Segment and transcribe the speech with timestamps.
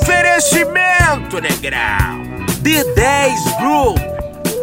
[0.00, 2.22] Oferecimento, negrão.
[2.62, 3.98] D10 Group.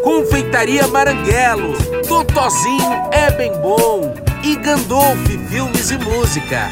[0.02, 1.74] Confeitaria Maranguelo.
[2.08, 4.16] Totozinho é bem bom.
[4.42, 5.20] E Gandolf
[5.50, 6.72] Filmes e Música.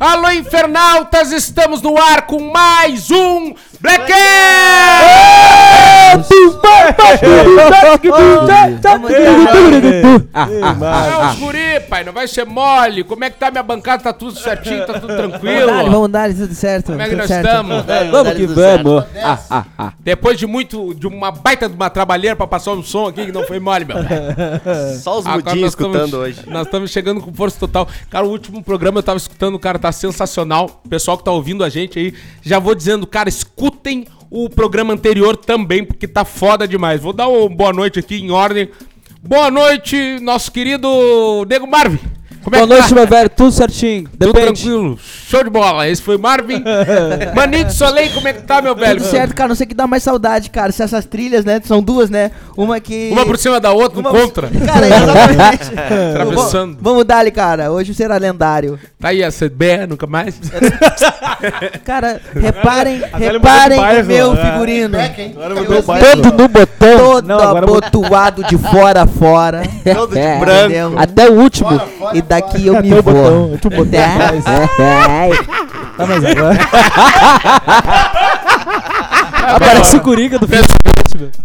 [0.00, 1.30] Alô, infernautas!
[1.30, 5.22] Estamos no ar com mais um Black É
[6.16, 6.28] os
[11.38, 13.04] guri, pai, não vai ser mole.
[13.04, 14.02] Como é que tá minha bancada?
[14.02, 15.66] Tá tudo certinho, tá tudo tranquilo?
[15.66, 16.86] Vamos dar, vamos dar, tudo certo.
[16.86, 17.46] Como é que nós certo.
[17.46, 17.84] estamos?
[18.10, 19.04] Vamos que vamos.
[19.22, 19.92] Ah, ah, ah.
[20.00, 23.32] Depois de muito, de uma baita de uma trabalheira pra passar um som aqui que
[23.32, 23.96] não foi mole, meu.
[25.00, 26.40] Só os mudinhos tamo- escutando hoje.
[26.46, 27.88] Nós estamos chegando com força total.
[28.10, 30.80] Cara, o último programa eu tava escutando, cara, tá sensacional.
[30.84, 34.94] O pessoal que tá ouvindo a gente aí, já vou dizendo, cara, escutem o programa
[34.94, 37.00] anterior também, porque tá foda demais.
[37.02, 38.70] Vou dar uma boa noite aqui em ordem.
[39.24, 42.00] Boa noite, nosso querido Nego Marvin.
[42.42, 42.94] Como Boa é noite, tá?
[42.94, 43.30] meu velho.
[43.30, 44.04] Tudo certinho.
[44.18, 44.62] Tudo Depende.
[44.62, 44.98] tranquilo.
[45.28, 45.88] Show de bola.
[45.88, 46.62] Esse foi Marvin.
[47.36, 48.98] Manito Soleil, como é que tá, meu velho?
[49.00, 49.48] Tudo certo, cara.
[49.48, 50.72] Não sei o que dá mais saudade, cara.
[50.72, 51.60] Se essas trilhas, né?
[51.64, 52.30] São duas, né?
[52.56, 53.10] Uma que.
[53.12, 54.48] Uma por cima da outra, um Uma- contra.
[54.66, 55.70] Cara, exatamente.
[56.10, 56.76] Atravessando.
[56.80, 57.70] Vamos- Vamos dar-lhe, cara.
[57.72, 58.78] Hoje será lendário.
[59.00, 60.34] Tá aí a CB, nunca mais.
[61.84, 64.52] Cara, reparem, reparem mudou de o meu é.
[64.52, 64.98] figurino.
[66.00, 66.98] Todo no botão.
[67.22, 69.62] Todo abotoado de fora a fora.
[69.94, 70.64] Todo de É, branco.
[70.66, 70.94] entendeu?
[70.96, 71.68] Até o último.
[72.12, 73.02] E daqui eu me vou.
[73.02, 73.58] botão.
[73.60, 74.04] Tu botou É.
[74.04, 74.44] atrás.
[75.96, 76.58] Tá, mas agora.
[79.54, 80.64] Aparece o Coringa do filme.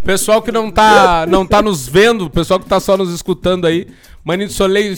[0.04, 3.86] Pessoal que não tá, não tá nos vendo, pessoal que tá só nos escutando aí,
[4.24, 4.96] Manito Soleil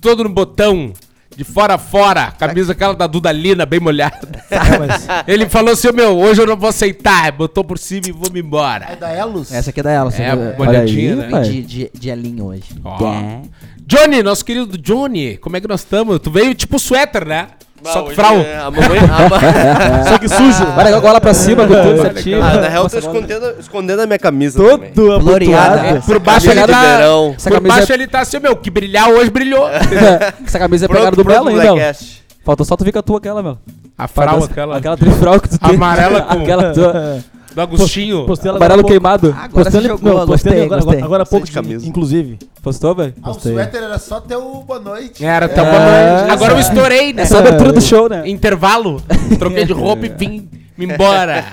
[0.00, 0.92] todo no botão,
[1.36, 4.28] de fora a fora, camisa aquela da Duda Lina, bem molhada.
[4.50, 8.12] É, mas Ele falou assim, meu, hoje eu não vou aceitar, botou por cima e
[8.12, 8.96] vou me embora.
[8.96, 9.52] da Elos?
[9.52, 10.12] Essa aqui é da ela.
[10.14, 11.28] É, molhadinha, né?
[11.30, 11.42] pai.
[11.42, 12.64] de, de, de elinho hoje.
[12.84, 13.12] Ó.
[13.12, 13.42] É.
[13.86, 16.18] Johnny, nosso querido Johnny, como é que nós estamos?
[16.20, 17.48] Tu veio tipo suéter, né?
[17.84, 18.36] Só que frau.
[18.36, 20.66] é a mamãe- a ma- Só que sujo.
[20.74, 22.42] Vai legal gola pra cima, com tudo certinho.
[22.42, 24.84] Ah, na real, eu tô escondendo, escondendo a minha camisa Todo.
[25.20, 25.74] Floreada.
[25.80, 26.02] abotoado.
[26.06, 26.96] Por baixo camisa ele tá...
[26.96, 27.34] verão.
[27.36, 29.68] Essa Por camisa baixo é- ele tá assim, meu, que brilhar hoje brilhou.
[30.46, 31.74] Essa camisa é pegada do Belo pro ainda, ó.
[31.74, 32.22] Blackcast.
[32.44, 33.58] Faltou só tu vir com a tua aquela, meu.
[33.96, 35.74] A frau, aquela, Aquela trifral que tu tem.
[35.76, 37.18] Amarela com- Aquela tua.
[37.54, 38.26] Do Agostinho.
[38.26, 39.28] Postei Amarelo queimado.
[39.36, 41.02] Agora Postei você jogou, não, postei gostei, agora, gostei.
[41.02, 41.86] agora, há pouco, de camisa.
[41.86, 42.38] inclusive.
[42.62, 43.14] Postou, velho?
[43.22, 45.24] Ah, o suéter era só ter o boa noite.
[45.24, 46.32] Era, tá É, bom.
[46.32, 47.24] Agora eu estourei, né?
[47.30, 48.28] É a abertura do show, né?
[48.28, 49.02] Intervalo.
[49.38, 51.44] Troquei de roupa e vim me embora.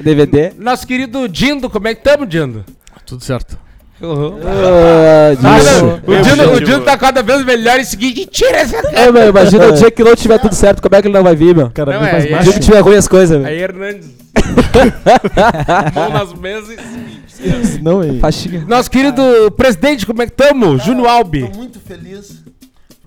[0.00, 0.52] DVD.
[0.58, 2.64] Nosso querido Dindo, como é que tamo, Dindo?
[3.06, 3.58] Tudo certo.
[4.02, 5.84] Ah, Ah, disso.
[5.84, 8.98] não, o, Dindo o Dindo tá cada vez melhor e seguinte, tira essa cara.
[9.00, 11.22] É, meu, imagina o dia que não tiver tudo certo, como é que ele não
[11.22, 11.70] vai vir, meu?
[11.70, 12.44] Cara, Não, é, mais é- O baixo.
[12.44, 13.46] dia que tiver ruim as coisas, meu.
[13.48, 14.10] Aí, Hernandes.
[15.94, 17.82] Mão nas mesas e seguinte.
[17.82, 18.18] Não, aí.
[18.18, 18.64] Faixinha.
[18.66, 19.22] Nosso querido
[19.56, 20.76] presidente, como é que tamo?
[20.78, 21.48] Júnior Albi.
[21.48, 22.42] Tô muito feliz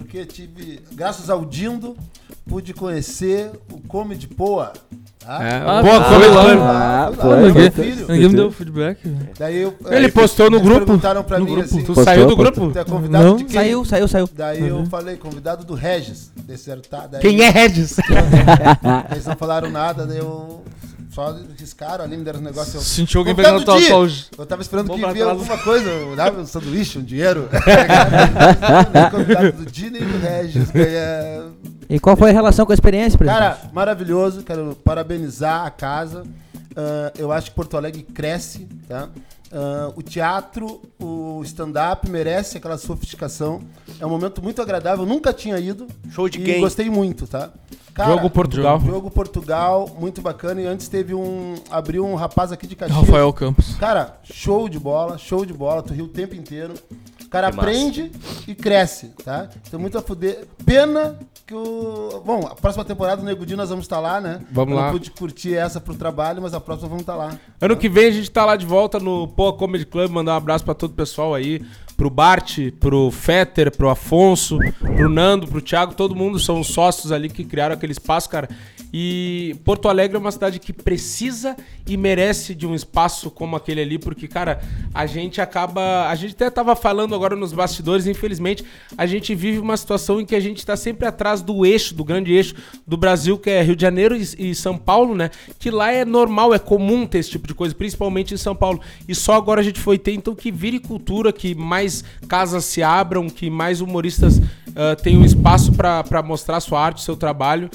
[0.08, 1.98] porque tive, graças ao Dindo,
[2.48, 4.72] pude conhecer o Comedy Poa.
[5.20, 5.44] Tá?
[5.44, 7.08] É, Ah, boa Foi lá.
[7.08, 7.12] Ah.
[8.08, 9.00] Ninguém me deu feedback.
[9.38, 10.86] Daí eu, Ele aí postou no eles grupo.
[10.86, 11.66] Perguntaram pra No mim grupo.
[11.68, 12.54] assim, Tu Postou, saiu do postou.
[12.68, 12.72] grupo?
[12.74, 13.36] tu é convidado Não.
[13.36, 13.54] de quem?
[13.54, 14.30] Saiu, saiu, saiu.
[14.34, 16.32] Daí eu falei, convidado do Regis.
[16.38, 17.06] Disseram, tá.
[17.08, 17.98] Daí Quem é Regis?
[19.12, 20.64] Eles não falaram nada, daí eu
[21.18, 22.78] só riscaram ali, me deram um negócio.
[22.78, 23.88] eu- Sentiu alguém pegando tua dia.
[23.88, 24.28] sua hoje.
[24.38, 25.30] Eu tava esperando Vamos que trás.
[25.32, 27.50] alguma coisa, dava um sanduíche, um dinheiro.
[28.94, 30.70] Tá convidado do Dini e do Regis.
[30.70, 31.46] ganha-
[31.90, 33.40] E qual foi a relação com a experiência, presidente?
[33.42, 34.44] Cara, maravilhoso.
[34.44, 36.24] Quero parabenizar a casa.
[36.76, 39.10] Ah, eu acho que Porto Alegre cresce, tá?
[39.52, 43.62] Ah, o teatro, o stand-up merece aquela sofisticação.
[44.00, 45.06] É um momento muito agradável.
[45.06, 45.88] Nunca tinha ido.
[46.12, 46.62] Show de e quem?
[46.62, 47.52] gostei muito, tá?
[47.94, 48.80] Cara, Jogo Portugal.
[48.80, 50.62] Jogo Portugal, muito bacana.
[50.62, 51.56] E antes teve um.
[51.72, 53.00] Abriu um rapaz aqui de Caxias.
[53.00, 53.76] Rafael Campos.
[53.78, 55.82] Cara, show de bola, show de bola.
[55.82, 56.76] Tu riu o tempo inteiro.
[57.26, 57.70] O cara Que massa.
[57.70, 58.12] aprende
[58.48, 59.50] e cresce, tá?
[59.70, 60.46] Tem muito a fuder.
[60.64, 61.18] Pena
[61.48, 62.22] que o.
[62.26, 64.42] Bom, a próxima temporada do Negudinho nós vamos estar lá, né?
[64.52, 64.86] Vamos Eu lá.
[64.88, 67.40] Não pude curtir essa pro trabalho, mas a próxima vamos estar lá.
[67.62, 70.38] Ano que vem a gente tá lá de volta no Poa Comedy Club, mandar um
[70.38, 71.62] abraço pra todo o pessoal aí,
[71.96, 77.12] pro Bart, pro Fetter, pro Afonso, pro Nando, pro Thiago, todo mundo são os sócios
[77.12, 78.50] ali que criaram aquele espaço, cara.
[78.94, 81.56] E Porto Alegre é uma cidade que precisa
[81.86, 84.62] e merece de um espaço como aquele ali, porque, cara,
[84.94, 86.08] a gente acaba.
[86.10, 88.64] A gente até tava falando agora nos bastidores, infelizmente,
[88.98, 92.04] a gente vive uma situação em que a gente tá sempre atrás do eixo, do
[92.04, 92.56] grande eixo
[92.86, 95.32] do Brasil, que é Rio de Janeiro e, e São Paulo, né?
[95.60, 98.80] Que lá é normal, é comum ter esse tipo de coisa, principalmente em São Paulo.
[99.08, 102.82] E só agora a gente foi ter, então, que vire cultura, que mais casas se
[102.82, 104.40] abram, que mais humoristas
[104.76, 107.70] ah, tenham espaço pra mostrar sua arte, seu trabalho.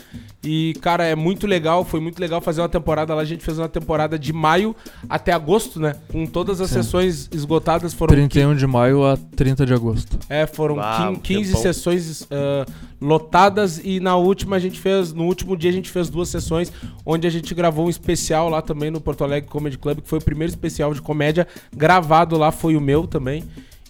[0.45, 3.23] E, cara, é muito legal, foi muito legal fazer uma temporada lá.
[3.23, 4.75] A gente fez uma temporada de maio
[5.09, 5.95] até agosto, né?
[6.11, 7.95] Com todas as sessões esgotadas.
[7.95, 10.19] Foram 31 de maio a 30 de agosto.
[10.29, 11.63] é, foram um 15 tempão.
[11.63, 12.67] sessões ah,
[13.01, 16.73] lotadas e na última a gente fez, no último dia a gente fez duas sessões
[17.05, 20.19] onde a gente gravou um especial lá também no Porto Alegre Comedy Club, que foi
[20.19, 23.45] o primeiro especial de comédia gravado lá, foi o meu também.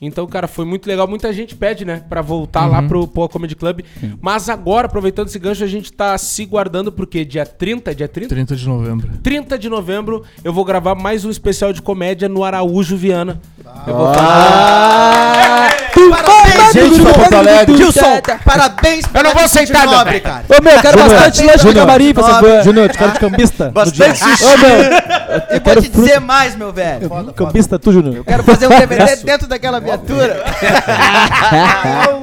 [0.05, 1.07] Então, cara, foi muito legal.
[1.07, 3.83] Muita gente pede, né, pra voltar lá pro Poa Comedy Club.
[4.21, 8.35] Mas agora, aproveitando esse gancho, a gente tá se guardando porque dia 30, dia 30?
[8.35, 9.09] 30 de novembro.
[9.23, 13.41] 30 de novembro eu vou gravar mais um especial de comédia no Araújo Viana.
[13.87, 14.13] Eu vou
[16.11, 17.77] Parabéns, gente pra Porto Alegre.
[17.77, 20.21] Gilson, parabéns Eu não vou aceitar, nobre, Dedé.
[20.21, 20.45] cara.
[20.49, 21.87] Ô, meu, quero Júnior, bastante lanche Júnior.
[21.87, 22.63] camarim, por favor.
[22.63, 23.71] Júnior, te quero de cambista.
[23.71, 27.11] Bastante Ô, meu, E vou te dizer mais, meu velho.
[27.35, 28.25] Cambista, tu, Júnior.
[28.25, 30.43] Quero fazer um DVD dentro daquela viatura.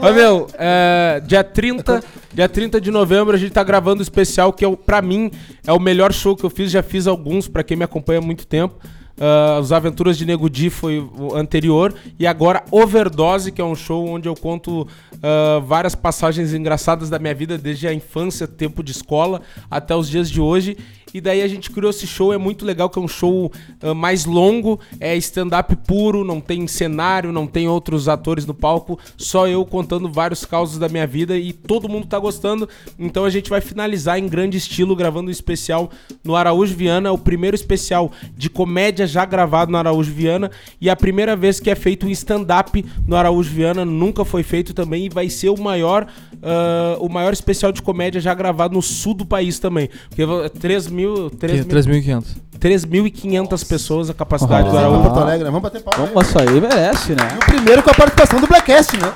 [0.02, 2.04] Ô, meu, é, dia 30,
[2.34, 5.32] dia 30 de novembro a gente tá gravando o especial que é o, pra mim
[5.66, 8.22] é o melhor show que eu fiz, já fiz alguns pra quem me acompanha há
[8.22, 8.76] muito tempo.
[9.20, 13.76] Ah, Os Aventuras de Nego Di foi o anterior e agora Overdose, que é um
[13.76, 14.88] show onde eu conto
[15.22, 20.10] ah, várias passagens engraçadas da minha vida desde a infância, tempo de escola até os
[20.10, 20.78] dias de hoje.
[21.14, 23.52] E daí a gente criou esse show, é muito legal, que é um show
[23.82, 29.00] ah, mais longo, é stand-up puro, não tem cenário, não tem outros atores no palco,
[29.18, 32.68] só eu contando vários causos da minha vida e todo mundo tá gostando.
[32.98, 35.90] Então a gente vai finalizar em grande estilo, gravando um especial
[36.24, 40.96] no Araújo Viana, o primeiro especial de comédia já gravado no Araújo Viana e a
[40.96, 45.10] primeira vez que é feito um stand-up no Araújo Viana, nunca foi feito também e
[45.10, 46.08] vai ser o maior,
[46.42, 49.90] ah, o maior especial de comédia já gravado no sul do país também.
[50.10, 50.24] Porque
[50.60, 50.99] 3 mil.
[51.40, 52.26] 3 mil 3.500.
[52.60, 55.04] 3.500 pessoas a capacidade do Vamos Araújo.
[55.04, 55.50] Porto Alegre, né?
[55.50, 56.06] Vamos bater palma.
[56.14, 57.28] Vamos, isso aí merece, né?
[57.34, 59.14] E o primeiro com a participação do Blackcast, né?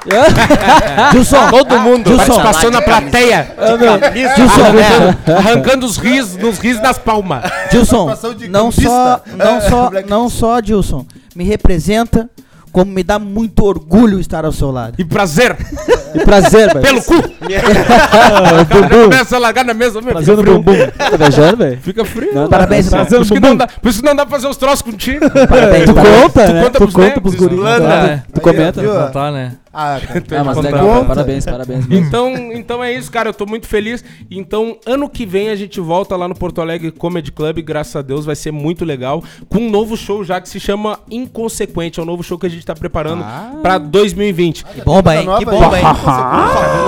[1.12, 2.26] Gilson, Todo mundo Gilson.
[2.26, 3.54] participação na plateia.
[3.58, 7.44] Arrancando, arrancando os risos, nos risos das palmas.
[7.70, 8.14] Gilson,
[8.50, 11.06] não só, não É, só, não só, Gilson,
[11.36, 12.30] me representa,
[12.74, 14.96] como me dá muito orgulho estar ao seu lado.
[14.98, 15.56] E prazer,
[16.16, 16.82] E prazer, velho.
[16.82, 17.14] pelo cu.
[19.06, 20.56] Começa a largar na mesa, Fazendo frio.
[20.60, 20.74] bumbum.
[20.98, 21.80] Tá viajando, velho?
[21.82, 22.34] Fica frio.
[22.34, 23.06] Não, Parabéns, irmão.
[23.06, 25.30] Por isso, que não dá, por isso que não dá pra fazer os troços contigo.
[25.30, 26.22] Parabéns, Tu parabéns.
[26.24, 26.62] conta, Tu né?
[26.64, 27.60] conta Tu pros conta pros guris.
[27.60, 28.24] né?
[28.34, 28.82] Tu comenta.
[28.82, 29.52] Não tá, né?
[29.74, 30.24] Ah, cara.
[30.40, 31.06] Ah, mas legal, Conta.
[31.06, 31.88] parabéns, parabéns.
[31.88, 32.06] mesmo.
[32.06, 33.30] Então, então é isso, cara.
[33.30, 34.04] Eu tô muito feliz.
[34.30, 38.02] Então, ano que vem a gente volta lá no Porto Alegre Comedy Club, graças a
[38.02, 39.24] Deus, vai ser muito legal.
[39.50, 42.00] Com um novo show já que se chama Inconsequente.
[42.00, 43.26] É um novo show que a gente tá preparando
[43.62, 44.64] pra 2020.
[44.64, 45.28] Que bomba, hein?
[45.40, 45.86] Que bomba, hein?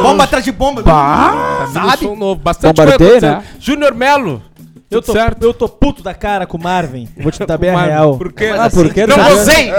[0.04, 0.84] Bomba atrás de bomba.
[0.84, 2.04] Tá vindo um Sabe?
[2.04, 2.42] show novo.
[2.42, 3.44] Bastante Bombardeio, coisa né?
[3.60, 4.42] Júnior Melo.
[4.90, 5.44] Eu tô, certo?
[5.44, 7.08] eu tô puto da cara com o Marvin.
[7.18, 8.18] Vou te dar bem a real.
[8.18, 8.52] Por quê?
[8.58, 9.06] Ah, por que?
[9.08, 9.72] Não Não gostei!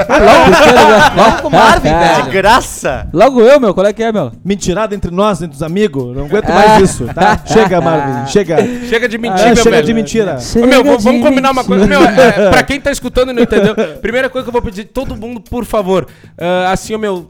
[1.14, 2.32] Vamos com o Marvin, De velho.
[2.32, 3.08] graça.
[3.12, 4.32] Logo eu, meu, qual é que é, meu?
[4.44, 6.14] Mentirada entre nós, entre os amigos.
[6.17, 6.55] Não aguento Ah.
[6.55, 7.41] mais isso, tá?
[7.47, 8.26] Chega, Marvin.
[8.31, 8.56] Chega.
[8.88, 9.87] Chega de Ah, mentira, chega velho.
[9.87, 10.38] de mentira.
[10.56, 11.87] Meu, vamos, combinar uma coisa.
[11.87, 14.85] Meu, é, pra quem tá escutando e não entendeu, primeira coisa que eu vou pedir,
[14.85, 16.06] todo mundo, por favor,
[16.38, 17.29] ah, assim, meu,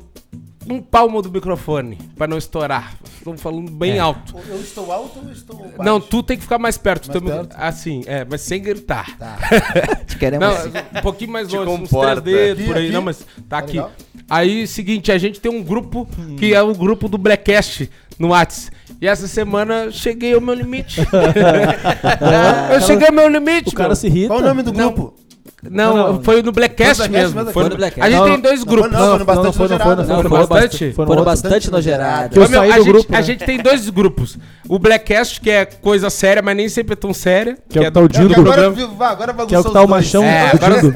[0.68, 2.94] um palmo do microfone, pra não estourar.
[3.18, 4.34] Estou falando bem alto.
[4.48, 5.74] Eu estou alto ou estou baixo?
[5.82, 7.08] Não, tu tem que ficar mais perto.
[7.08, 7.56] Mais mic- perto?
[7.58, 9.16] Assim, é, mas sem gritar.
[9.18, 9.36] Tá.
[10.06, 10.46] Te queremos.
[10.48, 12.84] Não, um pouquinho mais longe, uns três dedos Aqui, por aí.
[12.84, 12.92] aqui?
[12.92, 13.72] Não, mas tá Tá aqui.
[13.72, 13.92] legal.
[14.28, 16.06] Aí, seguinte, a gente tem um grupo
[16.38, 18.70] que é o grupo do Blackcast no Whats.
[19.00, 21.00] E essa semana cheguei ao meu limite.
[22.72, 23.96] eu cheguei ao meu limite, O cara meu.
[23.96, 24.28] se irrita.
[24.28, 25.14] Qual o nome do grupo?
[25.16, 25.25] Não,
[25.62, 26.22] Não, não.
[26.22, 27.36] foi no Blackcast Foi no Blackcast mesmo.
[27.36, 27.52] mesmo?
[27.52, 28.06] Foi Foi no Blackcast.
[28.06, 28.92] A gente Não, tem dois grupos.
[28.92, 30.28] não, foi no foi, foi.
[30.46, 30.92] bastante.
[30.92, 32.30] Foram bastante no gerado.
[32.30, 33.22] Que eu saí a, do gente, grupo, a né?
[33.22, 34.38] gente tem dois grupos.
[34.68, 37.56] O Blackcast, que é coisa séria, mas nem sempre é tão séria.
[37.70, 38.34] Que é o tal do Dindo.
[38.34, 38.74] programa.
[38.74, 39.88] Que é o que os tá o dois.
[39.88, 40.92] machão É, do agora os Dindo.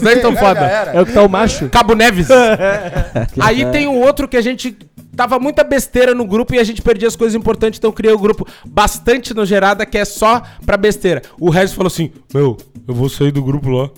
[0.00, 0.60] dois, tão foda.
[0.92, 1.68] É o que tá o macho.
[1.68, 2.26] Cabo Neves.
[3.40, 4.76] Aí tem o outro que a gente
[5.16, 8.18] tava muita besteira no grupo e a gente perdia as coisas importantes, então criei o
[8.18, 11.22] grupo bastante no gerada que é só pra besteira.
[11.38, 13.90] O Regis falou assim: Meu, eu vou sair do grupo lá.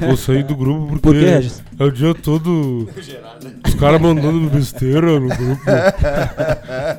[0.00, 1.62] Vou sair do grupo porque Por quê, Regis?
[1.78, 2.88] é o dia todo.
[3.66, 5.62] Os caras mandando besteira no grupo.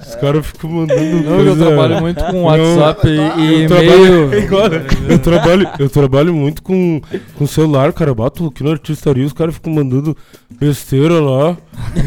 [0.07, 1.01] Os caras ficam mandando.
[1.23, 5.09] Não, eu coisa- trabalho muito com Não, WhatsApp e, e eu trabalho, e-mail.
[5.09, 7.01] eu trabalho, eu trabalho muito com,
[7.35, 8.13] com celular, cara.
[8.13, 10.15] Bato aqui no artistaria, os caras ficam mandando
[10.59, 11.55] besteira lá.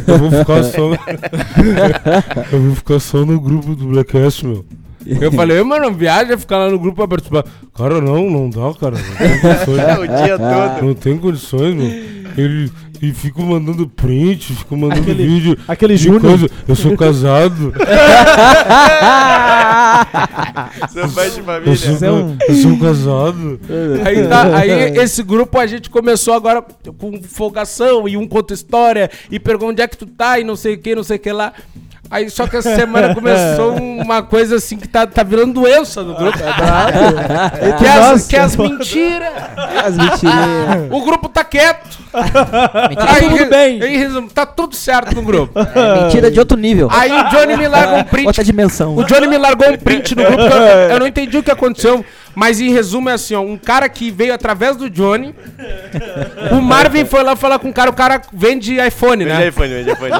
[0.06, 0.92] Eu vou ficar só.
[2.52, 4.66] eu vou ficar só no grupo do Blackcast, meu.
[5.20, 7.44] Eu falei, mano, viaja ficar lá no grupo pra participar.
[7.74, 8.96] Cara, não, não dá, cara.
[8.96, 9.78] Não tem condições.
[9.88, 10.86] É o dia todo.
[10.86, 12.18] Não tem condições, meu.
[12.36, 12.70] Ele.
[13.00, 15.56] E fico mandando print, fico mandando Aquele- vídeo.
[15.68, 16.50] Aquele de Júnior.
[16.66, 17.72] Eu sou casado.
[20.90, 21.76] Seu pai de Eu família.
[21.76, 23.60] sou, Isso é um- eu sou casado.
[24.04, 26.60] aí, tá, aí esse grupo a gente começou agora
[26.98, 30.56] com folgação e um conta história e pergunta onde é que tu tá e não
[30.56, 31.52] sei o que, não sei o que lá.
[32.10, 36.14] Aí só que essa semana começou uma coisa assim que tá, tá virando doença no
[36.14, 36.38] grupo.
[37.78, 39.28] que, é as, que é as mentiras.
[39.84, 40.90] As mentirinhas.
[40.90, 41.98] O grupo tá quieto.
[42.88, 43.82] Mentira, Aí, tudo bem.
[43.82, 45.58] Em resumo, tá tudo certo no grupo.
[45.58, 46.88] é mentira de outro nível.
[46.90, 48.26] Aí o Johnny me larga um print.
[48.26, 48.96] Outra dimensão.
[48.96, 52.04] O Johnny me largou um print no grupo eu, eu não entendi o que aconteceu.
[52.38, 53.40] Mas em resumo é assim, ó.
[53.40, 55.34] Um cara que veio através do Johnny.
[56.52, 57.90] O Marvin foi lá falar com o cara.
[57.90, 59.48] O cara vende iPhone, Vende né?
[59.48, 60.12] iPhone, vende iPhone.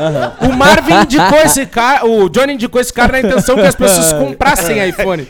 [0.49, 2.05] O Marvin indicou esse cara.
[2.05, 5.29] O Johnny indicou esse cara na intenção que as pessoas comprassem iPhone.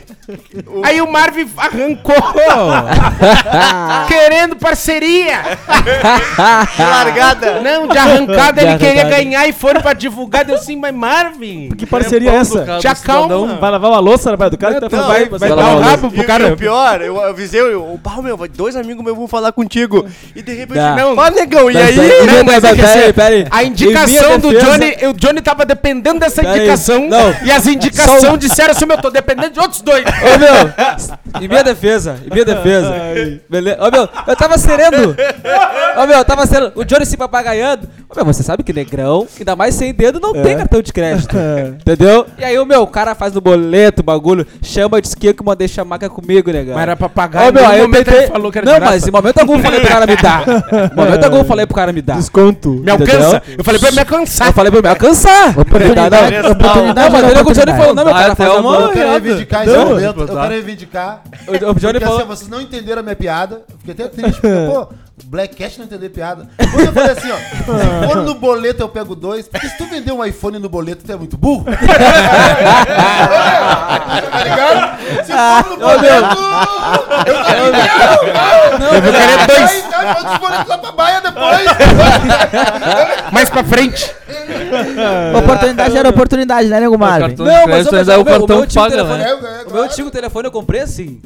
[0.83, 2.15] Aí o Marvin arrancou.
[4.07, 5.41] querendo parceria.
[6.79, 7.61] Largada.
[7.61, 9.23] Não, de arrancada De ele queria arrancada.
[9.23, 10.43] ganhar iPhone pra divulgar.
[10.43, 11.69] Deu assim, mas Marvin.
[11.77, 12.79] Que parceria é essa?
[12.79, 13.57] Te acalma.
[13.59, 15.29] Vai lavar uma louça, rapaz, do cara que tá Não, fazendo.
[15.29, 16.53] Vai, vai Não, dar o não, rabo pro cara.
[16.53, 20.05] o pior, eu avisei, eu, o pau, meu, dois amigos meus vão falar contigo.
[20.35, 20.95] E de repente, Dá.
[20.95, 21.99] não, fala negão, e aí?
[21.99, 23.47] aí- Não, mas é que Peraí, assim, peraí.
[23.51, 27.07] A indicação do Johnny, o Johnny tava dependendo dessa indicação.
[27.07, 27.33] não.
[27.43, 30.03] E as indicações disseram assim, meu, tô dependendo de outros dois.
[30.05, 32.93] Ô meu, em minha defesa, em minha defesa.
[33.49, 33.77] Beleza?
[33.81, 35.15] Ô meu, eu tava sereno.
[36.01, 36.71] Ô meu, eu tava sereno.
[36.75, 37.87] O Johnny se papagaiando.
[38.09, 41.35] Ô meu, você sabe que negrão, ainda mais sem dedo, não tem cartão de crédito.
[41.81, 42.25] Entendeu?
[42.37, 45.35] E aí o meu, o cara faz no boleto o bagulho, chama de que eu
[45.43, 46.75] mandei chamar que é comigo, negão.
[46.75, 47.47] Mas era pra pagar.
[47.47, 48.17] Ô meu, aí eu tentei...
[48.17, 48.93] ele falou que era Não, de graça.
[48.93, 50.43] mas em momento algum eu falei pro cara me dar.
[50.91, 52.17] Em momento algum eu falei pro cara me dar.
[52.17, 52.69] Desconto.
[52.69, 53.37] Me alcança.
[53.37, 53.41] Entendeu?
[53.57, 54.47] Eu falei pra ele me alcançar.
[54.47, 55.59] Eu falei pro meu, alcançar.
[55.59, 57.77] Oportunidade, Não, oportunidade, Não, mas ele Johnny oportunidade.
[57.77, 58.75] falou, não, meu cara, faz uma-.
[58.75, 60.21] Eu quero reivindicar esse momento.
[60.21, 61.23] Eu quero reivindicar.
[61.47, 62.25] O, Johnny assim, falou...
[62.25, 63.63] vocês não entenderam a minha piada.
[63.69, 64.41] Eu Fiquei até triste.
[64.41, 64.87] Porque, pô,
[65.25, 66.49] Black Cat não entendeu piada.
[66.57, 67.37] Quando eu falei assim, ó,
[68.07, 71.03] se for no boleto eu pego dois, porque se tu vender um iPhone no boleto,
[71.05, 71.65] tu é muito burro.
[71.69, 71.73] tá
[74.43, 74.99] ligado?
[75.25, 76.37] Se for no boleto,
[77.25, 77.59] eu tô
[78.95, 79.89] Eu vou querer dois.
[79.99, 81.65] Pode disponibilizar pra baia depois.
[83.31, 84.15] Mais pra frente.
[85.37, 87.35] Oportunidade era oportunidade, né, nego Marvin?
[87.37, 89.25] Não, mas, crédito, mas, mas aí o meu, o meu antigo paga, telefone, né?
[89.25, 91.19] É, é, o meu antigo telefone eu comprei assim.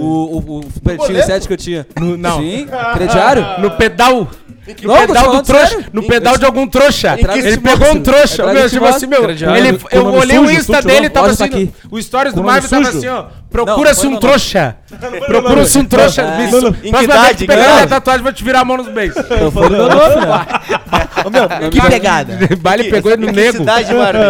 [0.00, 1.26] o, o, o Pretinho boleto?
[1.26, 1.86] 7 que eu tinha.
[2.18, 2.38] não.
[2.40, 3.27] Sim, crediário.
[3.36, 4.28] No pedal.
[4.82, 5.66] No Não, pedal do trouxa.
[5.66, 5.86] sério.
[5.92, 7.18] No pedal de algum trouxa.
[7.36, 8.42] Ele pegou um trouxa.
[8.42, 9.28] É Meu, tipo assim, meu.
[9.28, 11.72] Ele, eu olhei o Insta sujo, dele tava assim.
[11.90, 13.26] O stories do Marvin tava assim, ó.
[13.50, 14.76] Procura-se um não, trouxa.
[15.26, 16.22] Procura-se um trouxa.
[16.22, 16.48] É.
[16.48, 19.16] Próxima que vez que pegar minha tatuagem, vou te virar a mão nos beijos.
[19.52, 21.70] Foi no meu nome?
[21.70, 22.38] Que pegada.
[22.60, 23.58] Baile pegou ele no nego.
[23.58, 24.20] cidade, Marvin?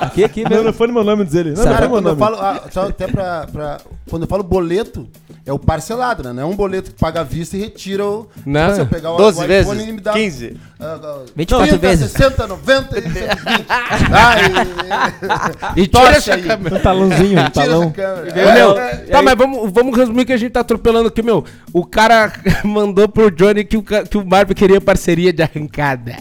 [0.00, 0.64] Aqui, aqui mesmo.
[0.64, 1.56] não foi no meu nome dizer ele.
[1.56, 2.18] Não, meu quando eu nome.
[2.18, 3.78] falo, ah, só até pra,
[4.10, 5.08] Quando eu falo boleto,
[5.46, 6.32] é o parcelado, né?
[6.32, 8.28] Não é um boleto que paga à vista e retira o.
[8.44, 8.74] Não.
[8.74, 9.66] Se eu pegar o, 12 o vezes?
[9.92, 10.12] Me dá.
[10.12, 10.56] 15.
[10.80, 12.10] ah, ah, 24 30, vezes.
[12.12, 13.66] 60, 90 e 120.
[13.68, 14.34] Ah,
[15.76, 16.42] e, E tira essa aí.
[16.42, 16.76] câmera.
[16.76, 17.82] Um talãozinho, um tira talão.
[17.84, 18.34] essa câmera.
[18.34, 21.22] Meu, É, meu, é, tá, mas vamos, vamos resumir que a gente tá atropelando aqui,
[21.22, 21.44] meu.
[21.72, 22.32] O cara
[22.64, 26.16] mandou pro Johnny que o, que o Marvin queria parceria de arrancada.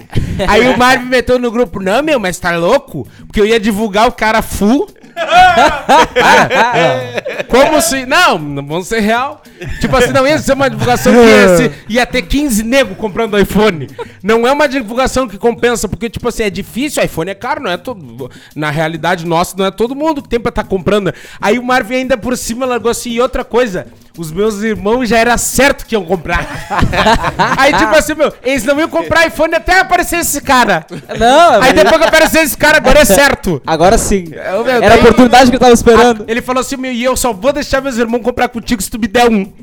[0.48, 3.08] Aí o Marvin meteu no grupo, não, meu, mas tá louco?
[3.28, 4.88] Porque eu ia divulgar o cara full.
[7.50, 8.06] Como se.
[8.06, 9.42] Não, não vamos ser real.
[9.80, 13.40] Tipo assim, não ia ser uma divulgação que ia, ser- ia ter 15 nego comprando
[13.40, 13.88] iPhone.
[14.24, 17.72] Não é uma divulgação que compensa, porque, tipo assim, é difícil, iPhone é caro, não
[17.72, 18.30] é todo.
[18.56, 21.14] Na realidade, nossa, não é todo mundo que tem pra estar comprando.
[21.42, 23.88] Aí o Marvin ainda por cima largou assim, e outra coisa.
[24.16, 26.46] Os meus irmãos já era certo que iam comprar.
[27.58, 30.86] Aí, tipo assim, meu, eles não iam comprar iPhone até aparecer esse cara.
[31.18, 33.60] Não, Aí mas- depois que apareceu esse cara, agora é certo.
[33.66, 34.26] agora sim.
[34.30, 36.26] meu, Era a daí- oportunidade que eu tava esperando.
[36.28, 39.00] Ele falou assim, meu, e eu só vou deixar meus irmãos comprar contigo se tu
[39.00, 39.44] me der um.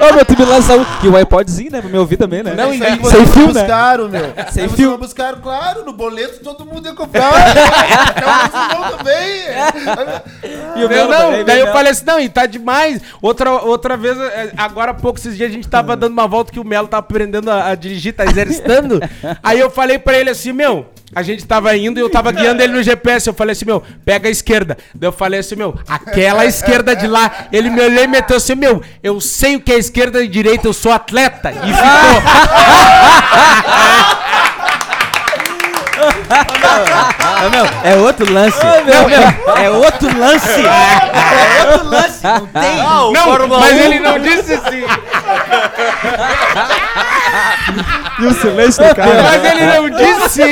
[0.00, 0.84] Ô, meu, tu me lança um.
[1.02, 1.80] E o iPodzinho, né?
[1.80, 2.54] Pra me ouvir também, né?
[2.54, 3.60] Não, aí e- vocês sem fio, né?
[3.60, 4.32] buscaram, meu.
[4.50, 4.76] Sem fio.
[4.76, 7.30] vocês vão buscar, claro, no boleto todo mundo ia comprar.
[7.30, 10.20] Até o nosso irmão também.
[10.76, 11.76] E o Eu meu não, também, daí eu Melo.
[11.76, 13.00] falei assim, não, e tá demais.
[13.20, 16.52] Outra, outra vez, é, agora há pouco, esses dias, a gente tava dando uma volta
[16.52, 19.00] que o Melo tava aprendendo a, a dirigir, tá exercitando.
[19.42, 22.62] Aí eu falei pra ele assim, meu, a gente tava indo e eu tava guiando
[22.62, 23.26] ele no GPS.
[23.26, 24.78] Eu falei assim, meu, pega a esquerda.
[24.94, 27.48] Daí eu falei assim, meu, aquela esquerda de lá.
[27.52, 30.68] Ele me olhou e meteu assim, meu, eu sei o que é esquerda e direita,
[30.68, 31.50] eu sou atleta.
[31.50, 32.22] E ficou.
[37.84, 38.60] É outro lance.
[39.60, 40.62] É outro lance.
[40.64, 42.22] É outro lance.
[42.24, 42.76] Não tem.
[42.76, 43.76] Não, mas 1.
[43.76, 44.84] ele não disse assim.
[48.20, 49.22] E o silêncio do cara.
[49.22, 50.42] Mas ele não disse!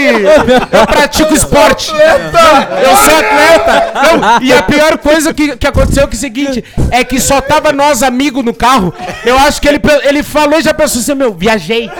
[0.73, 1.93] Eu pratico esporte!
[1.93, 3.93] Eu sou atleta!
[3.95, 7.21] Não, e a pior coisa que, que aconteceu é que é o seguinte: é que
[7.21, 8.95] só tava nós amigos no carro.
[9.25, 11.91] Eu acho que ele, ele falou e já pensou assim, meu, viajei.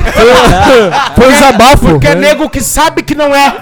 [1.15, 1.89] Foi um desabafo.
[1.89, 3.55] Porque é nego que sabe que não é.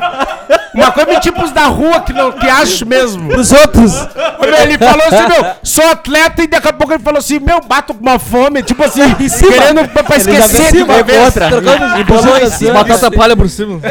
[0.74, 3.34] Uma coisa meio tipos da rua que, não, que acho mesmo.
[3.34, 3.92] Os outros.
[4.62, 7.94] Ele falou assim, meu, sou atleta e daqui a pouco ele falou assim, meu, bato
[7.94, 11.32] com uma fome, tipo assim, querendo pra, pra esquecer de uma vez.
[11.34, 12.72] Trocando, embolou em cima.
[12.84, 13.80] Batata palha por cima.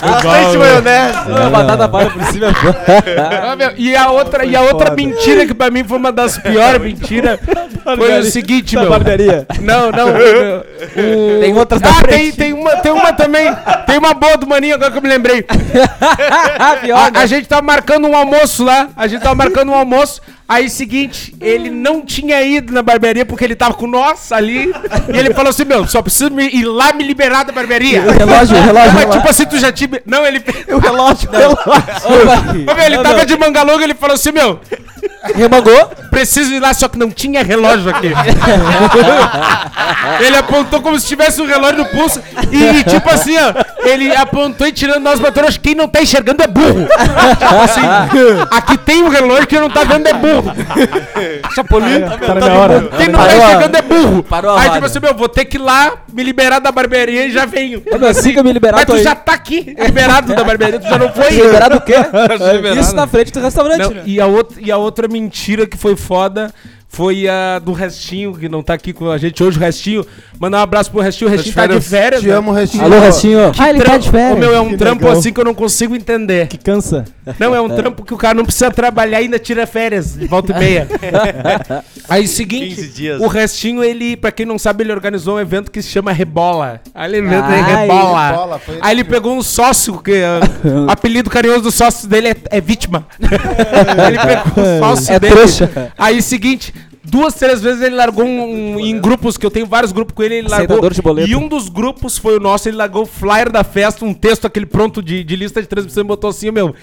[0.00, 1.18] Bastante maionese.
[1.46, 2.48] A batata palha por cima.
[3.42, 6.36] Ah, meu, e a outra, e a outra mentira que pra mim foi uma das
[6.38, 7.38] piores mentiras
[7.96, 8.88] foi o seguinte, meu.
[8.88, 9.46] barbearia.
[9.60, 10.08] Não, não.
[10.10, 12.36] o- Tem outras da Ah, tem, frente.
[12.36, 13.54] tem, uma, tem uma também.
[13.86, 15.42] Tem uma boa do maninho agora que eu me lembrei.
[16.82, 18.88] Pior, A, a gente tava marcando um almoço lá.
[18.96, 20.20] A gente tava marcando um almoço.
[20.46, 24.72] Aí, seguinte, ele não tinha ido na barbearia porque ele tava com nós ali.
[25.12, 28.02] E ele falou assim: Meu, só preciso me- ir lá me liberar da barbearia.
[28.02, 28.92] Relógio, relógio.
[28.94, 29.88] Mas, tipo assim, tu já te.
[30.04, 30.42] Não, ele.
[30.68, 31.62] O relógio, o relógio.
[32.70, 34.60] Ô, meu, ele tava de manga longa, ele falou assim: Meu,
[35.34, 35.90] Remangou.
[36.14, 38.12] Preciso ir lá, só que não tinha relógio aqui.
[40.24, 42.22] ele apontou como se tivesse um relógio no pulso.
[42.52, 43.52] E, tipo assim, ó,
[43.84, 45.58] ele apontou e tirando nós pra trás.
[45.58, 46.86] Quem não tá enxergando é burro.
[46.86, 47.80] tipo assim,
[48.50, 50.52] aqui tem um relógio que não tá vendo é burro.
[51.52, 52.00] Chapolin.
[52.00, 52.88] Tá minha hora.
[52.96, 54.22] Quem não tá enxergando é burro.
[54.22, 57.26] parou a Aí, tipo assim, meu, vou ter que ir lá me liberar da barbearia
[57.26, 57.82] e já venho.
[57.92, 59.02] Ô, meu, assim que eu me liberar, Mas tu aí.
[59.02, 61.30] já tá aqui, liberado da barbearia, tu já não foi.
[61.30, 61.94] Liberado o quê?
[62.78, 64.02] Isso na frente do restaurante, Não, né?
[64.06, 66.52] e, a outra, e a outra mentira que foi foda
[66.94, 70.06] foi a do Restinho, que não tá aqui com a gente hoje, o Restinho.
[70.38, 72.20] Mandar um abraço pro Restinho, o Restinho tá de férias.
[72.20, 72.34] Te né?
[72.34, 72.84] amo, Restinho.
[72.84, 73.52] Alô, Restinho.
[73.52, 75.18] Que trampo- Ô, meu, é um Que trampo legal.
[75.18, 76.46] assim que eu não consigo entender.
[76.46, 77.04] Que cansa.
[77.38, 80.26] Não, é um trampo que o cara não precisa trabalhar e ainda tira férias, de
[80.26, 80.86] volta e meia.
[82.08, 83.20] Aí, seguinte, 15 dias.
[83.20, 86.80] o Restinho, ele, pra quem não sabe, ele organizou um evento que se chama Rebola.
[86.94, 88.28] Aí ele evento Ai, Rebola.
[88.30, 90.40] Rebola, foi ele Aí ele pegou um sócio, que ah,
[90.86, 93.06] o apelido carinhoso do sócio dele é, é vítima.
[93.18, 95.34] ele pegou o sócio É dele.
[95.34, 95.92] trouxa.
[95.98, 96.74] Aí, seguinte,
[97.04, 100.22] duas, três vezes ele largou um, um- em grupos, que eu tenho vários grupos com
[100.22, 100.64] ele, ele largou.
[100.76, 101.28] Aceitador de boleto.
[101.30, 104.46] E um dos grupos foi o nosso, ele largou o flyer da festa, um texto
[104.46, 106.74] aquele pronto de, de lista de transmissão e botou assim, meu.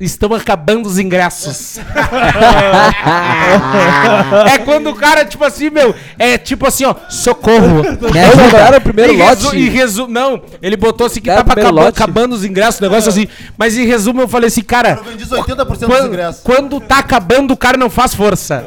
[0.00, 1.78] Estão acabando os ingressos.
[4.52, 7.82] é quando o cara, tipo assim, meu, é tipo assim, ó, socorro.
[8.18, 9.56] Não, não era o primeiro resu- lote.
[9.58, 13.26] em resu- não, ele botou assim que o tava acabando, acabando os ingressos, negócio assim.
[13.56, 16.42] Mas em resumo eu falei assim, cara, Eu vendi 80% dos quando, ingressos.
[16.42, 18.64] quando tá acabando, o cara não faz força.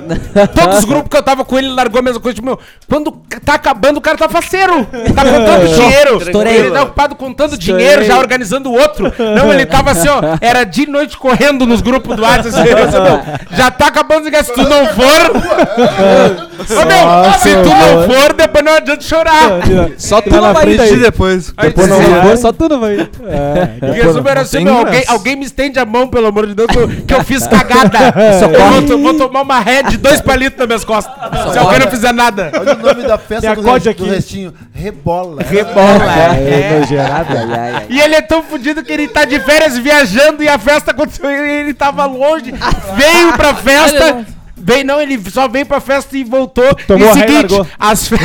[0.54, 2.36] Todos os grupos que eu tava com ele, ele largou a mesma coisa.
[2.36, 3.12] Tipo, meu, quando
[3.44, 4.86] tá acabando, o cara tá faceiro.
[5.16, 6.18] Tá contando dinheiro.
[6.22, 6.58] Estourei.
[6.58, 9.12] Ele tá ocupado contando dinheiro, já organizando o outro.
[9.36, 10.22] Não, ele tava assim, ó.
[10.42, 12.70] Era de noite correndo nos grupos do WhatsApp.
[12.74, 14.48] Assim, já tá acabando ingressos.
[14.48, 15.22] Se tu não for.
[16.62, 19.50] Ô, meu, se tu não for, depois não adianta chorar.
[19.98, 21.00] Só tu não na vai ir frente daí.
[21.00, 21.52] depois.
[21.52, 22.96] Depois não vai, só tu não vai.
[23.00, 23.88] É.
[23.88, 26.68] Em resumo, era assim, meu, alguém, alguém me estende a mão, pelo amor de Deus,
[26.72, 28.14] que eu, que eu fiz cagada.
[28.42, 31.14] eu vou, to- vou tomar uma ré de dois palitos nas minhas costas.
[31.52, 32.52] se alguém não fizer nada.
[32.60, 34.06] Olha o nome da festa do, rest- do.
[34.06, 34.54] Restinho.
[34.74, 35.42] Rebola.
[35.44, 36.06] Rebola.
[36.38, 37.86] É, ai.
[37.90, 41.11] E ele é tão fudido que ele tá de férias viajando e a festa aconteceu
[41.24, 42.54] ele tava longe.
[42.96, 44.26] Veio pra festa.
[44.64, 46.76] Veio, não, ele só veio pra festa e voltou.
[46.88, 47.68] Tomou e ré e seguinte, largou.
[47.80, 48.14] as fe...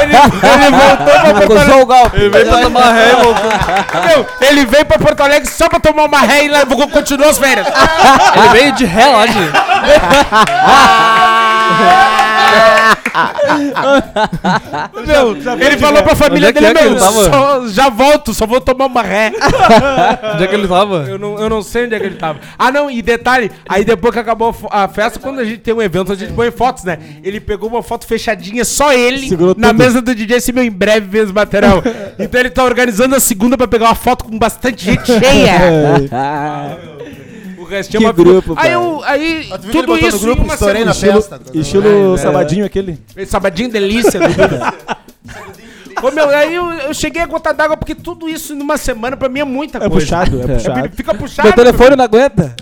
[0.00, 1.82] ele, ele voltou pra Porto Alegre.
[1.82, 2.16] O golpe.
[2.16, 3.50] Ele veio pra tomar ré e voltou.
[4.06, 7.36] Meu, ele veio pra Porto Alegre só pra tomar uma ré e lá- continuou as
[7.38, 7.66] férias.
[8.36, 9.52] Ele veio de relógio.
[15.06, 17.24] Meu, ele falou pra família Onde é que dele, é que meu, ele tava?
[17.30, 19.32] só- já volto, só vou tomar uma ré.
[20.34, 21.04] Onde é que ele tava?
[21.08, 22.38] Eu não, eu não sei onde é que ele tava.
[22.58, 25.58] Ah, não, e detalhe, aí depois que acabou a fo- a festa, quando a gente
[25.58, 26.98] tem um evento, a gente põe fotos, né?
[27.22, 29.78] Ele pegou uma foto fechadinha, só ele, Segurou na tudo.
[29.78, 31.82] mesa do DJ, assim, meu, em breve vê esse material.
[32.18, 35.52] então ele tá organizando a segunda pra pegar uma foto com bastante gente cheia.
[36.14, 36.76] Ah,
[37.74, 40.94] É Que uma grupo, Aí, eu, aí Ah, tudo botou isso grupo, em uma semana.
[40.94, 41.40] festa.
[41.54, 42.98] Estilo sabadinho aquele.
[43.26, 44.74] Sabadinho delícia do Duda.
[46.02, 49.28] Ô, meu, aí eu, eu cheguei a gota d'água porque tudo isso numa semana pra
[49.28, 49.94] mim é muita É coisa.
[49.94, 50.90] puxado, é puxado.
[50.94, 51.48] Fica puxado.
[51.48, 52.54] Meu telefone não aguenta.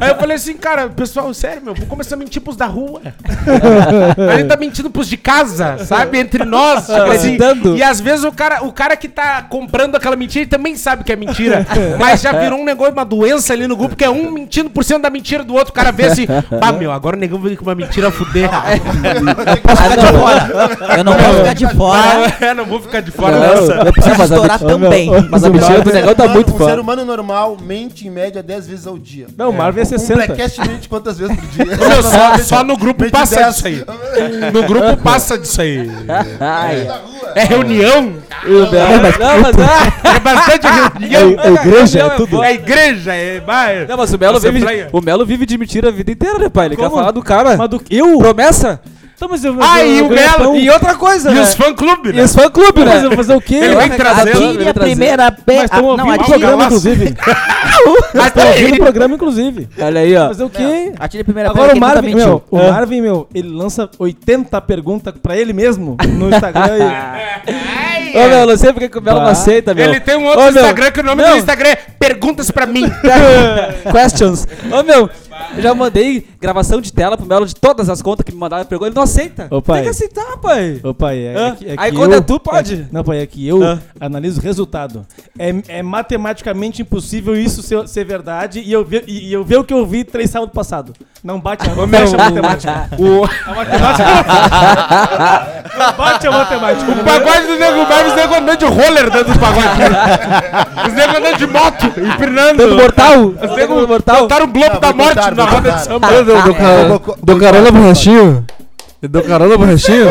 [0.00, 3.02] Aí eu falei assim, cara, pessoal, sério, meu, vou começar a mentir pros da rua.
[4.32, 6.18] a gente tá mentindo pros de casa, sabe?
[6.18, 6.86] Entre nós.
[6.86, 7.36] tipo assim.
[7.76, 11.04] E às vezes o cara, o cara que tá comprando aquela mentira, ele também sabe
[11.04, 11.66] que é mentira.
[11.98, 14.82] mas já virou um negócio, uma doença ali no grupo, que é um mentindo por
[14.82, 15.70] cento da mentira do outro.
[15.72, 16.26] O cara vê assim,
[16.58, 18.48] pá, meu, agora o negão veio com uma mentira a fuder.
[18.50, 18.64] Ah,
[19.20, 22.00] não, eu não posso ficar de fora.
[22.40, 23.72] Ah, é, não vou ficar de fora Não, dessa.
[23.74, 25.10] eu preciso fazer Estourar também.
[25.30, 26.80] Mas a o mentira do negão tá muito um ser foda.
[26.80, 29.26] humano normal mente em média 10 vezes ao dia.
[29.36, 30.14] Não, o Marvel é Um 60.
[30.14, 31.64] Blackcast mente quantas vezes por dia?
[31.76, 33.54] Meu, só, só no grupo passa 10.
[33.54, 33.84] disso aí.
[34.52, 35.90] No grupo passa disso aí.
[37.34, 38.14] É reunião.
[38.44, 41.40] Não, mas, não, mas, É bastante reunião.
[41.42, 42.42] É, é igreja, é é tudo.
[42.42, 43.42] É igreja, é.
[43.88, 44.88] não, mas o Melo, vive, Assembleia.
[44.92, 46.66] o Melo vive de mentira a vida inteira, né, pai?
[46.66, 47.56] Ele quer falar do cara.
[47.56, 48.18] Mas do eu?
[48.18, 48.80] Promessa?
[49.16, 50.56] Então, mas eu, Ah, eu- e eu o pão.
[50.56, 51.40] E outra coisa, E né?
[51.40, 52.22] os fã-clube, E né?
[52.24, 52.94] os fã-clube, né?
[52.94, 53.54] Mas eu vou fazer o quê?
[53.54, 54.30] Ele vem trazer.
[54.30, 55.64] Atire Atire a primeira Mas pedra.
[55.64, 57.14] estão Não, ouvindo o atire, programa, inclusive.
[58.14, 59.68] Mas Estão tá ouvindo o programa, inclusive.
[59.78, 60.26] Olha aí, ó.
[60.28, 60.92] Fazer o quê?
[61.00, 61.88] atire a primeira Agora o pedra.
[61.88, 62.72] Marvin, meu, o mentiu.
[62.72, 66.76] Marvin, meu, ele lança 80 perguntas pra ele mesmo no Instagram.
[66.76, 69.32] e- Ô, meu, eu não sei porque que o Melo não Bah.
[69.32, 69.84] aceita, meu.
[69.88, 72.66] Ele tem um outro Ô, meu, Instagram que o nome do Instagram é Perguntas pra
[72.66, 72.84] mim.
[73.92, 74.46] Questions.
[74.70, 75.08] Ô, meu,
[75.56, 78.62] eu já mandei gravação de tela pro Melo de todas as contas que me mandaram.
[78.62, 79.46] Ele pegou, ele não aceita.
[79.50, 79.76] Ô, pai.
[79.76, 80.80] Tem que aceitar, pai.
[80.82, 82.74] Ô, pai, é, é que, é Aí que quando eu, é tu, pode.
[82.74, 83.80] é- não, pai, é que eu Hã?
[84.00, 85.06] analiso o resultado.
[85.38, 89.56] É, é matematicamente impossível isso ser, ser verdade e eu, ver, e, e eu ver
[89.58, 90.92] o que eu vi três sábados passado.
[91.22, 92.88] Não bate a, não fecha a matemática.
[92.98, 94.04] O, A matemática
[95.78, 96.92] não bate a matemática.
[96.92, 99.66] o pagode do Nego Velho, os nego andando de roller dentro do pagode.
[100.88, 102.56] os nego andando de moto, empinando.
[102.58, 103.26] Dando mortal.
[103.26, 104.20] Os nego mortal.
[104.22, 106.08] botaram o Globo Não, da Morte botar, na roda de samba.
[106.88, 108.44] Vou co- deu carona pro restinho?
[109.02, 110.06] Deu carona pro restinho?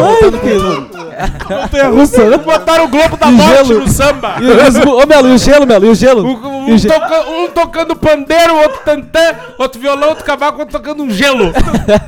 [1.49, 2.37] Montanha russa?
[2.37, 4.35] Botaram o Globo da Morte no samba.
[4.41, 6.23] E Ô, Melo, e o gelo, Melo, e o gelo?
[6.25, 10.77] O- o- Um, o toca- um tocando pandeiro, outro tantã, outro violão, outro cavaco, outro
[10.79, 11.51] tocando um gelo.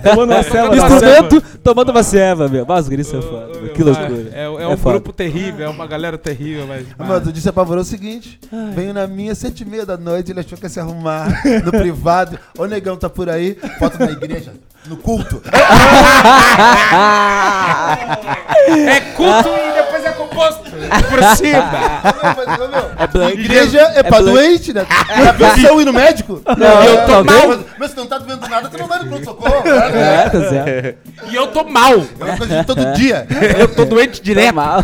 [0.04, 2.66] Tomando uma Instrumento tomando uma ceva, meu.
[2.68, 3.70] Mas guris são foda.
[3.74, 4.30] Que loucura.
[4.34, 4.94] É, é um foda.
[4.96, 6.86] grupo terrível, é uma galera terrível, mas.
[6.98, 8.40] Mano, tu disse apavorou o seguinte:
[8.74, 11.72] venho na minha sete e meia da noite, ele achou que ia se arrumar no
[11.72, 12.40] privado.
[12.58, 14.54] Ô negão, tá por aí, foto na igreja,
[14.88, 15.42] no culto.
[18.68, 20.64] É culto e depois é composto.
[20.64, 21.72] Por cima.
[22.98, 23.40] É blanco.
[23.40, 24.38] Igreja é, pra blanco.
[24.38, 24.86] doente, né?
[25.38, 26.42] Pensou em ir no médico?
[26.58, 27.48] Não, eu tô não, mal.
[27.50, 27.66] não.
[27.78, 29.68] Mas se não tá doendo nada, tu não vai no pronto-socorro.
[29.68, 30.98] É, tá certo.
[31.30, 31.94] E eu tô mal.
[32.20, 33.28] É uma coisa de todo dia.
[33.60, 34.56] Eu tô doente direto.
[34.56, 34.84] mal.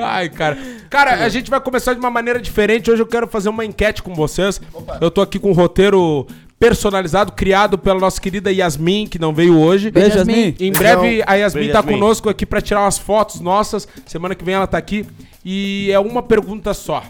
[0.00, 0.58] Ai, cara.
[0.90, 2.90] Cara, a gente vai começar de uma maneira diferente.
[2.90, 4.60] Hoje eu quero fazer uma enquete com vocês.
[5.00, 6.26] Eu tô aqui com um roteiro
[6.62, 9.90] personalizado, criado pela nossa querida Yasmin, que não veio hoje.
[9.90, 10.54] Beijo, Yasmin.
[10.60, 11.94] Em breve a Yasmin Beijo, tá Yasmin.
[11.94, 13.88] conosco aqui pra tirar umas fotos nossas.
[14.06, 15.04] Semana que vem ela tá aqui.
[15.44, 17.02] E é uma pergunta só.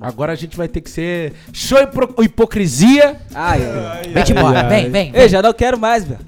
[0.00, 3.16] Agora a gente vai ter que ser show hipo- hipocrisia.
[3.34, 4.12] Ai, ai.
[4.12, 5.10] Vem embora, vem, vem.
[5.12, 6.20] Ei, já não quero mais, velho.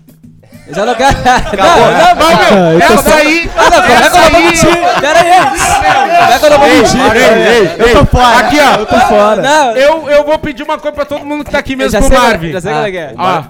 [0.67, 1.15] Eu já não quero.
[1.59, 2.81] Não, não, meu.
[2.81, 3.51] Essa aí.
[3.55, 5.01] Essa aí.
[5.01, 5.31] Pera aí.
[6.19, 7.01] Como é que eu não vou mentir?
[7.79, 8.39] Eu tô fora.
[8.39, 8.75] Aqui, ó.
[8.81, 9.43] Eu tô fora.
[9.43, 11.99] Não, Eu, eu vou pedir uma coisa pra todo mundo que tá aqui eu mesmo
[12.01, 12.53] pro sei, Marvin.
[12.53, 13.15] já sei qual é que é.
[13.17, 13.43] Ó,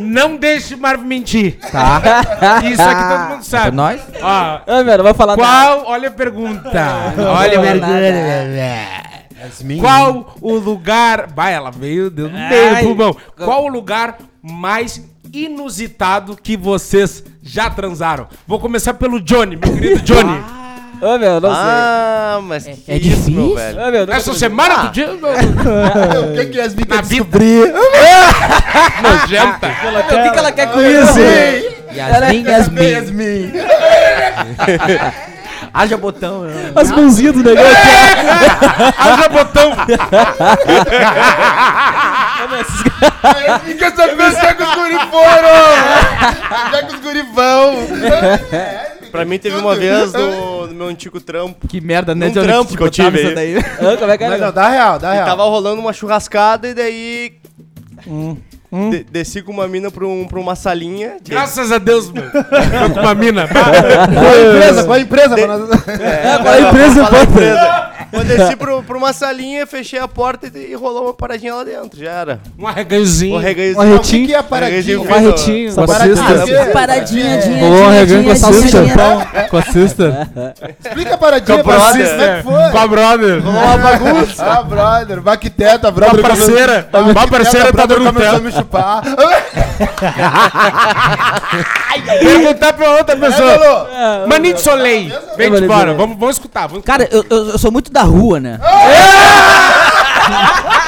[0.00, 1.58] não deixe o Marvin mentir.
[1.70, 2.02] Tá.
[2.64, 3.68] Isso aqui todo mundo sabe.
[3.68, 4.00] É nós?
[4.20, 5.48] Ó, Ô, meu, não vou falar nada.
[5.48, 6.70] qual, olha a pergunta.
[7.38, 7.86] Olha a pergunta.
[9.80, 11.26] Qual o lugar.
[11.34, 12.82] Vai, ela veio, deu no meio, Ai.
[12.82, 13.16] pulmão.
[13.36, 15.00] Qual o lugar mais
[15.32, 18.26] inusitado que vocês já transaram?
[18.46, 20.42] Vou começar pelo Johnny, meu querido Johnny.
[21.00, 21.58] Ô, meu, não sei.
[21.64, 23.54] Ah, mas que é isso, meu difícil?
[23.56, 23.80] velho.
[23.80, 25.08] Ô, meu, não Essa semana do dia.
[25.12, 27.02] O que que quer vida.
[27.02, 27.72] descobrir?
[29.02, 29.68] Nojenta.
[29.68, 31.18] O que, que ela quer com isso?
[31.94, 32.82] Yasmin, Yasmin.
[32.90, 33.52] Yasmin.
[35.74, 36.42] Haja botão.
[36.42, 36.72] né?
[36.74, 37.72] As mãozinhas do negócio.
[38.98, 39.72] Haja botão.
[43.96, 46.72] Saber se é que os guri foram.
[46.72, 47.74] Já que os guri vão.
[49.10, 51.68] Pra mim teve uma vez no, no meu antigo trampo.
[51.68, 52.28] Que merda, né?
[52.28, 53.56] Um trampo que eu tive essa daí.
[53.80, 54.38] Hã, Como é que Não, é?
[54.38, 55.26] não, dá real, dá E real.
[55.26, 57.32] tava rolando uma churrascada e daí.
[58.90, 61.16] de- desci com uma mina pra, um, pra uma salinha.
[61.22, 62.24] de- Graças a Deus, meu.
[62.94, 63.46] Com uma mina.
[63.52, 64.84] Qual a empresa?
[64.84, 65.34] Qual a empresa?
[65.36, 67.92] pra nós- É, qual a empresa, fala a empresa.
[68.12, 71.64] Eu desci pro, pra uma salinha, fechei a porta e, e rolou uma paradinha lá
[71.64, 71.98] dentro.
[71.98, 72.40] Já era.
[72.58, 73.36] Um arreganhozinho.
[73.36, 73.86] Um reganhozinho.
[73.86, 75.00] Uma O que que é a paradinha?
[75.00, 75.74] Um Barretinho.
[75.74, 76.16] Com a Paradinha.
[76.16, 76.72] sister.
[76.72, 78.82] Paradinha, dinha, Rolou um dinha, arreganho com a sister.
[78.82, 79.48] dinha.
[79.50, 80.12] Com a sister.
[80.84, 82.08] Explica a paradinha Com a pra brother.
[82.10, 82.70] Como é que foi?
[82.70, 83.48] Com a brother.
[83.48, 84.44] Uma bagunça.
[84.44, 85.20] Ah, brother.
[85.20, 86.20] Baquiteta, brother.
[86.20, 86.88] Uma parceira.
[86.92, 88.40] Uma parceira tá dando tempo.
[88.40, 89.02] me chupar.
[92.20, 93.56] Perguntar pra outra É, pessoa.
[93.56, 94.28] Lolo.
[94.28, 95.12] Manito Soleil.
[95.36, 95.80] Vem de fora.
[95.80, 95.96] Soleil.
[95.96, 96.66] Vamos, vamos escutar.
[96.68, 98.58] Vamos Cara, eu, eu, eu sou muito da rua, né?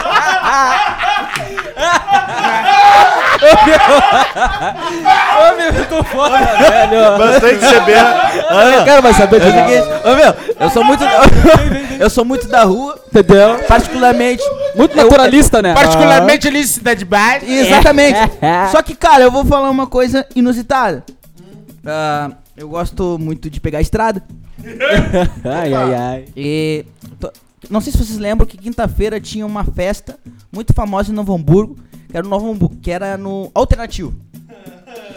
[4.35, 7.19] Ô, meu, eu tô foda, velho.
[7.19, 7.93] Bastante CB.
[8.51, 9.59] Eu não quero mais saber É o disso.
[9.85, 11.21] seguinte, ô meu, eu sou muito da,
[12.01, 13.59] eu sou muito da rua, Entendeu?
[13.69, 14.43] particularmente.
[14.75, 15.75] Muito naturalista, né?
[15.75, 17.47] Particularmente ali em Cidade Baixa.
[17.47, 18.19] Exatamente.
[18.73, 21.05] Só que, cara, eu vou falar uma coisa inusitada.
[21.87, 24.23] Ah, eu gosto muito de pegar a estrada.
[25.45, 26.25] Ai, ai, ai.
[26.37, 26.87] E
[27.21, 27.31] tô-
[27.69, 30.17] não sei se vocês lembram que quinta-feira tinha uma festa
[30.53, 31.77] muito famosa em Novo Hamburgo,
[32.15, 34.15] que era no Novo Hamburgo, que era no alternativo.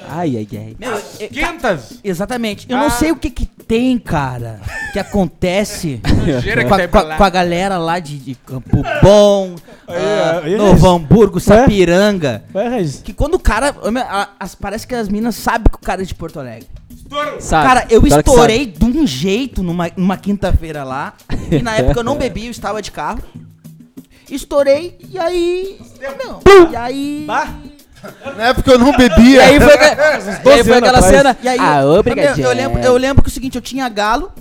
[0.09, 0.75] Ai, ai, ai.
[0.79, 1.99] Meu, eu- Quintas.
[2.03, 2.65] exatamente.
[2.67, 2.79] Eu Ah.
[2.81, 4.59] não sei o que que tem, cara,
[4.93, 6.01] que acontece
[6.41, 7.17] que com, a, tem com pra a- lá.
[7.17, 9.55] com a galera lá de, de Campo Bom,
[9.87, 12.43] ah, aí, Novo Hamburgo, Sapiranga.
[12.51, 13.01] Vai, Regis.
[13.03, 13.75] Que quando o cara.
[14.09, 16.67] a- as- parece que as minas sabem que o cara é de Porto Alegre.
[17.39, 17.67] Sabe?
[17.67, 21.13] Cara, eu que estourei de um jeito numa, numa quinta-feira lá.
[21.51, 23.21] E na época eu não bebi, eu estava de carro.
[24.29, 25.79] Estourei e aí.
[25.99, 26.39] Meu,
[26.71, 27.25] e aí.
[28.37, 29.43] Na época eu não E bebia.
[29.43, 31.05] aí foi, e aí foi aquela atrás.
[31.15, 31.37] cena.
[31.41, 32.39] E aí, ah, eu, obrigado.
[32.39, 34.31] eu, lembro, eu lembro que é o seguinte, eu tinha galo,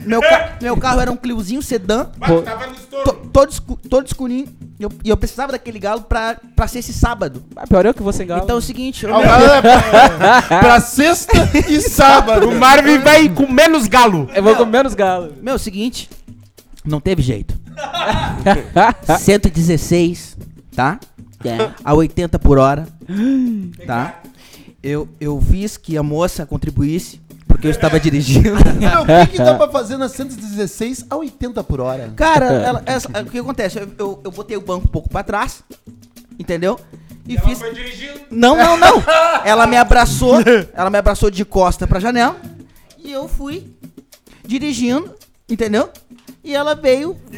[0.00, 2.04] meu, ca- meu carro era um Cliozinho sedã,
[2.44, 3.04] Tava no estouro.
[3.04, 4.46] to- todo, escu- todo escurinho,
[4.78, 7.42] e eu, e eu precisava daquele galo pra, pra ser esse sábado.
[7.56, 8.42] Ah, pior eu que você engano.
[8.44, 11.32] Então é o seguinte, eu, Ah, galo é pra, pra sexta
[11.68, 12.48] e sábado.
[12.50, 14.28] O Marvin vai com menos galo.
[14.34, 15.32] eu vou com menos galo.
[15.40, 16.10] meu, é o seguinte,
[16.84, 17.58] não teve jeito.
[19.18, 20.36] 116,
[20.74, 20.98] tá?
[21.84, 22.86] A 80 por hora,
[23.86, 24.20] tá?
[24.82, 28.54] Eu, eu fiz que a moça contribuísse, porque eu estava dirigindo.
[28.56, 32.12] O que, que dá pra fazer na 116 a 80 por hora?
[32.16, 33.78] Cara, ela- essa- o que acontece?
[33.78, 35.62] Eu, eu, eu botei o banco um pouco pra trás,
[36.38, 36.78] entendeu?
[37.28, 37.58] E fiz.
[37.58, 38.20] dirigindo.
[38.30, 39.02] Não, não, não.
[39.44, 40.36] Ela me abraçou,
[40.72, 42.36] ela me abraçou de costa pra janela
[42.98, 43.72] e eu fui
[44.46, 45.12] dirigindo,
[45.48, 45.88] entendeu?
[46.44, 47.16] E ela veio.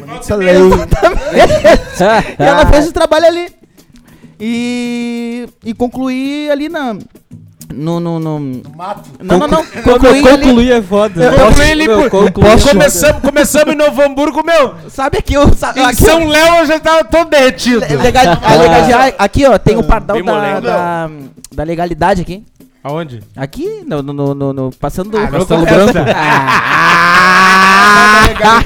[2.38, 3.48] e ela fez o trabalho ali.
[4.40, 6.96] E, e concluí ali na.
[7.72, 8.00] No.
[8.00, 9.10] no, no Mato.
[9.20, 9.64] não, não, não.
[9.64, 10.42] Conclu- Concluí ali.
[10.46, 11.32] Concluir é foda.
[11.32, 12.60] Concluí ele Meu, por- concluí.
[12.62, 14.74] Começamos, começamos em Novo Hamburgo, meu.
[14.88, 15.54] Sabe aqui o.
[15.54, 17.80] Sabe, Em aqui, São Léo eu já tava todo derretido.
[17.80, 21.10] Legal, a legalidade- aqui, ó, tem o pardal Bem da, da,
[21.52, 22.42] da legalidade aqui.
[22.88, 23.22] Aonde?
[23.36, 25.18] Aqui, no, no, no, no- no- passando do.
[25.28, 25.92] Castelo Branco.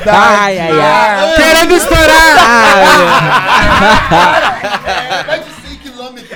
[0.06, 1.34] ai, ai, ai.
[1.34, 2.36] Querendo estourar!
[5.26, 5.41] 100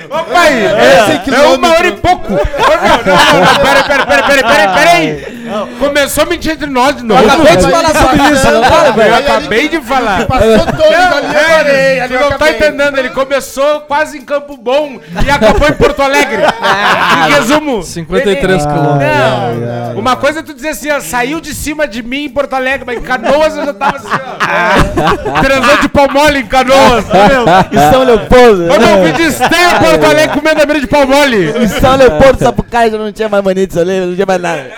[0.09, 2.31] Ô pai, É, é, é uma hora e pouco.
[2.31, 5.37] Não, não, não, pera, pera, pera, pera, pera, pera aí.
[5.79, 7.25] Começou a mentir entre nós de novo.
[7.25, 9.15] Acabei de falar sobre isso, não fala, Eu velho.
[9.15, 10.25] acabei de falar.
[10.25, 11.99] Passou todos ali, eu parei.
[12.01, 16.01] Ele eu não tá entendendo, ele começou quase em Campo Bom e acabou em Porto
[16.01, 16.41] Alegre.
[17.27, 17.81] Em resumo.
[17.83, 19.17] 53 ele- quilômetros.
[19.93, 22.53] Não, uma coisa é tu dizer assim, ó, saiu de cima de mim em Porto
[22.53, 25.41] Alegre, mas em Canoas eu já tava assim, ó.
[25.41, 27.65] Transou de pau mole em Canoas, tá?
[27.71, 28.65] Em São Leopoldo.
[28.73, 31.49] Ô meu, fui de esteio em Porto Alegre comendo a beira de pau mole.
[31.57, 34.71] Em São Leopoldo, Sapucaí, já não tinha mais mania de Soleil, não tinha mais nada.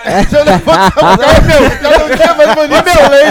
[1.00, 2.84] Ô meu, Eu não tinha mais Ô, bonito.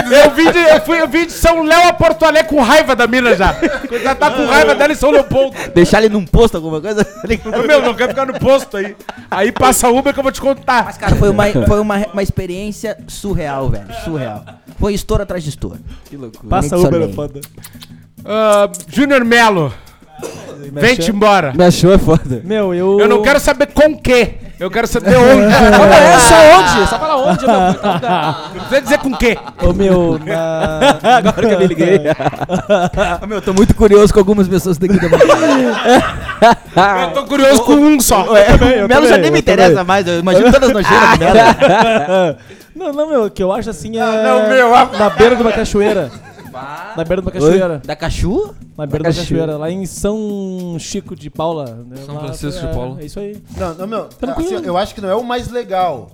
[0.08, 2.60] meu, eu vim, de, eu, fui, eu vim de São Léo a Porto Alegre com
[2.60, 3.54] raiva da mina já.
[3.90, 5.56] Eu já tá com raiva dela em São Leopoldo.
[5.74, 7.06] Deixar ele num posto, alguma coisa?
[7.66, 8.96] Meu, não quer ficar no posto aí.
[9.30, 10.84] Aí passa Uber que eu vou te contar.
[10.84, 13.86] Mas, cara, foi uma, foi uma, uma experiência surreal, velho.
[14.04, 14.44] Surreal.
[14.78, 15.78] Foi estouro atrás de estouro.
[16.48, 17.40] Passa Nem Uber, é foda.
[18.24, 19.72] Ah, Júnior Melo,
[20.72, 21.52] vem-te embora.
[21.54, 22.40] Minha show é foda.
[22.44, 23.00] Meu, eu.
[23.00, 24.34] Eu não quero saber com que.
[24.58, 25.54] Eu quero saber onde.
[25.76, 26.18] Como é?
[26.20, 26.88] Só onde?
[26.88, 27.60] Só fala onde, meu.
[27.60, 29.38] Não precisa dizer com que.
[29.62, 30.98] Ô, meu, na...
[31.16, 32.00] Agora que eu me liguei.
[33.26, 35.08] meu, tô muito curioso com algumas pessoas daqui da
[37.02, 38.26] Eu tô curioso com um só.
[38.36, 42.36] eu O Melo já nem me interessa mais, eu imagino todas as nojeiras do Melo.
[42.74, 44.22] Não, não, meu, o que eu acho assim é.
[44.22, 46.10] não, meu, Na beira de uma cachoeira.
[46.52, 47.82] Na beira uma cachoeira.
[47.84, 48.54] Da Cachu?
[48.76, 49.56] Na beira da cachoeira.
[49.56, 51.84] Lá em São Chico de Paula.
[51.88, 51.96] né?
[52.04, 53.00] São Lá Francisco foi- de Paula.
[53.00, 53.42] É isso aí.
[53.56, 54.08] Não, não, meu.
[54.36, 56.10] Assim, eu acho que não é o mais legal.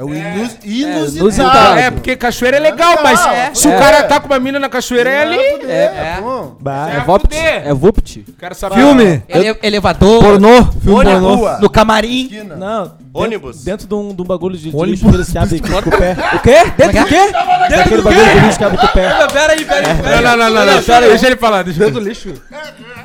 [0.00, 1.18] É o inus- inusitado.
[1.18, 1.78] inusitado.
[1.78, 3.50] É, porque cachoeira é legal, mas é.
[3.52, 5.36] se o cara tá com uma mina na cachoeira, é ali.
[5.36, 6.56] É, bom.
[6.58, 7.36] Bah, É É Vopt.
[7.36, 8.24] É Vupt.
[8.38, 8.76] Quero saber.
[8.76, 9.22] Filme.
[9.28, 10.22] Ele, elevador.
[10.22, 10.64] Pornô.
[10.82, 11.34] Filme pornô.
[11.34, 11.58] rua.
[11.60, 12.22] No camarim.
[12.22, 12.56] Esquina.
[12.56, 13.56] Não, Ônibus.
[13.62, 15.98] Dentro, dentro de um, de um bagulho de, lixo que eles que abrem com, o
[15.98, 16.16] pé.
[16.34, 16.64] O quê?
[16.78, 17.32] Dentro do quê?
[17.68, 19.26] Daquele bagulho de lixo que abre com o pé.
[19.32, 20.22] Pera aí, pera aí.
[20.22, 21.08] Não, não, não, não, não.
[21.08, 21.62] Deixa ele falar.
[21.62, 22.00] Deixa ele...
[22.00, 22.32] lixo.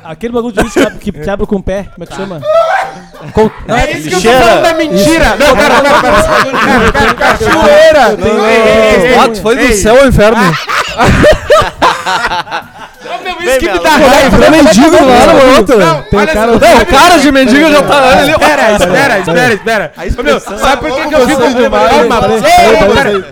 [0.02, 1.88] Aquele bagulho de lixo que abre, que abre com o pé.
[1.92, 2.40] Como é que chama?
[3.68, 5.36] É isso que eu tô falando da mentira.
[5.36, 6.85] Não, pera, pera, pera.
[6.92, 8.16] Cachoeira.
[8.18, 10.42] Ei, ei, ei, Ah, tu foi do céu ao inferno.
[13.06, 14.36] Ô, meu, isso que me dá raiva.
[14.36, 15.78] Virou mendigo lá no outro.
[15.78, 18.30] Não, Tem Não, o cara de mendigo já tá ali.
[18.30, 19.92] Espera, espera, espera, espera.
[20.24, 21.40] Meu, sabe por que, que eu fico.
[21.70, 22.22] Calma,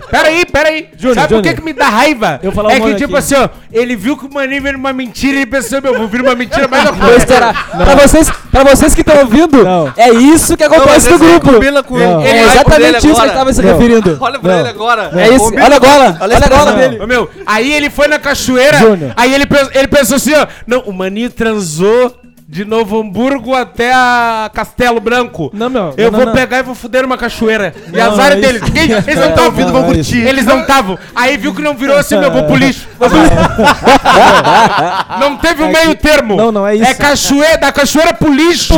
[0.09, 0.89] pera- aí, pera aí.
[0.97, 2.39] Júnior, Sabe por que, que me dá raiva?
[2.69, 3.33] É que, tipo aqui.
[3.33, 6.07] assim, ó, ele viu que o maninho veio numa mentira e ele pensou, meu, vou
[6.07, 7.67] vir numa mentira mais uma estourar.
[7.71, 8.31] Pra vocês,
[8.63, 9.91] pra vocês que estão ouvindo, Não.
[9.97, 11.53] é isso que acontece no grupo.
[11.53, 12.21] Combina com Não.
[12.21, 12.29] ele.
[12.29, 13.71] É exatamente isso que ele tava se Não.
[13.77, 14.17] referindo.
[14.21, 14.59] Olha pra Não.
[14.61, 15.11] ele agora.
[15.13, 15.45] É isso.
[15.53, 16.17] Olha agora.
[16.21, 16.99] Olha agora dele.
[17.03, 19.11] Ô, meu, aí ele foi na cachoeira, Júnior.
[19.15, 22.15] aí ele, ele pensou assim, ó, não, o maninho transou
[22.47, 25.49] de Novo Hamburgo até a Castelo Branco.
[25.51, 25.93] Não, meu.
[25.97, 26.33] Eu não, vou não.
[26.33, 27.73] pegar e vou fuder numa cachoeira.
[27.87, 28.61] e Não, azar é deles.
[28.61, 28.65] isso.
[28.65, 29.99] Ninguém- eles não É, estavam vindo, vão é curtir.
[30.19, 30.27] isso.
[30.27, 30.99] Eles não estavam.
[31.15, 32.87] Aí viu que não virou assim, meu, vou pro lixo.
[35.19, 36.35] não teve um meio termo.
[36.35, 36.85] Não, não é isso.
[36.85, 38.73] É cachoeira, da cachoeira pro lixo.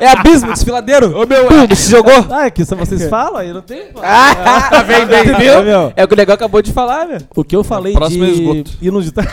[0.00, 1.18] É abismo, desfiladeiro.
[1.18, 2.26] Ô, meu, Pum, se jogou.
[2.30, 3.84] Ah, é que isso vocês falam, aí não tem.
[3.94, 5.24] tá bem, bem.
[5.64, 5.92] Meu?
[5.96, 7.26] É o que o negócio acabou de falar, velho.
[7.34, 8.70] O que eu falei Próximo é de esgoto.
[8.82, 9.28] inusitado.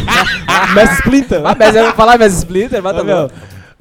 [0.74, 1.42] Mestre Splinter.
[1.44, 3.34] Ah, mas eu vou falar mais Splinter, mas tá meu, bom.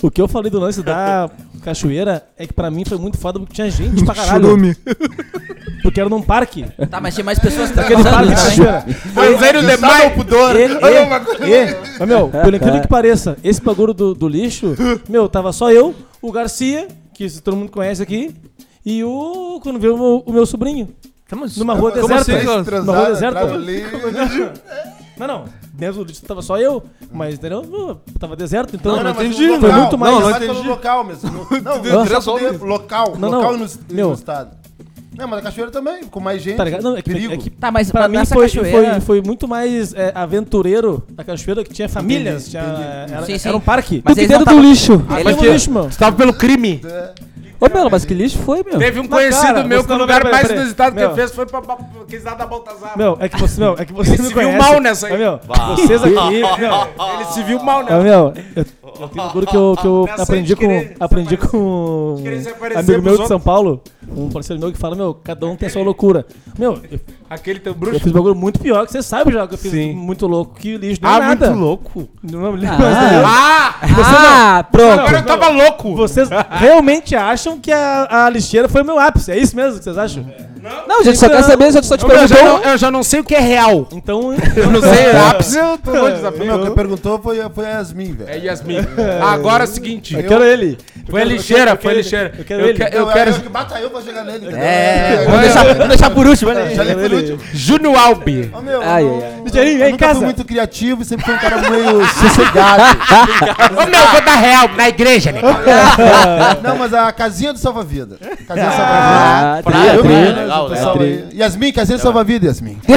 [0.03, 1.29] o que eu falei do lance da
[1.63, 4.43] cachoeira é que pra mim foi muito foda porque tinha gente pra caralho.
[4.45, 4.75] Churume.
[5.83, 6.65] Porque era num parque.
[6.89, 8.81] Tá, mas tinha mais pessoas Aquele transando, parque de né?
[8.81, 8.85] cachoeira.
[9.13, 10.13] Banzeiro demais.
[10.13, 10.55] pudor.
[10.55, 14.75] E, e, e, Ô, meu, pelo incrível que pareça, esse bagulho do, do lixo,
[15.09, 18.35] meu, tava só eu, o Garcia, que todo mundo conhece aqui,
[18.85, 19.59] e o.
[19.63, 20.89] Quando veio o meu, o meu sobrinho.
[21.57, 22.15] Numa rua deserta.
[22.37, 22.45] assim?
[22.85, 23.47] Numa rua deserta.
[25.17, 25.45] Não, não.
[25.81, 27.63] Dentro do lixo tava só eu, mas entendeu?
[27.67, 28.95] Não, Tava deserto, então.
[28.97, 29.47] Não, não, mas entendi.
[29.47, 30.53] no Foi local, muito mais- Não, não não entendi.
[30.53, 31.31] pelo local mesmo.
[31.31, 32.61] No- Não, não, poder- homens.
[32.61, 33.15] local.
[33.17, 33.65] Não, local não.
[33.65, 34.07] no, Meu.
[34.09, 34.51] no estado.
[35.17, 36.55] Não, mas a cachoeira também, com mais gente.
[36.57, 36.83] Tá ligado?
[36.83, 37.33] Não, é que, perigo.
[37.33, 38.91] é que Tá, mas pra pra mim foi, cachoeira...
[38.93, 43.13] foi, foi muito mais é, aventureiro a cachoeira, que tinha famílias, Entendi, tinha, entendi.
[43.13, 43.47] Era, Sim, sim.
[43.49, 44.01] era um parque.
[44.05, 44.93] Mas Tudo dentro não do lixo.
[44.93, 45.91] Ele Mas é que- lixo, mano.
[45.91, 46.79] Você tava pelo crime.
[47.61, 48.79] Ô, meu, mas que lixo foi, meu?
[48.79, 50.61] Teve um Mas, conhecido cara, meu você que o não- lugar peraí, mais peraí.
[50.61, 51.09] inusitado que Meu.
[51.09, 52.97] ele fez foi pra, pra, pra da Baltazar.
[52.97, 55.17] Meu, é que você, meu, é que você Ele se viu mal nessa aí.
[55.17, 55.39] Meu,
[55.75, 56.13] vocês aqui,
[56.59, 57.95] meu, Ele se viu mal, né?
[57.95, 58.65] Ô, meu, eu,
[58.99, 61.57] eu tenho um bagulho que eu, que eu aprendi com, querer aprendi aparecer- com
[62.75, 63.81] um amigo meu de São Paulo,
[64.15, 66.25] um parceiro meu que fala, meu, cada um tem a sua loucura.
[66.57, 66.99] Meu, eu,
[67.29, 67.99] Aquele teu eu bruxo.
[67.99, 69.93] fiz um bagulho muito pior, que você sabe já que eu fiz Sim.
[69.93, 71.47] muito louco, que lixo, não Ah, é nada.
[71.47, 72.09] muito louco.
[72.21, 73.25] Não lembro Ah.
[73.25, 74.57] Ah!
[74.59, 74.99] Ah, pronto.
[74.99, 75.95] Agora eu tava louco.
[75.95, 79.31] Vocês realmente acham que a, a lixeira foi o meu ápice?
[79.31, 80.25] É isso mesmo que vocês acham?
[80.87, 82.59] Não, a gente só quer saber, só, só te Eu já, perguntou.
[82.63, 83.87] não, eu já não sei o que é real.
[83.91, 84.33] Então.
[84.55, 86.21] Eu não sei, ápice eu tô longe.
[86.45, 88.29] Não, quem perguntou foi, foi a Yasmin, velho.
[88.29, 88.77] É Yasmin.
[89.21, 90.13] Agora é o seguinte.
[90.15, 90.77] Eu quero ele.
[91.09, 92.33] Foi a lixeira, foi lixeira.
[92.37, 92.73] Eu quero ele.
[92.73, 93.33] que- Eu, eu quero.
[93.33, 94.53] que bata eu pra chegar nele?
[94.55, 97.13] É, vamos deixar, por último, olha aí.
[97.13, 97.39] Último.
[97.53, 98.51] Júnior Albi.
[98.53, 101.57] Ô, meu, Ai, eu não- ai, eu fui muito criativo e sempre fui um cara
[101.69, 102.83] meio sossegado.
[103.81, 105.41] Ô meu, vou dar real na igreja, né?
[106.63, 108.17] não, mas a casinha do salva-vida.
[108.47, 110.50] Casinha do salva-vida.
[110.51, 110.97] Legal, legal.
[110.99, 111.25] aí.
[111.33, 112.77] Yasmin, casinha do salva-vida, Yasmin.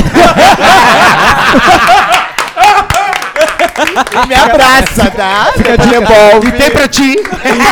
[4.28, 5.52] Me abraça, tá?
[5.56, 6.48] Fica de bom.
[6.48, 7.16] E tem pra ti.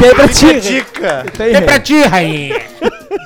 [0.00, 0.60] Tem pra ti.
[0.60, 1.24] Dica.
[1.36, 2.60] Tem pra ti, rainha.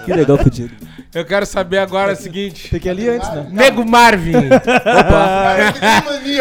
[0.04, 0.70] Que legal, fudido.
[1.14, 2.68] Eu quero saber agora o seguinte.
[2.68, 3.46] Tem que ir ali antes, né?
[3.50, 4.32] Nego Marvin.
[4.32, 4.52] Mania,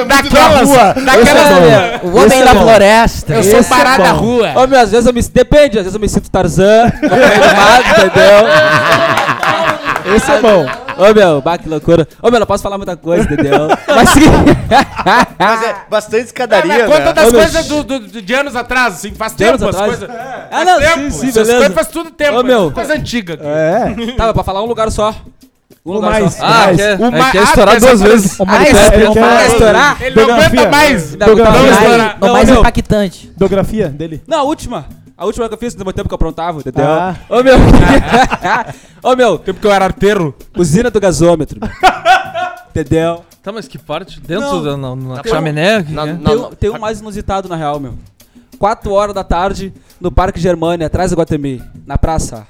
[0.03, 0.59] muito Daquelas.
[0.59, 0.95] da rua.
[2.03, 3.35] O homem da floresta.
[3.35, 4.51] Eu sou Esse é parado da rua.
[4.55, 5.21] Ô, meu, às vezes eu me.
[5.21, 8.45] Depende, às vezes eu me sinto Tarzan, no meio do mato, entendeu?
[10.15, 10.65] Esse é bom.
[10.97, 12.07] Ô, meu, bah, que loucura.
[12.21, 13.67] Ô, meu, não posso falar muita coisa, entendeu?
[13.87, 14.21] Mas sim.
[15.39, 17.13] Mas é bastante Ah, escadaria, mas conta né?
[17.13, 19.75] das Ô, meu, coisas do, do- de anos atrás, assim, faz De tempo anos as
[19.75, 19.97] atrás?
[19.99, 20.09] coisas.
[20.15, 20.95] Ah, Faz não, tempo.
[20.95, 21.55] sim, sim, Essas beleza.
[21.57, 22.39] coisas faz tudo tempo.
[22.39, 22.71] Ô, meu.
[22.71, 23.39] Coisa antiga.
[23.41, 23.93] É.
[24.15, 25.13] Tá, mas pra falar um lugar só.
[25.85, 26.33] Um lugar mais.
[26.33, 26.45] só.
[26.45, 26.77] Ah, mais.
[26.77, 28.39] quer, O é, quer ah, estourar quer duas saber- vezes.
[28.39, 29.97] O Ah, esse manifesto, é ele o quer- mais- Estourar?
[30.01, 30.45] Ele não Biografia.
[30.61, 31.11] aguenta mais.
[31.13, 31.53] Ainda Biografia.
[31.53, 32.17] não, mais- estourar.
[32.21, 32.59] O Não, mais meu.
[32.59, 33.31] impactante.
[33.37, 34.23] Biografia dele.
[34.27, 34.85] Não, a última.
[35.17, 36.85] A última que eu fiz no tempo que eu aprontava, entendeu?
[36.85, 37.15] Ah.
[37.29, 37.55] Ô, meu.
[39.01, 40.35] Ô, meu, Tempo que eu era arteiro.
[40.57, 41.59] usina do gasômetro.
[42.69, 43.23] entendeu?
[43.41, 44.19] Tá, mas que parte?
[44.19, 45.83] Dentro da na, na Tem chaminé?
[45.83, 46.13] Que Na- que é?
[46.13, 47.93] na- Tem, um- tem um mais inusitado, na real, meu.
[48.59, 52.45] 4 horas da tarde, no Parque Germânia, atrás do Guatemi, na praça.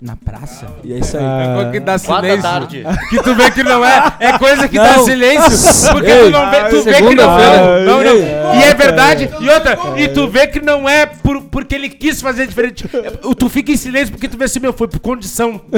[0.00, 0.66] Na praça?
[0.82, 1.22] E é isso aí.
[1.22, 1.42] Ah.
[1.42, 2.42] É coisa que dá silêncio.
[2.42, 2.84] tarde.
[3.10, 4.12] Que tu vê que não é.
[4.18, 4.84] É coisa que Não.
[4.84, 5.92] dá silêncio.
[5.92, 7.84] Porque tu não vê, tu vê que não é.
[7.84, 8.54] Não, não.
[8.54, 9.28] E é verdade.
[9.38, 12.88] E outra, e tu vê que não é por, porque ele quis fazer diferente.
[12.94, 15.60] É, Tu fica em silêncio porque tu vê assim, meu, foi por condição.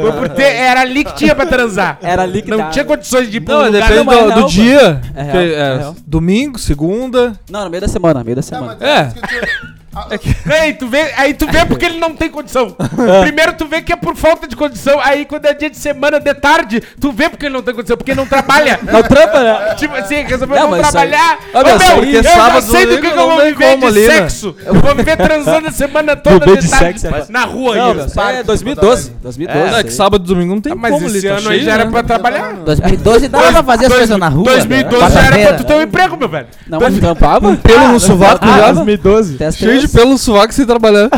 [0.00, 0.42] Foi por ter.
[0.54, 1.98] Era ali que tinha pra transar.
[2.02, 2.70] Era ali que Não tava.
[2.70, 3.88] tinha condições de ir pra Não, um lugar.
[3.88, 5.00] depende do, do dia.
[5.14, 7.32] É real, que é é domingo, segunda.
[7.50, 8.76] Não, no meio da semana, no meio da Tá, semana.
[8.80, 9.75] mas
[10.10, 10.18] É.
[10.18, 12.76] que Ah, Aí tu vê, aí tu vê porque ele não tem condição.
[13.22, 14.98] Primeiro tu vê que é por falta de condição.
[15.00, 17.96] Aí quando é dia de semana, de tarde, tu vê porque ele não tem condição,
[17.96, 18.78] porque ele não trabalha.
[18.86, 19.74] Não trampa, né?
[19.76, 21.38] Tipo assim, resolveu Não, não, mas isso aí- trabalhar.
[21.52, 23.98] Ô, meu, meu, porque eu já sei do que, eu não vou viver como de
[23.98, 24.14] ali, né?
[24.14, 24.56] sexo.
[24.64, 27.32] Eu vou viver transando a semana toda Viver de de tarde, sexo, é.
[27.32, 28.06] na rua Não, ainda.
[28.16, 29.10] aí é 2012.
[29.22, 29.74] 2012.
[29.74, 31.54] É, que sábado e domingo não tem Ah, Mas como esse ali, tá ano aí
[31.56, 31.90] cheio, já era né?
[31.90, 32.52] pra trabalhar.
[32.54, 34.44] 2012 dava pra fazer as coisas na rua.
[34.44, 36.46] 2012 já era pra tu ter um emprego, meu velho.
[36.68, 37.52] Não, mas trampava?
[37.52, 38.72] Ah, Pelo no sovaco já.
[38.72, 39.34] 2012.
[39.36, 41.08] Testa Cheio de de pelo sovaco sem trabalhar.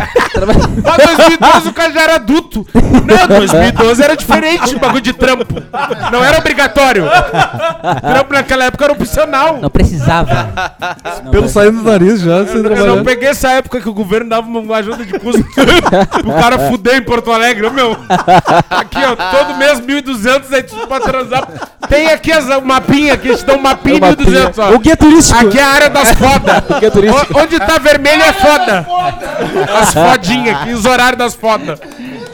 [0.84, 2.66] Mas 2012 o cara já era adulto.
[2.74, 5.46] Não, 2012 era diferente o bagulho de trampo.
[6.12, 7.04] Não era obrigatório.
[8.00, 9.58] Trampo naquela época era opcional.
[9.60, 10.48] Não precisava.
[11.30, 13.04] Pelo saindo do nariz já, sem Eu não trabalhar.
[13.04, 15.44] peguei essa época que o governo dava uma ajuda de custo
[16.22, 17.96] pro cara fuder em Porto Alegre, meu.
[18.70, 21.48] Aqui, ó, todo mês 1.200 aí tu pra transar.
[21.88, 24.74] Tem aqui as, o mapinha aqui, eles dão um mapinha 1.200, ó.
[24.74, 25.38] O guia turístico.
[25.46, 26.62] Aqui é a área das fodas.
[26.78, 27.38] guia turístico.
[27.38, 28.57] O- Onde tá vermelho é foda.
[29.80, 31.78] As fodinhas aqui, os horários das fodas.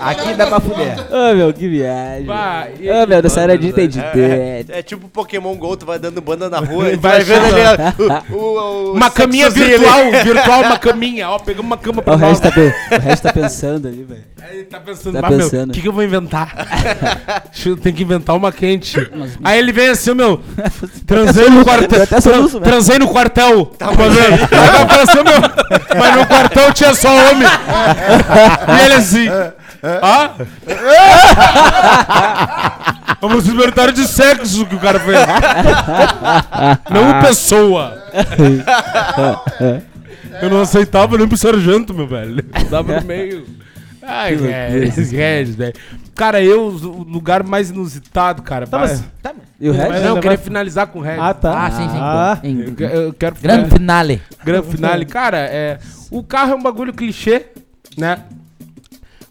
[0.00, 0.96] Aqui dá pra fuder.
[1.10, 2.26] Ô, meu, que viagem.
[2.26, 4.00] Bah, e- Ô, meu, dessa era de entendi.
[4.00, 7.24] É, é tipo Pokémon GO, tu vai dando banda na rua e tu Vai vai
[7.24, 11.28] vendo ali o, o, o Uma caminha virtual, virtual, uma caminha.
[11.30, 14.24] Ó, pegamos uma cama pra O resto, tá, pe- o resto tá pensando ali, velho.
[14.42, 15.70] Aí ele tá pensando, Tá "Bah, meu, pensando.
[15.70, 16.52] o que, que eu vou inventar?
[17.52, 18.96] Deixa eu- Tem que inventar uma quente.
[19.42, 20.40] Aí ele vem assim, meu,
[21.06, 22.02] transei no quartel.
[22.02, 22.60] até velho.
[22.60, 23.66] Transei no quartel.
[23.78, 27.48] Tá assim, meu, mas no quartel tinha só homem.
[28.80, 29.26] E ele assim,
[30.02, 30.30] ó.
[33.20, 35.18] Vamos inventário de sexo que o cara fez.
[36.90, 38.02] Não pessoa.
[40.42, 42.42] Eu não aceitava nem pro sargento, meu velho.
[42.70, 43.46] Tava no meio.
[44.02, 45.72] Ai, Regis, Regis, velho.
[46.14, 48.66] Cara, eu, o lugar mais inusitado, cara.
[48.66, 49.02] Tá, mas.
[49.58, 50.04] E o Mas resto?
[50.04, 51.20] não, eu queria finalizar com o Regis.
[51.22, 51.66] Ah, tá.
[51.66, 51.98] Ah, sim, sim.
[51.98, 52.38] Ah.
[52.42, 54.22] Eu, eu quero Grande finale.
[54.44, 55.06] Grande finale.
[55.06, 55.78] Cara, é,
[56.10, 57.46] o carro é um bagulho clichê,
[57.96, 58.18] né?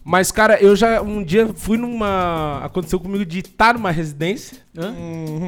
[0.04, 2.60] Mas, cara, eu já um dia fui numa.
[2.62, 4.58] Aconteceu comigo de estar numa residência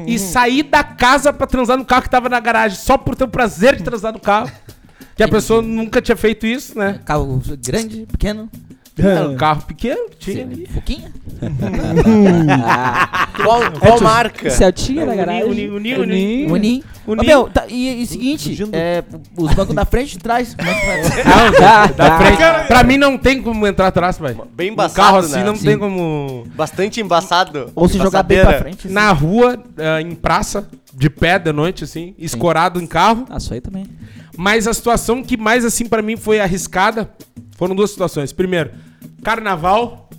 [0.07, 3.25] e sair da casa pra transar no carro que tava na garagem, só por ter
[3.25, 4.51] o prazer de transar no carro.
[5.15, 6.99] Que a pessoa nunca tinha feito isso, né?
[7.05, 8.49] Carro grande, pequeno.
[8.97, 10.67] Era um carro pequeno, que tinha ali.
[10.73, 11.11] Pouquinho.
[13.43, 14.49] Qual, qual marca?
[14.49, 15.43] Celtinha na Uni- garagem.
[15.69, 19.03] uni- uni- uni- Ô, Ninho- meu, tá, e, e seguinte, é,
[19.37, 20.55] os bancos da frente e de trás.
[20.55, 21.01] Como é que vai?
[21.23, 22.67] Não, da frente.
[22.67, 24.45] Pra mim não tem como entrar atrás, velho.
[24.53, 25.43] Bem Um embaçado, carro assim né?
[25.45, 25.65] não Sim.
[25.65, 26.45] tem como.
[26.55, 27.71] Bastante embaçado.
[27.75, 28.59] Ou se jogar bem pra Passadeira.
[28.75, 28.87] frente.
[28.87, 28.93] assim.
[28.93, 33.25] Na rua, eh, em praça, de pé de noite, assim, escorado em carro.
[33.29, 33.85] Ah, isso aí também.
[34.35, 37.09] Mas a situação que mais, assim, pra mim foi arriscada
[37.57, 38.33] foram duas situações.
[38.33, 38.71] Primeiro,
[39.23, 40.09] carnaval.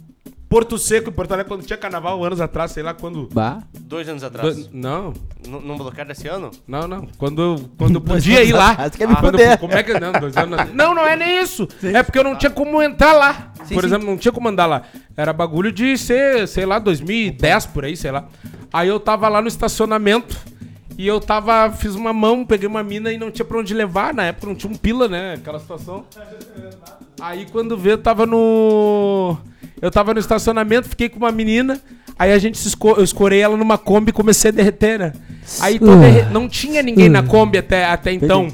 [0.49, 3.28] Porto Seco em Porto Alegre, quando tinha carnaval, anos atrás, sei lá quando.
[3.34, 3.59] Bah.
[3.80, 4.57] Dois anos atrás.
[4.57, 5.12] Do- Não,
[5.47, 6.51] N- Não bloquearam esse ano?
[6.66, 7.07] não, não.
[7.18, 8.70] Quando, eu- quando podia ir lá.
[8.70, 9.59] atrás, quer me Quando- fuder.
[9.59, 10.01] como é que.
[10.01, 10.72] Não, dois anos.
[10.72, 11.68] Não, não é nem isso.
[11.82, 13.53] É porque eu não tinha como entrar lá.
[13.74, 14.84] por exemplo, não tinha como andar lá.
[15.14, 18.24] Era bagulho de ser, sei lá, 2010 por aí, sei lá.
[18.72, 20.34] Aí eu tava lá no estacionamento.
[20.97, 24.12] E eu tava, fiz uma mão, peguei uma mina e não tinha pra onde levar.
[24.12, 25.34] Na época não tinha um pila, né?
[25.34, 26.05] Aquela situação.
[27.20, 29.36] Aí quando vê, eu tava no.
[29.80, 31.80] Eu tava no estacionamento, fiquei com uma menina.
[32.18, 32.89] Aí a gente se esco...
[32.91, 35.12] eu escorei ela numa Kombi e comecei a derreter, né?
[35.61, 38.49] Aí tô derre- não tinha ninguém na Kombi até, até então.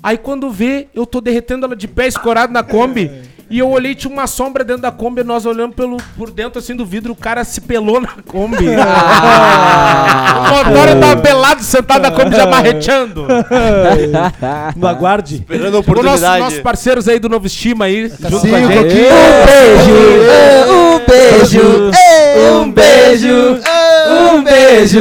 [0.00, 3.10] Aí quando vê, eu tô derretendo ela de pé, escorado na Kombi.
[3.52, 6.74] E eu olhei, tinha uma sombra dentro da Kombi, nós olhando pelo, por dentro assim
[6.74, 8.64] do vidro, o cara se pelou na Kombi.
[8.66, 8.72] o
[10.48, 13.26] motor tava pelado, sentado na Kombi, já marreteando.
[14.74, 15.34] No aguarde.
[15.36, 16.40] Esperando a O nosso, oportunidade.
[16.40, 18.78] nossos parceiros aí do Novo Estima aí, junto Sim, com a um gente.
[18.78, 19.06] pouquinho.
[20.72, 21.90] Um beijo,
[22.36, 23.60] um beijo,
[24.32, 24.98] um beijo.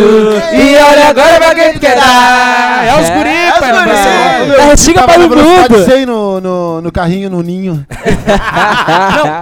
[0.54, 2.86] E olha agora pra quem tu quer dar.
[2.86, 4.56] É os guri, pai, na Barcelona.
[4.56, 5.86] Tá retiga para o mundo.
[5.86, 7.86] 100 no, no, no carrinho, no ninho.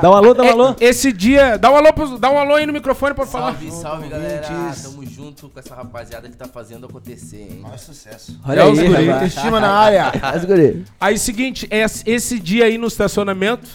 [0.02, 0.76] Dá um alô, dá um alô.
[0.80, 3.52] É, Esse dia, dá um alô, dá um alô aí no microfone pra falar.
[3.54, 4.42] Salve, salve galera!
[4.84, 7.64] Tamo junto com essa rapaziada que tá fazendo acontecer, hein?
[7.78, 8.40] sucesso.
[8.48, 9.08] Olha É os aí, guri.
[9.08, 9.34] rapaz.
[9.36, 10.12] Estima na área.
[10.22, 10.84] As guri.
[11.00, 13.70] Aí, seguinte, es- esse dia aí no estacionamento,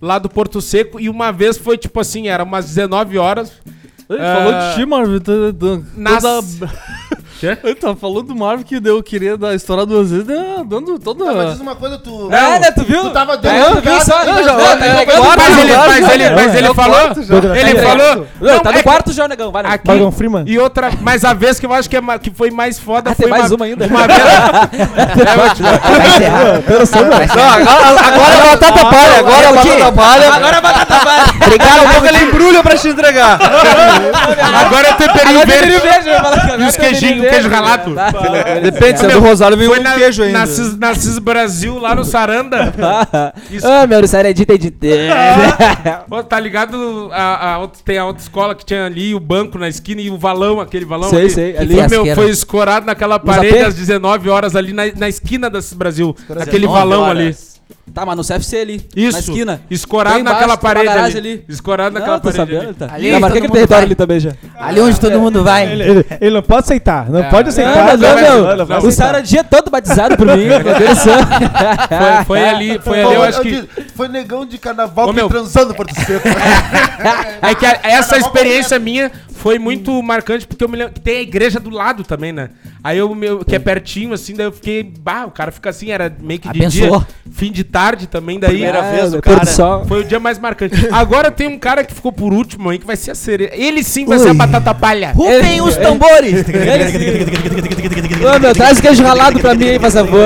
[0.00, 3.52] lá do Porto Seco, e uma vez foi tipo assim, era umas 19 horas.
[4.08, 5.18] Ele Ah, falou de ti, Marvin.
[5.20, 6.22] Toda, toda, Nas-
[7.38, 7.56] Quê?
[7.80, 11.24] Tá falando do Marvin que deu, queria dar estourar duas vezes, né, dando toda.
[11.24, 12.28] Tá, mas diz uma coisa, tu...
[12.32, 13.02] É, né, tu viu?
[13.02, 14.24] Tu tava É, dentro tu viu só?
[14.24, 16.96] Não, já- Não, tá é, quarto, quarto Mas ele, mas ele, mas já, ele falou.
[17.00, 17.34] quarto já.
[17.36, 18.26] Ele Tá falou.
[18.40, 19.52] Não, tá é no que- quarto já, negão.
[19.52, 20.44] Vai, Aqui, Morgan Freeman.
[20.46, 23.14] E outra, mas a vez que eu acho que, é que foi mais foda Ah,
[23.14, 23.86] foi tem mais uma ainda.
[23.86, 24.18] Uma vez,
[25.18, 27.58] É, eu te- Vai encerrar.
[27.64, 30.34] Não, agora, é batata palha, agora é batata palha.
[30.34, 31.18] Agora a batata vai.
[31.50, 33.38] Daqui a pouco ele embrulha pra te entregar.
[34.66, 35.72] agora é temperinho verde.
[36.58, 37.94] E os queijinhos, queijo ralado.
[37.94, 38.10] Tá.
[38.62, 40.38] Depende, se é Meu, do Rosário, vem um na, queijo ainda.
[40.40, 42.72] na, Cis, na Cis Brasil, lá no Saranda.
[43.62, 44.86] Ah, meu, isso era edita, edita.
[46.08, 47.10] Pô, tá ligado?
[47.12, 50.10] A, a outra- tem a outra escola que tinha ali, o banco na esquina e
[50.10, 51.08] o valão, aquele valão.
[51.10, 51.30] Sei, ali.
[51.30, 51.74] sei, ali.
[51.74, 55.74] foi, meu, foi escorado naquela parede às 19 horas ali na, na esquina da Cis
[55.74, 56.14] Brasil.
[56.30, 57.18] Aquele 19 valão horas.
[57.18, 57.36] ali.
[57.94, 58.86] Tá, mas no CFC ali.
[58.94, 59.12] Isso.
[59.12, 59.60] Na esquina.
[59.70, 61.16] Escorado Bem naquela uma parede ali.
[61.16, 61.44] ali.
[61.48, 62.74] Escorado Não, naquela tô parede sabendo, ali.
[62.74, 62.94] tá.
[62.94, 63.84] Ali onde marquei todo aquele território vai.
[63.86, 64.32] ali também já.
[64.58, 65.72] Ali onde todo mundo vai.
[65.72, 67.84] Ele, ele- ele não pode aceitar, não pode Não, aceitar.
[67.84, 68.56] mas não, não, meu.
[68.56, 68.92] não, não O.
[68.92, 70.48] Sara o dia todo batizado por mim.
[71.88, 73.68] Foi, foi ali, foi ali, eu acho que...
[73.94, 75.28] foi negão de carnaval Ô, meu.
[75.28, 76.28] transando Seco.
[77.42, 81.18] É que a- essa experiência minha foi muito marcante, porque eu me lembro que tem
[81.18, 82.50] a igreja do lado também, né?
[82.82, 85.90] Aí eu, meu, que é pertinho, assim, daí eu fiquei, bah, o cara fica assim,
[85.90, 86.98] era meio que de Abençoou.
[86.98, 89.44] dia, fim de tarde também, daí Primeira É, vez o cara.
[89.46, 89.84] sol.
[89.86, 90.74] foi o dia mais marcante.
[90.92, 93.50] Agora tem um cara que ficou por último aí, que vai ser a cereja.
[93.54, 95.12] Ele sim vai ser a batata palha.
[95.12, 96.44] Rufem os tambores.
[98.34, 100.20] Ô, meu, traz queijo ralado pra mim aí, por favor.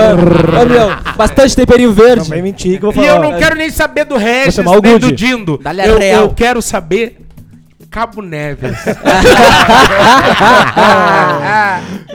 [0.63, 2.29] Ô, meu, bastante temperinho Não verde.
[2.29, 3.19] vai mentir que eu vou E falar.
[3.27, 5.61] eu não quero nem saber do Regis, chamar o nem do Dindo.
[5.85, 7.19] Eu, eu quero saber
[7.93, 8.73] Cabo Neves.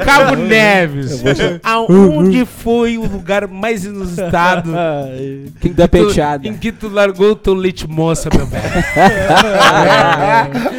[0.03, 1.21] Cabo Neves.
[1.63, 4.71] Aonde foi o lugar mais inusitado
[5.61, 6.47] Quem dá penteada.
[6.47, 8.63] em que tu largou o teu leite moça, meu velho?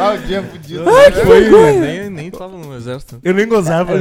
[0.01, 0.85] Ah, o dia fudido.
[1.25, 3.19] Foi, nem, nem tava no exército.
[3.23, 3.93] Eu nem gozava.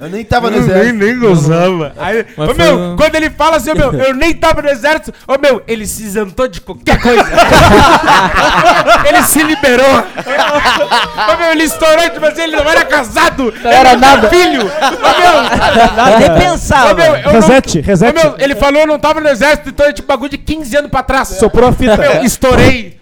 [0.00, 0.98] Eu nem tava no Eu nem, exército.
[1.04, 1.92] nem gozava.
[1.96, 4.68] Aí, ô foi meu, um- quando ele fala assim, ô meu, eu nem tava no
[4.68, 7.22] exército, ô meu, ele se isentou de qualquer coisa.
[9.06, 9.86] ele se liberou.
[9.96, 13.54] ô meu, ele estourou, tipo assim, ele não era casado.
[13.62, 14.28] Não era nada.
[14.30, 14.62] filho.
[14.62, 16.94] Ô meu, Nem ô pensava.
[16.94, 18.10] meu, eu Reset, não, reset.
[18.10, 20.76] Ô meu, ele falou eu não tava no exército, então é tipo bagulho de 15
[20.76, 21.28] anos pra trás.
[21.28, 21.96] Soprou a fita.
[21.96, 22.98] Meu, estourei.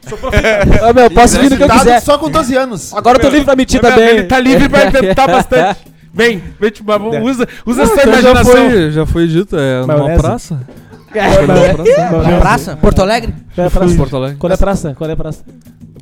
[0.89, 2.01] Ô, meu, posso vir no que eu quiser.
[2.01, 2.93] Só com 12 anos.
[2.95, 4.09] Agora eu tô livre pra mentir também.
[4.09, 5.92] Ele tá livre pra tentar bastante.
[6.15, 6.93] Vem, vem, tipo,
[7.23, 8.53] usa, usa essa já imaginação.
[8.53, 10.21] foi, já foi dito, é numa Maionese.
[10.23, 10.61] praça.
[11.15, 12.77] Na praça?
[12.77, 13.35] Porto Alegre?
[13.55, 13.95] Qual é a praça?
[13.97, 14.37] Porto Alegre.
[14.39, 14.95] Qual é a praça?
[14.97, 15.45] Qual é a praça?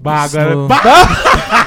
[0.03, 0.53] Bah, agora.
[0.55, 0.81] Sou- Bah!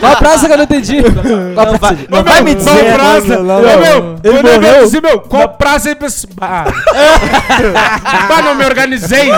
[0.00, 0.96] Qual a praça que eu não entendi?
[1.54, 1.98] Qual a praça?
[2.08, 2.70] Não vai me dizer.
[2.70, 3.26] Qual praça?
[3.26, 3.80] não, não, Ô, não.
[3.80, 4.84] meu, Ele quando eu morreu?
[4.84, 6.64] assim, meu, qual praça ele pensa, bah.
[8.28, 9.30] bah, não me organizei.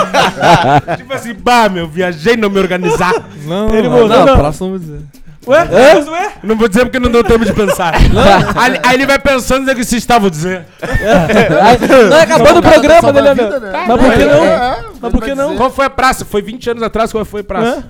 [0.97, 3.13] tipo assim, bah, meu, viajei, não me organizar.
[3.45, 4.37] Não, Ele não, morreu, não, não.
[4.37, 4.99] praça não vou dizer.
[5.47, 5.67] Ué?
[5.93, 6.31] Mas ué?
[6.43, 7.93] Não vou dizer porque não deu tempo de pensar.
[8.55, 10.65] aí, aí ele vai pensando no que se estava dizendo.
[10.81, 13.49] Aí, Não, acabou o programa dele, meu.
[13.87, 14.45] Mas por que não?
[14.45, 15.55] É, Mas por que não?
[15.55, 16.25] Qual foi a praça?
[16.25, 17.83] Foi 20 anos atrás, qual foi a praça?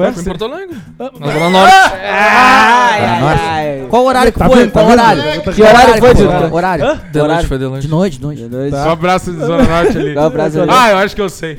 [0.00, 0.12] Ué?
[0.12, 0.76] Foi em Porto Alegre.
[0.98, 1.74] Na Zona Norte.
[1.74, 3.86] Ai, ai, ai.
[3.88, 4.58] Qual horário que Tá foi?
[4.58, 4.70] vendo?
[4.72, 5.00] Tá Qual vendo?
[5.00, 5.22] horário?
[5.42, 6.14] Que Que horário foi, foi?
[6.14, 6.54] Dito?
[6.54, 7.00] Horário?
[7.12, 7.82] De noite, foi de noite.
[7.82, 8.70] De noite, de noite.
[8.76, 10.14] Só abraço de Zona Norte ali.
[10.14, 10.32] Qual?
[10.70, 11.58] Ah, eu acho que eu sei.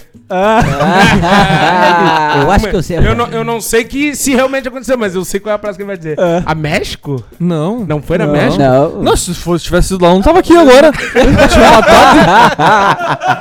[2.43, 2.97] Eu acho que eu sei.
[2.97, 5.59] Eu não, eu não sei que se realmente aconteceu, mas eu sei qual é a
[5.59, 6.17] praça que ele vai dizer.
[6.45, 7.23] A México?
[7.39, 7.85] Não.
[7.85, 8.27] Não foi na.
[8.27, 8.61] México?
[8.61, 9.01] Não.
[9.01, 10.87] Não, se fosse, tivesse sido lá, eu não tava aqui agora.
[10.87, 12.19] Eu tinha matado.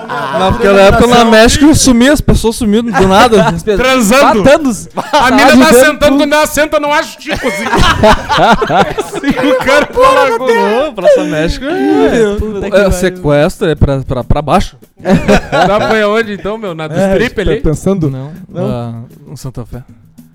[0.41, 3.53] Naquela época na México sumia, as pessoas sumiam do nada.
[3.77, 4.43] Transando.
[4.43, 4.71] Matando.
[5.13, 7.65] A mina tá sentando, quando ela senta, não acho tipo assim.
[7.65, 10.89] assim o cara largou.
[10.89, 14.77] Ô, Praça México é, é sequestro, é pra, pra, pra baixo.
[15.51, 16.75] Tá, foi aonde então, meu?
[16.75, 17.61] Na do strip tá ali?
[17.61, 18.11] pensando?
[18.11, 18.67] Não, Não.
[18.69, 19.83] lá no Santa Fé.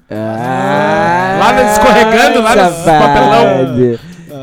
[0.09, 3.97] Lá no escorregando, lá nos papelão.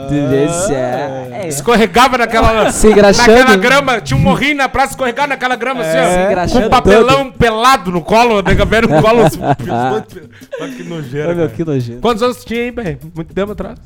[0.08, 1.46] Delícia.
[1.46, 2.70] Escorregava naquela.
[2.70, 3.32] Se engraxando.
[3.32, 6.26] Naquela grama, tinha um morrinho na praça, escorregava naquela grama assim, se ó.
[6.26, 8.54] engraxando Com papelão pelado no colo, né?
[8.54, 9.22] Gabriel no colo.
[9.26, 9.40] assim,
[10.60, 11.32] Olha que nojeira.
[11.32, 12.00] Ô, meu, que nojento.
[12.00, 12.98] Quantos anos tinha aí, velho?
[13.14, 13.78] Muito tempo atrás?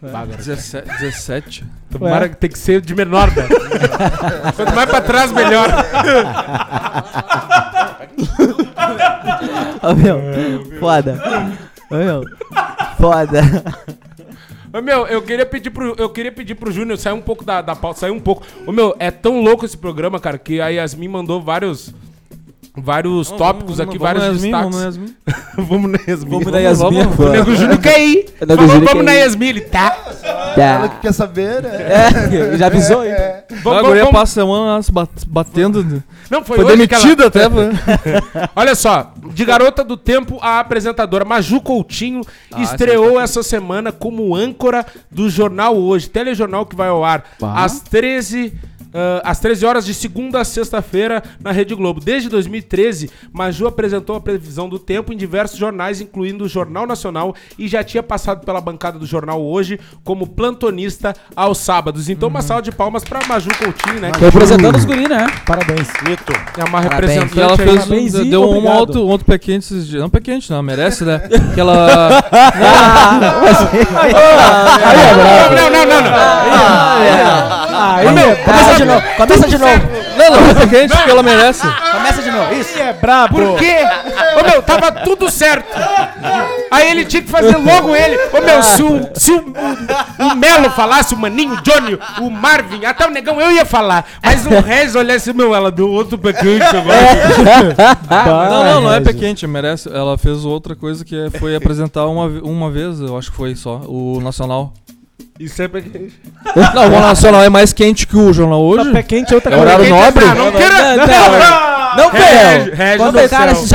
[0.00, 0.88] 17.
[1.00, 1.64] 17.
[1.90, 3.48] Tomara que tem que ser de menor, velho.
[4.54, 5.68] Quanto mais pra trás, melhor.
[9.82, 10.78] Ô, meu.
[10.78, 11.18] Foda.
[11.90, 12.22] Ô, meu.
[12.98, 13.42] Foda.
[14.82, 17.74] Meu, eu queria pedir pro, eu queria pedir pro Júnior sair um pouco da, da
[17.74, 18.46] pauta, sair um pouco.
[18.66, 21.94] Ô, meu, é tão louco esse programa, cara, que a Yasmin mandou vários
[22.76, 24.76] vários tópicos aqui, vários vamos na destaques.
[24.80, 25.14] Yasmin,
[25.56, 26.30] vamos na Yasmin.
[26.30, 27.06] Vamos na Yasmin vamos.
[27.06, 27.38] O agora.
[27.38, 28.26] Nego Júnior quer ir.
[28.38, 29.12] Falou, Júnior vamos quer na.
[29.12, 29.96] Yasmin, ele tá.
[30.56, 30.88] Ela Tá.
[30.88, 31.70] que quer saber, né?
[32.52, 33.10] É, já avisou aí.
[33.10, 34.18] Vamos, a vamos, guria vamos.
[34.18, 36.02] passa a semana se bat- batendo.
[36.30, 37.48] Não, foi, Foi ela- demitida até.
[37.50, 37.68] foi.
[38.56, 42.22] Olha só, de garota do tempo, a apresentadora Maju Coutinho
[42.58, 48.54] estreou essa semana como âncora do Jornal Hoje, telejornal que vai ao ar às 13
[48.96, 52.00] ah, às 13 horas de segunda a sexta-feira na Rede Globo.
[52.00, 57.34] Desde 2013, Maju apresentou a previsão do tempo em diversos jornais, incluindo o Jornal Nacional,
[57.58, 62.08] e já tinha passado pela bancada do Jornal Hoje como plantonista aos sábados.
[62.08, 64.12] Então, uma salva de palmas pra Maju Coutinho, né?
[64.18, 65.26] Representando os guri, né?
[65.44, 65.88] Parabéns.
[66.54, 67.20] Que é uma Parabéns.
[67.20, 67.56] representante E ela aí.
[67.58, 70.00] fez Parabéns um, deu um outro, um outro pé quente esses dias.
[70.00, 71.20] Não pé quente, não, merece, né?
[71.54, 71.86] Que ela.
[75.56, 76.12] Não, não, não, não.
[77.78, 78.06] Aí,
[78.44, 79.02] Começa de novo.
[79.16, 79.82] Começa de novo.
[80.16, 81.66] Não, não é pé quente, porque ela merece.
[81.92, 82.54] Começa de novo.
[82.54, 82.78] Isso.
[82.78, 83.36] É brabo.
[83.36, 83.76] Por quê?
[84.38, 85.66] Ô meu, tava tudo certo.
[86.70, 88.16] Aí ele tinha que fazer logo ele.
[88.32, 89.54] Ô meu, se o, se o,
[90.18, 94.04] o, Melo falasse, o Maninho, o Johnny, o Marvin, até o Negão, eu ia falar.
[94.22, 97.96] Mas o Rez olhasse, meu, ela deu outro pé quente agora.
[98.26, 99.88] Não, não, não é pé quente, merece.
[99.88, 103.54] Ela fez outra coisa que é- foi apresentar uma, uma vez, eu acho que foi
[103.54, 104.72] só, o Nacional.
[105.38, 106.14] Isso é pé quente.
[106.74, 108.90] Não, o Nacional é mais quente que o Jornal Hoje.
[108.90, 109.74] Pé quente é outra É coisa.
[109.74, 110.24] horário nobre.
[110.24, 110.44] Ah, não.
[110.46, 110.52] Não,
[111.96, 112.10] Não, Não.
[112.10, 113.74] Reg Quando do o cara se.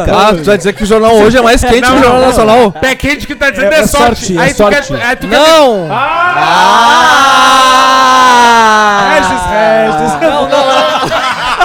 [0.00, 2.72] Ah, tu vai dizer que o Jornal Hoje é mais quente que o Jornal Nacional.
[2.72, 4.36] Pé quente que tá dizendo É- é, é sorte.
[4.36, 4.92] é Aí tu sorte.
[4.92, 5.02] quer.
[5.06, 5.26] Aí tu.
[5.28, 5.88] Não!
[5.90, 7.22] Ah!
[9.14, 10.12] Regis, Regis.
[10.20, 10.82] Não, não, não.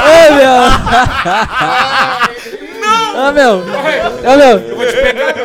[0.08, 0.58] Ô, meu.
[3.20, 3.64] Ah, meu.
[4.26, 4.62] Ah, meu.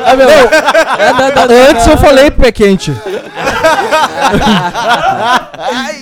[0.04, 0.28] Ah, meu.
[0.28, 2.92] Ah, não, não, não, Antes eu falei pé quente.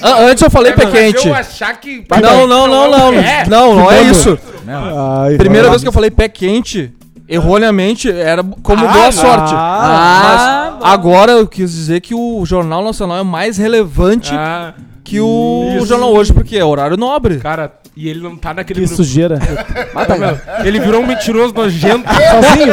[0.03, 1.27] Ah, Antes eu falei pé quente.
[1.29, 2.05] Eu achar que.
[2.23, 3.13] Não, não, não, não.
[3.15, 3.45] É.
[3.49, 4.39] Não, não é isso.
[4.67, 6.93] Ai, Primeira vez que eu falei pé quente,
[7.29, 9.13] erroneamente, era como Ah, boa não.
[9.13, 9.53] sorte.
[9.55, 15.21] Ah, Mas agora eu quis dizer que o Jornal Nacional é mais relevante Ah, que
[15.21, 15.87] o Isso.
[15.87, 17.39] Jornal Hoje, porque é horário nobre.
[17.39, 17.71] cara,
[18.03, 19.03] e ele não tá naquele Que grupo.
[19.03, 19.39] sujeira.
[20.65, 22.05] Ele virou um mentiroso nojento.
[22.09, 22.73] Sozinho?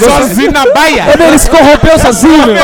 [0.00, 1.16] sozinho na baia.
[1.16, 2.54] Meu, ele se corrompeu sozinho, meu.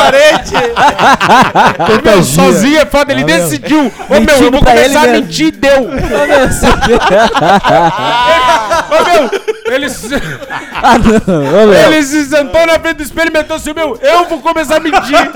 [2.04, 3.80] Meu, sozinho é foda, ele decidiu.
[3.80, 5.26] Ô meu, eu Mentindo vou pra começar a mesmo.
[5.26, 5.82] mentir, deu.
[8.90, 9.30] Ô meu,
[9.74, 10.07] ele se,
[10.82, 11.62] Ah, não.
[11.62, 11.74] Ô, meu.
[11.74, 14.80] ele se sentou na frente do espelho e meteu assim, meu, eu vou começar a
[14.80, 15.30] mentir.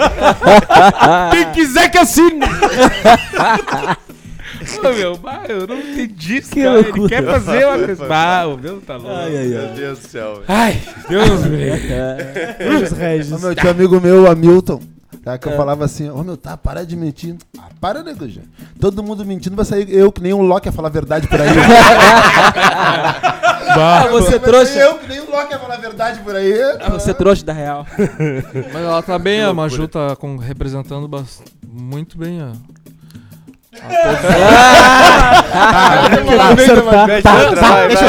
[1.33, 2.41] Quem quiser que assine.
[4.79, 6.79] Ô meu, bah, eu não entendi isso, Que cara.
[6.79, 7.09] Ele loucura.
[7.09, 8.07] quer fazer uma coisa.
[8.07, 9.31] Bah, o meu tá louco.
[9.31, 10.43] Meu Deus do céu.
[10.49, 11.89] Ai, Deus me livre.
[12.59, 13.33] Regis, Regis.
[13.33, 14.81] Ô, meu, tinha um amigo meu, Hamilton,
[15.25, 17.37] tá, que eu falava assim, ô meu, tá, para de mentir.
[17.59, 18.41] Ah, para, nego, já.
[18.81, 21.41] Todo mundo mentindo, vai sair eu que nem um Loki a falar a verdade por
[21.41, 21.49] aí.
[23.73, 26.53] Ah, você sair Eu que nem um Loki a falar a verdade por aí.
[26.81, 27.87] Ah, Você trouxa da real.
[28.73, 32.53] Mas ela tá bem, a Maju tá com- representando bas- muito bem a.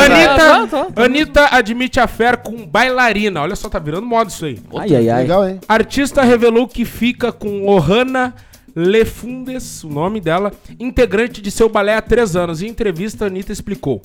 [0.03, 3.41] Anitta, Anitta admite a fé com bailarina.
[3.41, 4.59] Olha só, tá virando moda isso aí.
[4.75, 5.21] Ai, ai, ai.
[5.21, 5.59] Legal, hein?
[5.67, 8.33] Artista revelou que fica com Ohana
[8.75, 12.61] Lefundes, o nome dela, integrante de seu balé há três anos.
[12.61, 14.01] Em entrevista, Anitta explicou.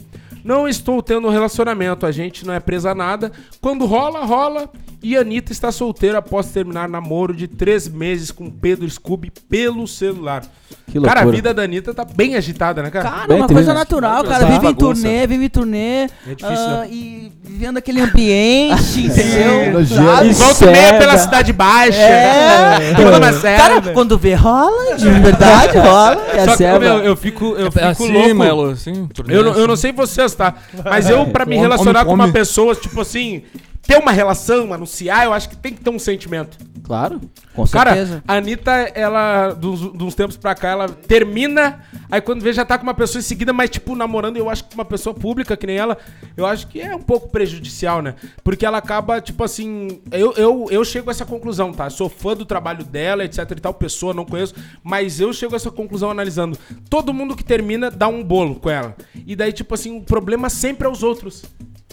[0.46, 3.32] Não estou tendo um relacionamento, a gente não é presa a nada.
[3.60, 4.70] Quando rola, rola.
[5.02, 9.86] E a Anitta está solteira após terminar namoro de três meses com Pedro Scooby pelo
[9.86, 10.42] celular.
[10.90, 11.36] Que Cara, a loucura.
[11.36, 13.08] vida da Anitta tá bem agitada, né, cara?
[13.08, 14.46] Cara, Bem uma coisa natural, cara.
[14.46, 16.04] Vive em turnê, vive em turnê.
[16.04, 16.88] É difícil, ah, né?
[16.90, 19.84] E vivendo aquele ambiente, entendeu?
[20.32, 21.98] Volta meia pela Cidade Baixa.
[21.98, 22.94] É.
[22.94, 26.24] Toda uma série, Cara, quando vê, rola, de verdade, rola.
[26.32, 26.78] É Só que, ceva.
[26.78, 28.34] meu, eu fico, eu fico assim, louco.
[28.34, 29.08] Melo, assim.
[29.28, 30.54] Eu eu não sei vocês, tá?
[30.84, 33.42] Mas eu, pra me relacionar com uma pessoa, tipo assim,
[33.82, 36.58] ter uma relação, anunciar, eu acho que tem que ter um sentimento.
[36.86, 37.20] Claro,
[37.52, 38.22] com Cara, certeza.
[38.28, 42.64] a Anitta, ela, dos, de uns tempos pra cá, ela termina, aí quando vê já
[42.64, 45.56] tá com uma pessoa em seguida, mas tipo, namorando, eu acho que uma pessoa pública
[45.56, 45.98] que nem ela,
[46.36, 48.14] eu acho que é um pouco prejudicial, né?
[48.44, 51.90] Porque ela acaba, tipo assim, eu, eu, eu chego a essa conclusão, tá?
[51.90, 55.56] Sou fã do trabalho dela, etc e tal, pessoa, não conheço, mas eu chego a
[55.56, 56.56] essa conclusão analisando.
[56.88, 58.94] Todo mundo que termina dá um bolo com ela.
[59.26, 61.42] E daí, tipo assim, o problema sempre é os outros.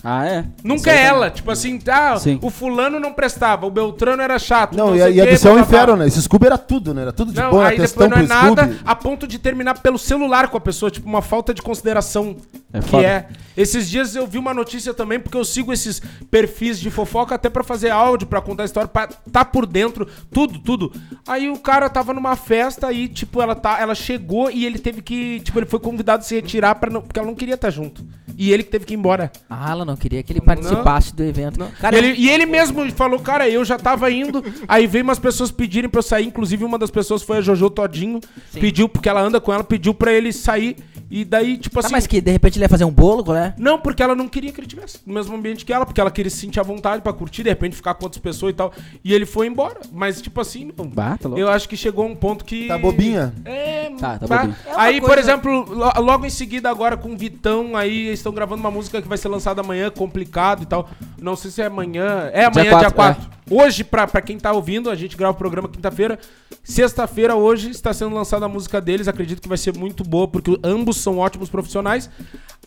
[0.03, 0.43] Ah, é?
[0.61, 2.37] Nunca é ela, tipo assim, ah, Sim.
[2.41, 4.75] o fulano não prestava, o Beltrano era chato.
[4.75, 5.61] Não, e, sei a- e quê, ao blá, blá, blá.
[5.61, 6.07] inferno, né?
[6.07, 7.03] Esse Scooby era tudo, né?
[7.03, 8.79] Era tudo de Não, bom, era aí depois não é pro nada Scooby.
[8.83, 12.35] a ponto de terminar pelo celular com a pessoa, tipo, uma falta de consideração.
[12.73, 13.03] É que foda.
[13.07, 13.27] é.
[13.55, 16.01] Esses dias eu vi uma notícia também, porque eu sigo esses
[16.31, 20.57] perfis de fofoca até pra fazer áudio, pra contar história, pra tá por dentro, tudo,
[20.59, 20.91] tudo.
[21.27, 25.01] Aí o cara tava numa festa e, tipo, ela, tá, ela chegou e ele teve
[25.03, 25.39] que.
[25.41, 28.03] Tipo, ele foi convidado a se retirar pra não, porque ela não queria estar junto.
[28.35, 29.31] E ele que teve que ir embora.
[29.47, 31.59] Ah, ela não queria que ele participasse do evento.
[31.79, 35.51] Cara, Ele- e ele mesmo falou, cara, eu já tava indo, aí veio umas pessoas
[35.51, 38.19] pedirem pra eu sair, inclusive uma das pessoas foi a Jojo Todinho,
[38.53, 40.75] pediu, porque ela anda com ela, pediu pra ele sair,
[41.15, 41.91] e daí, tipo tá, assim...
[41.93, 43.53] mas que de repente ele ia fazer um bolo, qual é?
[43.57, 46.09] Não, porque ela não queria que ele tivesse no mesmo ambiente que ela, porque ela
[46.11, 48.73] queria se sentir à vontade pra curtir, de repente ficar com outras pessoas e tal,
[49.03, 51.39] e ele foi embora, mas tipo assim, não, Bah, tá louco.
[51.39, 52.67] eu acho que chegou um ponto que...
[52.67, 53.33] Tá bobinha?
[53.45, 54.37] É, Tá, tá bah.
[54.39, 54.55] bobinho.
[54.65, 58.19] É Aí, por coisa- exemplo, lo- logo em seguida agora com o Vitão, aí eles
[58.19, 60.89] estão gravando uma música que vai ser lançada amanhã, complicado e tal.
[61.21, 62.29] Não sei se é amanhã.
[62.33, 62.93] É amanhã, dia 4.
[62.93, 66.17] quatro, Hoje, pra, pra quem tá ouvindo, a gente grava o programa quinta-feira.
[66.63, 69.07] Sexta-feira, hoje, está sendo lançada a música deles.
[69.07, 72.09] Acredito que vai ser muito boa, porque ambos são ótimos profissionais.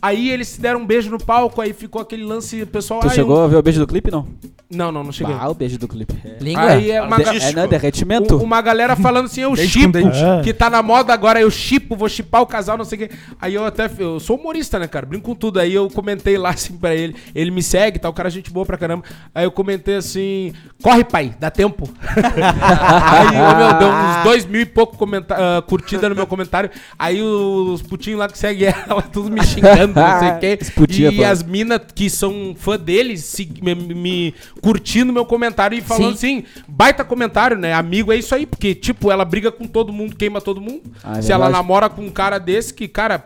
[0.01, 2.99] Aí eles se deram um beijo no palco, aí ficou aquele lance, pessoal.
[2.99, 4.27] Tu "Ah, chegou eu- a ver o beijo do clipe, não?
[4.69, 5.33] Não, não, não cheguei.
[5.39, 6.13] Ah, o beijo do clipe.
[6.25, 6.61] É, Língua?
[6.63, 8.35] Aí é uma, ga- é não, derretimento.
[8.35, 10.17] u- uma galera falando assim, eu chipo, dente.
[10.21, 10.41] É.
[10.43, 13.15] que tá na moda agora, eu chipo, vou chipar o casal, não sei o quê.
[13.41, 15.57] Aí eu até, eu sou humorista, né, cara, brinco com tudo.
[15.59, 18.51] Aí eu comentei lá assim pra ele, ele me segue, tá, o cara é gente
[18.51, 19.03] boa pra caramba.
[19.33, 20.51] Aí eu comentei assim,
[20.83, 21.89] corre pai, dá tempo.
[22.61, 24.97] Aí, ô, meu, deu uns dois mil e pouco
[25.29, 26.69] ah, curtida no meu comentário.
[26.99, 30.59] Aí os putinhos lá que seguem ela, tudo me xingando, não sei o quê.
[30.61, 35.77] Os putinhos, E as minas que são fã dele se- me, me curtindo meu comentário
[35.77, 37.73] e falando assim, baita comentário, né?
[37.73, 40.83] Amigo é isso aí, porque, tipo, ela briga com todo mundo, queima todo mundo.
[41.03, 41.63] Ah, é Se ela verdade.
[41.63, 43.25] namora com um cara desse, que, cara.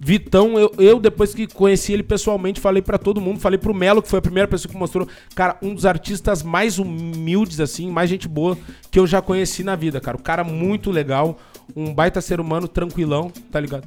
[0.00, 4.00] Vitão, eu, eu depois que conheci ele pessoalmente, falei pra todo mundo, falei pro Melo,
[4.00, 8.08] que foi a primeira pessoa que mostrou, cara, um dos artistas mais humildes, assim, mais
[8.08, 8.56] gente boa
[8.92, 10.16] que eu já conheci na vida, cara.
[10.16, 11.36] O cara muito legal,
[11.74, 13.86] um baita ser humano, tranquilão, tá ligado?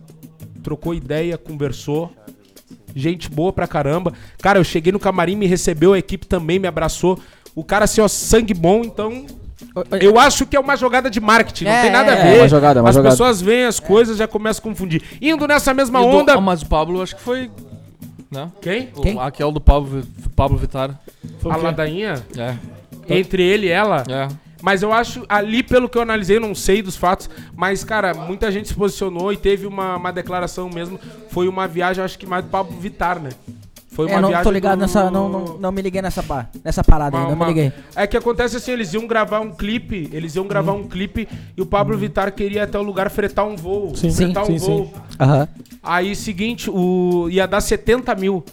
[0.63, 2.11] Trocou ideia, conversou.
[2.95, 4.13] Gente boa pra caramba.
[4.41, 7.17] Cara, eu cheguei no camarim, me recebeu, a equipe também me abraçou.
[7.55, 9.25] O cara, assim, ó, sangue bom, então.
[10.01, 12.37] Eu acho que é uma jogada de marketing, não É, tem nada a é, ver.
[12.37, 13.13] é uma jogada, é uma As jogada.
[13.13, 15.01] pessoas veem as coisas e já começam a confundir.
[15.21, 16.33] Indo nessa mesma E do- onda.
[16.33, 17.49] Ah, mas o Pablo, acho que foi.
[18.29, 18.49] Né?
[18.61, 18.89] Quem?
[18.95, 19.19] O- Quem?
[19.19, 20.03] Aquele do Pablo,
[20.35, 20.99] Pablo Vittar.
[21.49, 22.15] A ladainha?
[22.37, 22.55] É.
[23.07, 24.03] Entre ele e ela.
[24.09, 24.27] É.
[24.61, 28.13] Mas eu acho, ali pelo que eu analisei, eu não sei dos fatos, mas, cara,
[28.13, 30.99] muita gente se posicionou e teve uma, uma declaração mesmo.
[31.29, 33.29] Foi uma viagem, acho que mais do Pablo Vittar, né?
[33.93, 35.11] Foi É, não tô ligado do- nessa.
[35.11, 37.73] Não, não, não me liguei nessa, pa- nessa parada aí, Uma- não me uma- liguei.
[37.93, 41.61] É que acontece assim, eles iam gravar um clipe, eles iam gravar um clipe e
[41.61, 43.93] o Pablo Vittar queria até o lugar fretar um voo.
[43.95, 44.93] Sim, fretar sim, um sim, voo.
[45.19, 45.47] Aham.
[45.83, 48.45] Aí, seguinte, o, ia dar 70 mil.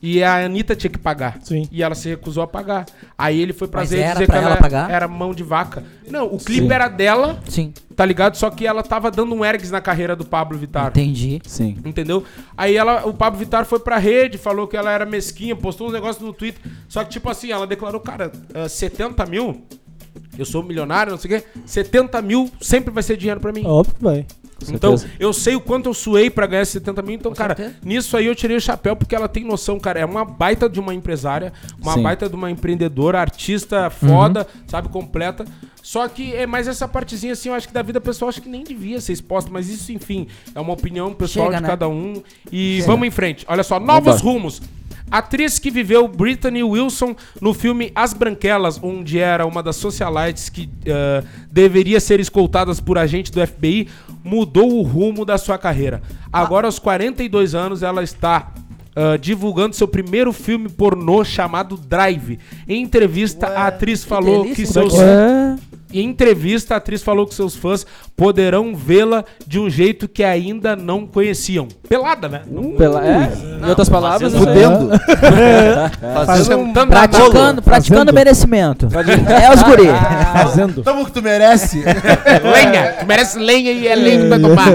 [0.00, 1.38] E a Anitta tinha que pagar.
[1.42, 1.68] Sim.
[1.72, 2.86] E ela se recusou a pagar.
[3.16, 4.90] Aí ele foi pra Mas dizer era dizer pra que ela ela pagar?
[4.90, 5.82] era mão de vaca.
[6.08, 6.72] Não, o clipe Sim.
[6.72, 8.36] era dela, Sim, tá ligado?
[8.36, 10.88] Só que ela tava dando um ergs na carreira do Pablo Vittar.
[10.88, 11.40] entendi.
[11.44, 11.76] Sim.
[11.84, 12.22] Entendeu?
[12.56, 15.92] Aí ela, o Pablo Vittar foi pra rede, falou que ela era mesquinha, postou uns
[15.92, 16.60] negócios no Twitter.
[16.88, 19.62] Só que, tipo assim, ela declarou, cara, eh, 70 mil,
[20.38, 23.64] eu sou milionário, não sei o quê, 70 mil sempre vai ser dinheiro pra mim.
[23.66, 24.24] Óbvio que vai.
[24.68, 27.14] Então, eu sei o quanto eu suei pra ganhar esses 70 mil.
[27.14, 27.78] Então, cara, certeza.
[27.84, 30.00] nisso aí eu tirei o chapéu porque ela tem noção, cara.
[30.00, 32.02] É uma baita de uma empresária, uma Sim.
[32.02, 35.44] baita de uma empreendedora, artista foda, sabe, completa.
[35.82, 38.48] Só que é mais essa partezinha, assim, eu acho que da vida pessoal, acho que
[38.48, 39.50] nem devia ser exposta.
[39.50, 41.68] Mas isso, enfim, é uma opinião pessoal Chega, de né?
[41.68, 42.22] cada um.
[42.52, 43.44] E vamos em frente.
[43.48, 44.22] Olha só, novos Vambora.
[44.22, 44.62] rumos.
[45.10, 50.68] Atriz que viveu Brittany Wilson no filme As Branquelas, onde era uma das socialites que
[50.84, 53.88] eh, deveria ser escoltadas por agente do FBI,
[54.22, 56.02] mudou o rumo da sua carreira.
[56.32, 58.52] Agora, aos 42 anos, ela está
[59.00, 62.36] ah, divulgando seu primeiro filme pornô chamado Drive.
[62.66, 65.56] Em entrevista, a atriz falou delícia, que seus Ué.
[65.92, 67.86] Em entrevista, a atriz falou que seus fãs
[68.16, 71.68] poderão vê-la de um jeito que ainda não conheciam.
[71.88, 72.42] Pelada, né?
[72.50, 73.32] Não- Pela, é,
[73.62, 74.40] em outras palavras, aí.
[74.40, 74.90] Fudendo.
[76.26, 76.72] Fazendo um...
[76.72, 78.14] Praticando, praticando Fazendo.
[78.14, 78.88] merecimento.
[79.28, 79.88] É os guri.
[80.32, 80.82] Fazendo.
[80.82, 81.82] Tamo que tu merece.
[82.52, 82.94] lenha.
[83.00, 84.68] Tu merece lenha e é lenha que vai tomar.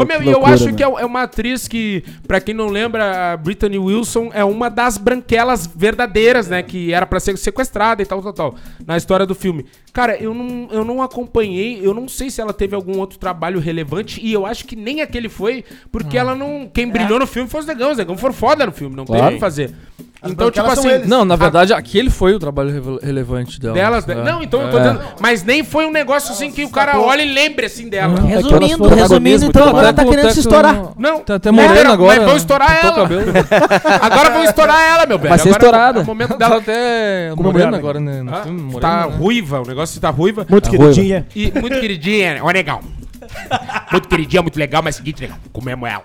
[0.00, 0.74] Ô, meu, e eu loucura, acho meu.
[0.74, 4.68] que é é uma atriz que, pra quem não lembra, a Brittany Wilson é uma
[4.68, 6.62] das branquelas verdadeiras, né?
[6.62, 8.54] Que era pra ser sequestrada e tal, tal, tal.
[8.86, 9.66] Na história do filme.
[9.92, 13.60] Cara, eu não, eu não acompanhei, eu não sei se ela teve algum outro trabalho
[13.60, 16.66] relevante, e eu acho que nem aquele foi, porque ela não.
[16.72, 19.14] Quem brilhou no filme foi os negão, os negão foram foda no filme, não tem
[19.16, 19.34] o Claro.
[19.34, 19.70] que fazer.
[20.22, 20.88] As Então, tipo assim.
[20.88, 21.08] eles.
[21.08, 23.74] Não, na verdade, aquele foi o trabalho rele- relevante dela.
[23.74, 24.14] Delas, né?
[24.14, 24.22] É.
[24.22, 24.82] Não, então eu tô É.
[24.82, 25.00] dizendo.
[25.20, 28.20] Mas nem foi um negócio assim que o cara olha e lembre assim dela.
[28.20, 28.26] Uhum.
[28.28, 30.90] Resumindo, resumindo, então agora Até tá querendo até se estourar.
[30.96, 32.16] Não, Tá até morena agora.
[32.20, 33.22] Mas vão estourar pintou o ela.
[34.00, 35.28] Agora vão estourar ela, meu velho.
[35.30, 35.98] Vai ser Agora estourada.
[35.98, 36.56] É o momento Tá dela.
[36.58, 38.24] até Como morena mulher, agora, né?
[38.28, 38.44] Ah,
[38.80, 39.14] tá né?
[39.16, 40.46] ruiva, o negócio tá ruiva.
[40.48, 40.84] Muito Ruiva.
[40.84, 41.26] queridinha.
[41.34, 42.80] E muito queridinha, ó, legal.
[43.90, 46.02] Muito queridinha, muito legal, mas seguinte, legal, comemos ela.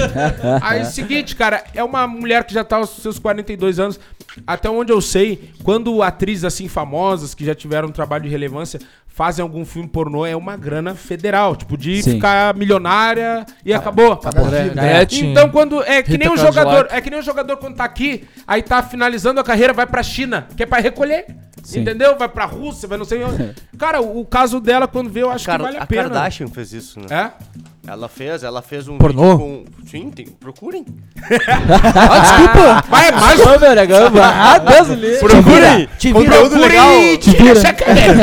[0.62, 3.98] Aí, seguinte, cara, é uma mulher que já tá aos seus 42 anos.
[4.46, 8.80] Até onde eu sei, quando atrizes assim famosas, que já tiveram um trabalho de relevância,
[9.06, 11.54] fazem algum filme pornô, é uma grana federal.
[11.54, 12.14] Tipo, de Sim.
[12.14, 14.16] ficar milionária e acabou.
[14.74, 15.30] Gretchen.
[15.30, 15.82] Então, quando.
[15.82, 16.88] É que nem um jogador.
[16.90, 20.02] É que nem um jogador quando tá aqui, aí tá finalizando a carreira, vai pra
[20.02, 21.26] China, que é pra recolher.
[21.62, 21.80] Sim.
[21.80, 22.16] Entendeu?
[22.18, 23.54] Vai pra Rússia, vai não sei onde.
[23.78, 26.02] Cara, o, o caso dela, quando vê, eu acho que vale a, a pena.
[26.04, 27.06] Kardashian fez isso, né?
[27.10, 27.30] É?
[27.84, 29.22] Ela fez, ela fez um Pornô?
[29.22, 29.64] vídeo com...
[29.88, 30.84] Sim, tem, procurem.
[31.24, 32.84] Ah, desculpa.
[32.88, 33.40] Vai, é mais.
[34.22, 35.18] Ah, Deus me livre.
[35.18, 35.88] Procurem!
[35.98, 36.36] Te vira.
[36.36, 36.90] Conteúdo legal.
[36.92, 38.14] e essa cadeira.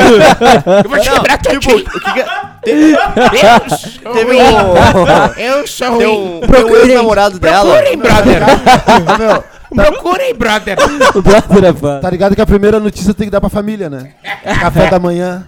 [0.84, 2.24] Eu vou te quebrar teu Tipo, o que que é-
[2.64, 5.40] Te- Teve um...
[5.40, 6.06] Eu sou ruim.
[6.06, 7.70] um, tem um ex-namorado dela.
[7.74, 8.40] Procurem, brother.
[9.18, 9.44] Meu,
[9.74, 10.76] Procurem, brother.
[11.14, 12.00] O brother é fã.
[12.00, 14.12] tá ligado que a primeira notícia tem que dar pra família, né?
[14.60, 15.44] Café da manhã,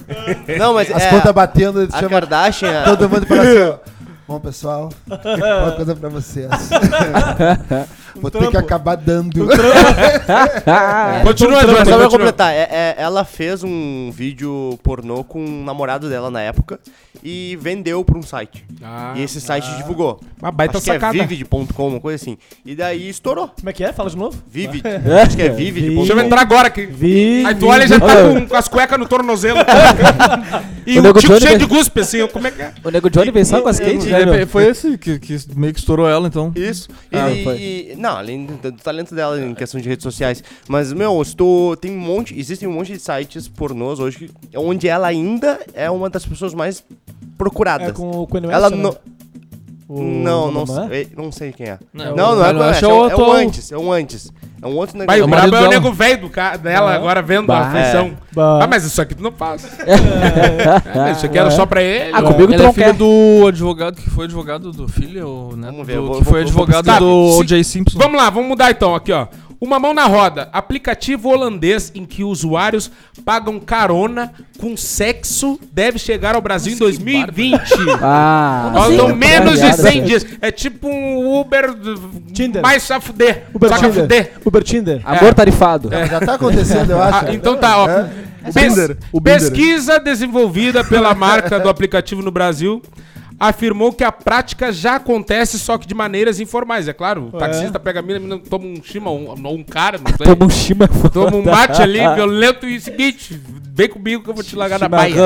[0.59, 2.85] Não, mas as é, contas batendo, ele a chama Kardashian...
[2.85, 3.93] todo mundo fala assim, ó.
[4.27, 6.49] Bom, pessoal, uma coisa pra vocês.
[8.17, 9.47] Vou ter que acabar dando.
[11.25, 12.11] Continua, Mas Johnny, só pra continua.
[12.11, 16.79] completar, é- é- ela fez um vídeo pornô com um namorado dela na época
[17.23, 18.65] e vendeu pra um site.
[18.83, 20.21] Ah, e esse site divulgou.
[20.41, 21.13] Uma baita Acho que é sacada.
[21.13, 22.37] vivid.com, uma coisa assim.
[22.65, 23.49] E daí estourou.
[23.49, 23.93] Como é que é?
[23.93, 24.37] Fala de novo.
[24.51, 24.83] Vivid.
[25.23, 25.97] Acho que é vivid.com.
[26.01, 26.87] Deixa eu entrar agora aqui.
[26.87, 27.45] Vi.
[27.47, 29.59] Aí tu olha e já tá com, com as cuecas no tornozelo.
[30.87, 32.27] e O o Nego tipo Johnny cheio de guspe, assim.
[32.29, 32.73] Como é que é?
[32.83, 34.47] O Nego Johnny vem só com as skate, né?
[34.47, 36.53] Foi esse que, que meio que estourou ela, então.
[36.57, 36.89] Isso.
[37.11, 40.43] E, Ah, e- não, além do, do talento dela em questão de redes sociais.
[40.69, 42.39] Mas, meu, tu, tem um monte.
[42.39, 46.53] Existem um monte de sites pornôs hoje que, onde ela ainda é uma das pessoas
[46.53, 46.85] mais
[47.39, 47.89] procuradas.
[47.89, 48.77] É com o Kanye West, ela né?
[48.77, 48.97] não.
[49.95, 50.89] O- Não, não, é?
[50.89, 51.79] sei, não sei quem é.
[51.93, 52.53] Não, Não, não, é, é,
[52.87, 54.33] o um- é um atual- antes, é um antes.
[54.63, 55.25] É um outro Vai, o negócio.
[55.25, 56.95] o brabo marido é o nego velho do ca- dela, Ah.
[56.95, 57.59] agora vendo Bah.
[57.59, 58.13] a afeição.
[58.33, 58.61] Bah.
[58.63, 59.65] Ah, mas isso aqui tu não faz.
[59.87, 62.11] É, mas isso aqui era só pra ele.
[62.15, 62.93] Ah, comigo tu é não filha quer.
[62.95, 65.67] do advogado que foi advogado do filho, ou, né?
[65.71, 66.99] Vamos ver, do- eu vou- que foi vou- advogado buscar.
[67.01, 67.65] do Se- O.J.
[67.65, 67.99] Simpson.
[67.99, 69.27] Vamos lá, vamos mudar então aqui, ó.
[69.65, 72.91] Uma mão na roda, aplicativo holandês em que usuários
[73.25, 77.61] pagam carona com sexo deve chegar ao Brasil em 2020.
[78.03, 79.15] Ah, Faltam sim.
[79.15, 79.81] menos de Obrigado.
[79.93, 80.27] 100 dias.
[80.41, 81.75] É tipo um Uber
[82.33, 82.61] Tinder.
[82.61, 83.45] mais a fuder.
[83.55, 84.03] Uber Só que a Tinder.
[84.03, 84.33] fuder.
[84.45, 85.01] Uber Tinder.
[85.05, 85.91] Amor tarifado.
[86.11, 87.27] Já tá acontecendo, eu acho.
[87.27, 87.87] Ah, então tá, ó.
[88.53, 89.39] Pes- Binder, o Binder.
[89.39, 92.83] pesquisa desenvolvida pela marca do aplicativo no Brasil
[93.43, 96.87] afirmou que a prática já acontece, só que de maneiras informais.
[96.87, 99.65] É claro, o taxista pega a mina, a mina toma um chima, um, ou um
[99.65, 100.27] cara, não sei.
[100.27, 100.89] Toma um chima.
[101.13, 103.41] Toma um mate ali, violento e seguinte,
[103.75, 105.17] vem comigo que eu vou te largar na baia.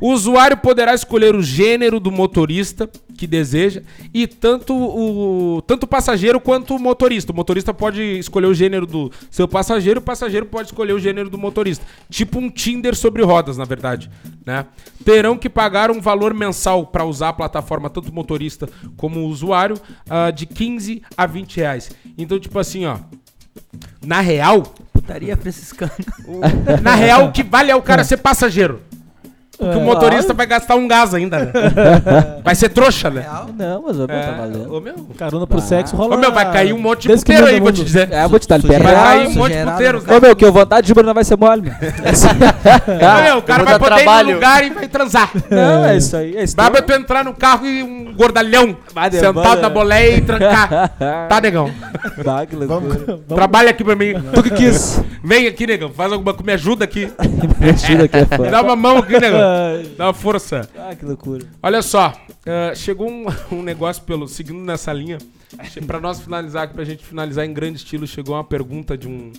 [0.00, 3.82] O usuário poderá escolher o gênero do motorista que deseja
[4.12, 7.32] e tanto o, tanto o passageiro quanto o motorista.
[7.32, 11.30] O motorista pode escolher o gênero do seu passageiro, o passageiro pode escolher o gênero
[11.30, 11.84] do motorista.
[12.10, 14.10] Tipo um Tinder sobre rodas, na verdade.
[14.44, 14.66] Né?
[15.04, 19.76] Terão que pagar um valor mensal para usar a plataforma, tanto motorista como usuário,
[20.08, 21.90] ah, de 15 a 20 reais.
[22.18, 22.98] Então, tipo assim, ó.
[24.04, 25.92] Na real, Putaria franciscana.
[26.82, 28.82] na real, o que vale é o cara ser passageiro.
[29.58, 31.52] Porque o motorista vai gastar um gás ainda, né?
[32.44, 33.26] Vai ser trouxa, né?
[33.58, 34.74] Não, mas ô, meu, tá É, valendo.
[34.74, 34.94] ô, meu.
[35.16, 36.14] Carona pro sexo rola.
[36.14, 37.86] Ô, meu, vai cair um monte de Desde que puteiro aí, vou te mundo.
[37.86, 38.08] dizer.
[38.12, 40.10] É, eu vou te dar Vai cair um monte de Sujeirada, puteiros, né?
[40.12, 40.16] né?
[40.16, 41.72] Ô, meu, que eu vou dar de Uber não vai ser mole, meu.
[41.72, 44.28] Ô, meu, o cara vou vai dar poder ir trabalho.
[44.28, 45.30] no lugar e vai transar.
[45.50, 46.36] Não, é isso aí.
[46.36, 50.16] É isso Dá pra tu entrar no carro e um gordalhão Vai, sentado na boleia
[50.16, 50.92] e trancar.
[51.28, 51.70] Tá, negão?
[52.24, 53.18] Bah, que loucura.
[53.28, 54.14] Trabalha aqui pra mim.
[54.34, 55.02] Tu que quis.
[55.24, 55.90] Vem aqui, negão.
[55.90, 57.10] Faz alguma coisa, me ajuda aqui.
[57.58, 58.50] Me ajuda aqui, é Me foda.
[58.50, 59.40] dá uma mão aqui, negão.
[59.96, 60.68] Dá uma força.
[60.76, 61.46] Ah, que loucura.
[61.62, 62.12] Olha só,
[62.44, 64.26] eh, chegou um, um negócio pelo.
[64.28, 65.18] Seguindo nessa linha,
[65.86, 69.32] pra nós finalizar aqui, pra gente finalizar em grande estilo, chegou uma pergunta de um.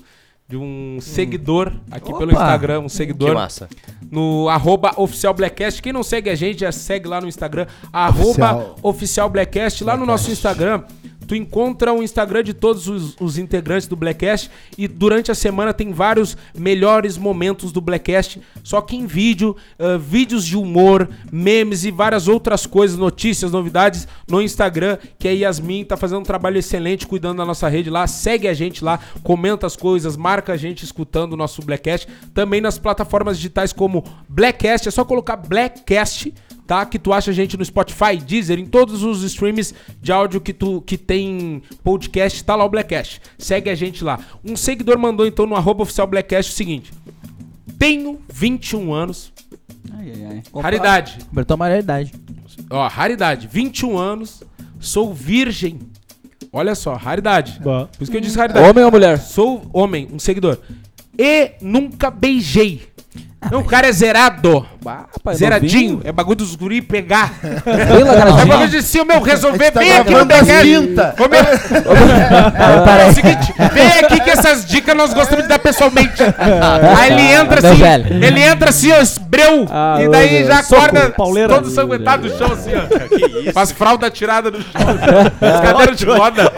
[0.49, 2.41] De um seguidor aqui pelo Opa!
[2.41, 3.67] Instagram, um Que seguidor massa.
[4.09, 5.81] no arroba oficial Blackcast.
[5.81, 8.21] Quem não segue a gente, já segue lá no Instagram, arroba
[8.55, 8.75] Oficial.
[8.81, 9.83] oficial Blackcast.
[9.83, 10.83] Lá no nosso Instagram,
[11.27, 15.73] tu encontra o Instagram de todos os, os integrantes do Blackcast e durante a semana
[15.73, 21.83] tem vários melhores momentos do Blackcast, só que em vídeo, ah, vídeos de humor, memes
[21.83, 26.57] e várias outras coisas, notícias, novidades no Instagram, que a Yasmin tá fazendo um trabalho
[26.57, 28.07] excelente cuidando da nossa rede lá.
[28.07, 32.07] Segue a gente lá, comenta as coisas, marca a gente escutando o nosso Blackcast.
[32.33, 36.33] Também nas plataformas digitais como Blackcast, é só colocar Blackcast
[36.67, 36.85] tá?
[36.85, 40.53] Que tu acha a gente no Spotify, Deezer, em todos os streams de áudio que
[40.53, 43.21] tu que tem podcast, tá lá o Blackcast.
[43.39, 44.19] Segue a gente lá.
[44.43, 46.91] Um seguidor mandou então no arroba oficial Blackcast o seguinte:
[47.79, 49.31] Tenho 21 anos,
[49.97, 50.61] Ai, ai, ai.
[50.61, 51.17] raridade.
[51.25, 52.13] Completou a maioridade.
[52.69, 54.43] Ó, raridade, 21 anos,
[54.79, 55.79] sou virgem.
[56.51, 57.59] Olha só, raridade.
[57.63, 57.87] Bah.
[57.97, 58.67] Por isso que eu disse raridade.
[58.67, 59.19] Homem ou mulher?
[59.19, 60.57] Sou homem, um seguidor.
[61.17, 62.81] E nunca beijei.
[63.51, 64.65] Não, o cara é zerado.
[64.83, 65.91] Bah, pai, Zeradinho.
[65.93, 66.01] novinho.
[66.03, 67.33] É bagulho dos guri pegar.
[67.43, 70.87] É bagulho de si, o meu, resolver tá bem aqui no gravando as Blackcast.
[70.87, 71.15] tinta.
[71.19, 71.39] Ô, meu,
[72.99, 76.15] é o seguinte, vem aqui que essas dicas nós gostamos de dar pessoalmente.
[76.97, 78.23] Aí ele entra assim, velho.
[78.25, 81.53] ele entra assim, ó, esbreu, Ah, e daí já soco, acorda pauleira.
[81.53, 83.51] todo sanguentado no chão, assim, ó.
[83.53, 84.71] Faz fralda tirada no chão.
[85.41, 86.51] As cadeiras de roda.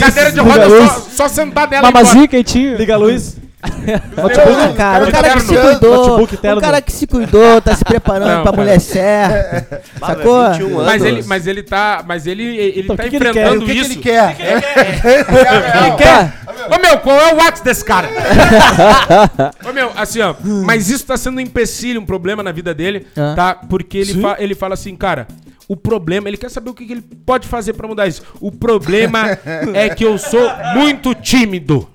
[0.00, 2.76] Cadeira de roda só, sentar nela Mamazinho quentinho.
[2.76, 3.39] Liga a luz.
[3.62, 7.84] Ah, cara, o cara que se cuidou, Notebook o cara que se cuidou, tá se
[7.84, 8.56] preparando Não, pra cara.
[8.56, 10.50] mulher certa, sacou?
[10.52, 10.86] 21 anos.
[10.86, 13.62] Mas ele, mas ele tá, mas ele, ele Então, tá o que que ele enfrentando
[13.62, 13.92] O que, que isso.
[13.92, 14.36] ele quer?
[14.40, 16.32] Ele quer?
[16.74, 18.08] Ô meu, qual é o WhatsApp desse cara?
[19.68, 23.06] Ô meu, assim ó, mas isso tá sendo um empecilho, um problema na vida dele,
[23.16, 23.34] Ah.
[23.36, 23.54] tá?
[23.54, 25.26] Porque ele, fa- ele fala assim, cara,
[25.70, 28.24] o problema, ele quer saber o que, que ele pode fazer pra mudar isso.
[28.40, 29.38] O problema
[29.72, 31.88] é que eu sou muito tímido.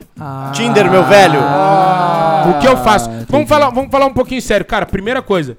[0.54, 1.42] Tinder, meu velho.
[1.42, 3.10] o que eu faço?
[3.28, 4.86] Vamos falar, vamos falar um pouquinho sério, cara.
[4.86, 5.58] Primeira coisa.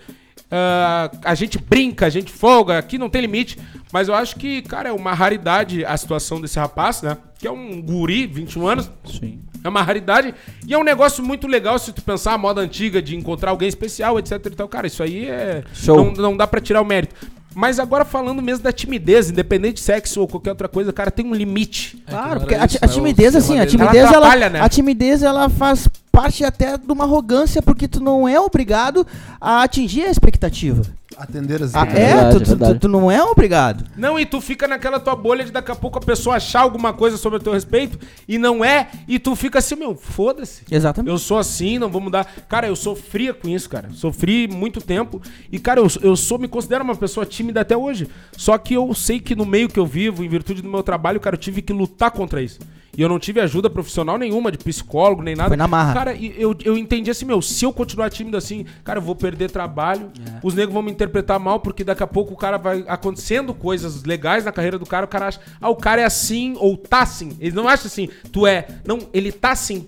[0.51, 3.59] ah, a gente brinca, a gente folga, aqui não tem limite,
[3.93, 7.19] Mas eu acho que, cara, é uma raridade a situação desse rapaz, né?
[7.39, 8.91] Que é um guri, 21 anos.
[9.05, 9.41] Sim.
[9.63, 10.35] É uma raridade
[10.67, 13.69] e é um negócio muito legal se tu pensar a moda antiga de encontrar alguém
[13.69, 14.69] especial, etc e tal.
[14.69, 15.63] Cara, isso aí é.
[15.75, 15.97] Show.
[15.97, 17.15] Não, não dá pra tirar o mérito.
[17.59, 21.25] Mas agora falando mesmo da timidez, independente de sexo ou qualquer outra coisa, cara, tem
[21.25, 21.97] um limite.
[22.07, 24.61] Claro, porque a, ti- a timidez, assim, a Ela timidez, ela, atrapalha, né?
[24.61, 29.07] a timidez, ela faz parte até de uma arrogância, porque tu não é obrigado
[29.39, 30.83] a atingir a expectativa.
[31.19, 32.75] Atender as Ah, é, verdade, tu, tu- verdade.
[32.75, 33.85] tu- tu não é obrigado.
[33.97, 36.93] Não, e tu fica naquela tua bolha de daqui a pouco a pessoa achar alguma
[36.93, 37.99] coisa sobre o teu respeito
[38.29, 40.63] e não é, e tu fica assim, meu, foda-se.
[40.71, 41.11] Exatamente.
[41.11, 42.27] Eu sou assim, não vou mudar.
[42.49, 43.89] Cara, eu sofria com isso, cara.
[43.93, 45.21] Sofri muito tempo.
[45.53, 48.09] E, cara, eu, eu sou, me considero uma pessoa tímida até hoje.
[48.37, 51.21] Só que eu sei que no meio que eu vivo, em virtude do meu trabalho,
[51.21, 52.59] cara, eu tive que lutar contra isso.
[52.97, 55.49] E eu não tive ajuda profissional nenhuma, de psicólogo, nem nada.
[55.49, 55.93] Foi na marra.
[55.93, 59.15] Cara, e eu, eu entendi assim, meu, se eu continuar tímido assim, cara, eu vou
[59.15, 60.11] perder trabalho.
[60.27, 60.41] É.
[60.43, 64.05] Os negros vão me interpretar mal, porque daqui a pouco o cara vai acontecendo coisas
[64.05, 67.03] legais na carreira do cara, o cara acha, ah, o cara é assim, ou tá
[67.03, 67.37] assim.
[67.39, 68.67] Ele não acha assim, tu é.
[68.87, 69.87] Não, ele tá assim.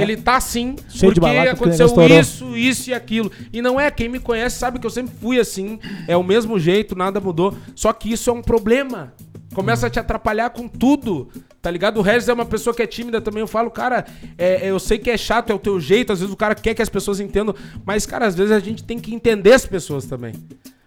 [0.00, 3.30] Ele tá assim, Cheio porque aconteceu isso, isso e aquilo.
[3.52, 6.58] E não é, quem me conhece sabe que eu sempre fui assim, é o mesmo
[6.58, 7.56] jeito, nada mudou.
[7.74, 9.14] Só que isso é um problema.
[9.60, 11.28] Começa a te atrapalhar com tudo,
[11.60, 11.98] tá ligado?
[11.98, 13.42] O Regis é uma pessoa que é tímida também.
[13.42, 14.06] Eu falo, cara,
[14.38, 16.72] é, eu sei que é chato, é o teu jeito, às vezes o cara quer
[16.72, 17.54] que as pessoas entendam,
[17.84, 20.32] mas, cara, às vezes a gente tem que entender as pessoas também.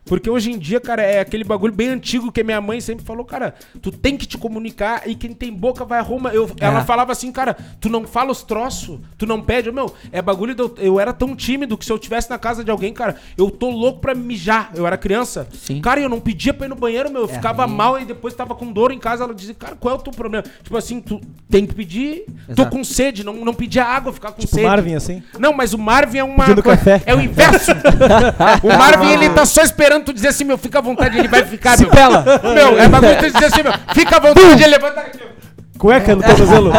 [0.06, 3.24] Porque hoje em dia, cara, é aquele bagulho bem antigo que minha mãe sempre falou,
[3.24, 6.30] cara, tu tem que te comunicar e quem tem boca vai a Roma.
[6.34, 9.72] Eu, Ela falava assim, cara, tu não fala os troços, tu não pede.
[9.72, 12.72] Meu, é bagulho, de eu, era tão tímido que se eu tivesse na casa de
[12.72, 14.72] alguém, cara, eu tô louco pra mijar.
[14.76, 15.48] Eu era criança.
[15.54, 15.82] Sim.
[15.82, 18.56] Cara, eu não pedia pra ir no banheiro, meu, eu ficava mal e depois tava
[18.56, 19.24] com dor em casa.
[19.24, 20.44] Ela dizia, cara, qual é o teu problema?
[20.62, 22.76] Tipo assim, tu tem que pedir, tô Exato.
[22.76, 24.68] com sede, não, não pedia água, ficar com Tipo sede.
[24.68, 25.24] Marvin, assim.
[25.40, 26.44] Não, mas o Marvin é uma.
[26.46, 27.02] Pedindo café.
[27.06, 27.72] É o inverso.
[28.64, 31.44] o Marvin, ele tá só esperando tu dizer assim, meu, fica à vontade, ele vai
[31.46, 31.78] ficar.
[31.78, 31.92] Se meu.
[31.92, 32.24] pela.
[32.54, 35.20] Meu, é bagulho tu dizer assim, meu, fica à vontade, ele levanta aqui.
[35.78, 36.72] Cueca no tornozelo.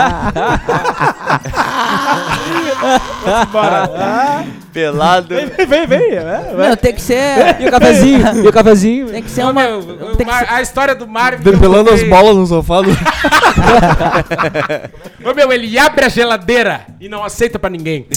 [4.72, 5.34] Pelado.
[5.34, 6.10] vem, vem, vem.
[6.12, 6.68] É, vai.
[6.70, 7.56] Não, tem que ser.
[7.60, 8.24] E o cafezinho?
[8.44, 9.06] e o cafezinho?
[9.08, 9.62] Tem que ser Ô, uma.
[9.62, 11.42] meu, o tem que Mar- ser- A história do Marvin.
[11.42, 12.90] que eu Depelando as contei- bolas no sofá do...
[15.30, 18.06] Ô, meu, ele abre a geladeira e não aceita pra ninguém.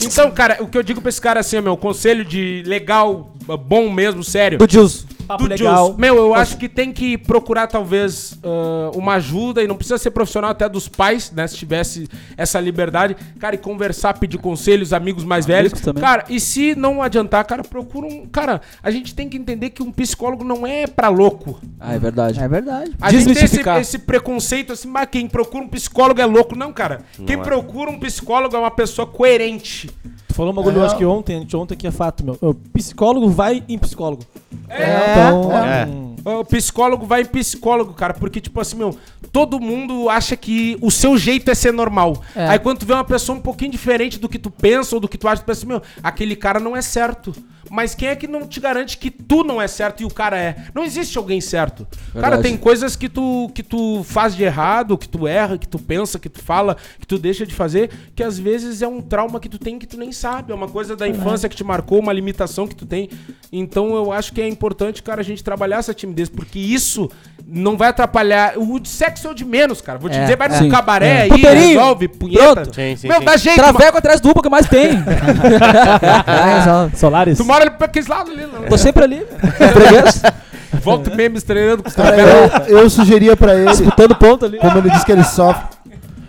[0.00, 3.90] Então, cara, o que eu digo pra esse cara assim, meu, conselho de legal, bom
[3.90, 4.58] mesmo, sério.
[4.58, 5.06] Do Jules.
[5.26, 5.86] Papo do legal.
[5.86, 5.98] Jules.
[5.98, 10.10] Meu, eu acho que tem que procurar, talvez, ah, uma ajuda, e não precisa ser
[10.10, 11.46] profissional até dos pais, né?
[11.46, 13.16] Se tivesse essa liberdade.
[13.38, 15.72] Cara, e conversar, pedir conselhos, amigos mais velhos.
[15.72, 16.02] também.
[16.02, 18.26] Cara, e se não adiantar, cara, procura um.
[18.26, 21.60] Cara, a gente tem que entender que um psicólogo não é pra louco.
[21.78, 22.40] Ah, é verdade.
[22.40, 22.92] É verdade.
[23.00, 23.80] A gente tem esse, Desmistificar.
[23.80, 26.56] esse preconceito assim, mas quem procura um psicólogo é louco.
[26.56, 27.02] Não, cara.
[27.26, 27.42] quem é.
[27.42, 29.90] procura um psicólogo é uma pessoa coerente.
[30.28, 30.86] Tu falou um bagulho, É.
[30.86, 32.38] acho que ontem, ontem que é fato, meu.
[32.40, 34.24] O psicólogo vai em psicólogo.
[34.68, 35.86] É, Então, é.
[35.86, 38.98] hum, O psicólogo vai em psicólogo, cara, porque, tipo assim, meu,
[39.32, 42.20] todo mundo acha que o seu jeito é ser normal.
[42.34, 42.48] É.
[42.48, 45.06] Aí quando tu vê uma pessoa um pouquinho diferente do que tu pensa ou do
[45.08, 47.32] que tu acha, tu pensa assim, meu, aquele cara não é certo.
[47.70, 50.38] Mas quem é que não te garante que tu não é certo e o cara
[50.38, 50.56] é?
[50.74, 51.86] Não existe alguém certo.
[52.14, 52.42] Cara, Verdade.
[52.42, 56.18] tem coisas que tu, que tu faz de errado, que tu erra, que tu pensa,
[56.18, 59.48] que tu fala, que tu deixa de fazer, que às vezes é um trauma que
[59.48, 60.52] tu tem que tu nem sabe.
[60.52, 63.10] É uma coisa da infância que te marcou, uma limitação que tu tem.
[63.52, 67.10] Então eu acho que é importante, cara, a gente trabalhar essa timidez, porque isso
[67.46, 68.54] não vai atrapalhar.
[68.58, 69.98] O de sexo é o de menos, cara.
[69.98, 70.60] Vou te É, dizer, vai é.
[70.60, 71.68] no cabaré aí, Puteirinho.
[71.78, 72.54] resolve, punheta.
[72.62, 72.74] Pronto.
[72.74, 73.24] Sim, sim, Meu, sim.
[73.24, 73.56] dá jeito.
[73.56, 74.88] Traveco atrás do UPA que mais tem.
[76.26, 76.96] É, resolve.
[76.96, 77.38] Solares.
[77.38, 78.62] Tu mora ali pra aqueles lados ali, não.
[78.64, 79.26] Tô sempre ali.
[80.82, 82.68] Volta o memes treinando com os Cara, caras.
[82.68, 84.58] eu, eu sugeria pra ele, Disputando ponto ali.
[84.58, 85.66] como ele disse que ele sofre,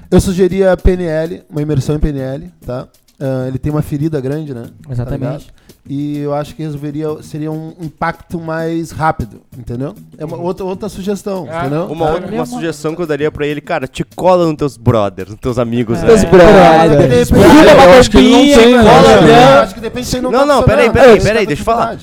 [0.09, 2.87] eu sugeria PNL, uma imersão em PNL, tá?
[3.19, 4.63] Ah, ele tem uma ferida grande, né?
[4.85, 5.53] Tá Exatamente.
[5.89, 9.95] E eu acho que resolveria, seria um impacto mais rápido, entendeu?
[10.19, 11.85] É uma outra, outra sugestão, Ah, entendeu?
[11.87, 12.13] Uma, Tá?
[12.13, 15.39] outra- uma sugestão que eu daria pra ele, cara, te cola nos teus brothers, nos
[15.39, 15.99] teus amigos.
[16.03, 16.29] Meus né?
[16.29, 17.29] brothers.
[17.29, 18.83] Depende- Eu acho que ele não tem, né?
[18.83, 19.57] Cola, Eu né?
[19.61, 21.65] acho que depende se ele não Não, tá não, peraí, peraí, peraí, tá deixa eu
[21.65, 21.97] falar.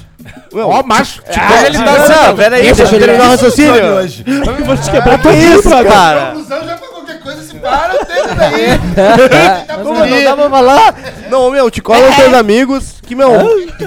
[0.52, 1.22] Meu, Ó, macho.
[1.22, 1.92] Tipo, Ah, ele tá não,
[2.26, 3.84] assim, peraí, Deixa deixa eu terminar o raciocínio.
[3.94, 4.24] hoje.
[4.64, 6.34] Vou te quebrar Que isso, cara?
[7.60, 8.78] Para, eu tenho daí.
[9.82, 10.94] Como não dá pra falar?
[11.30, 13.30] Não, meu, te cola nos teus amigos, que, meu,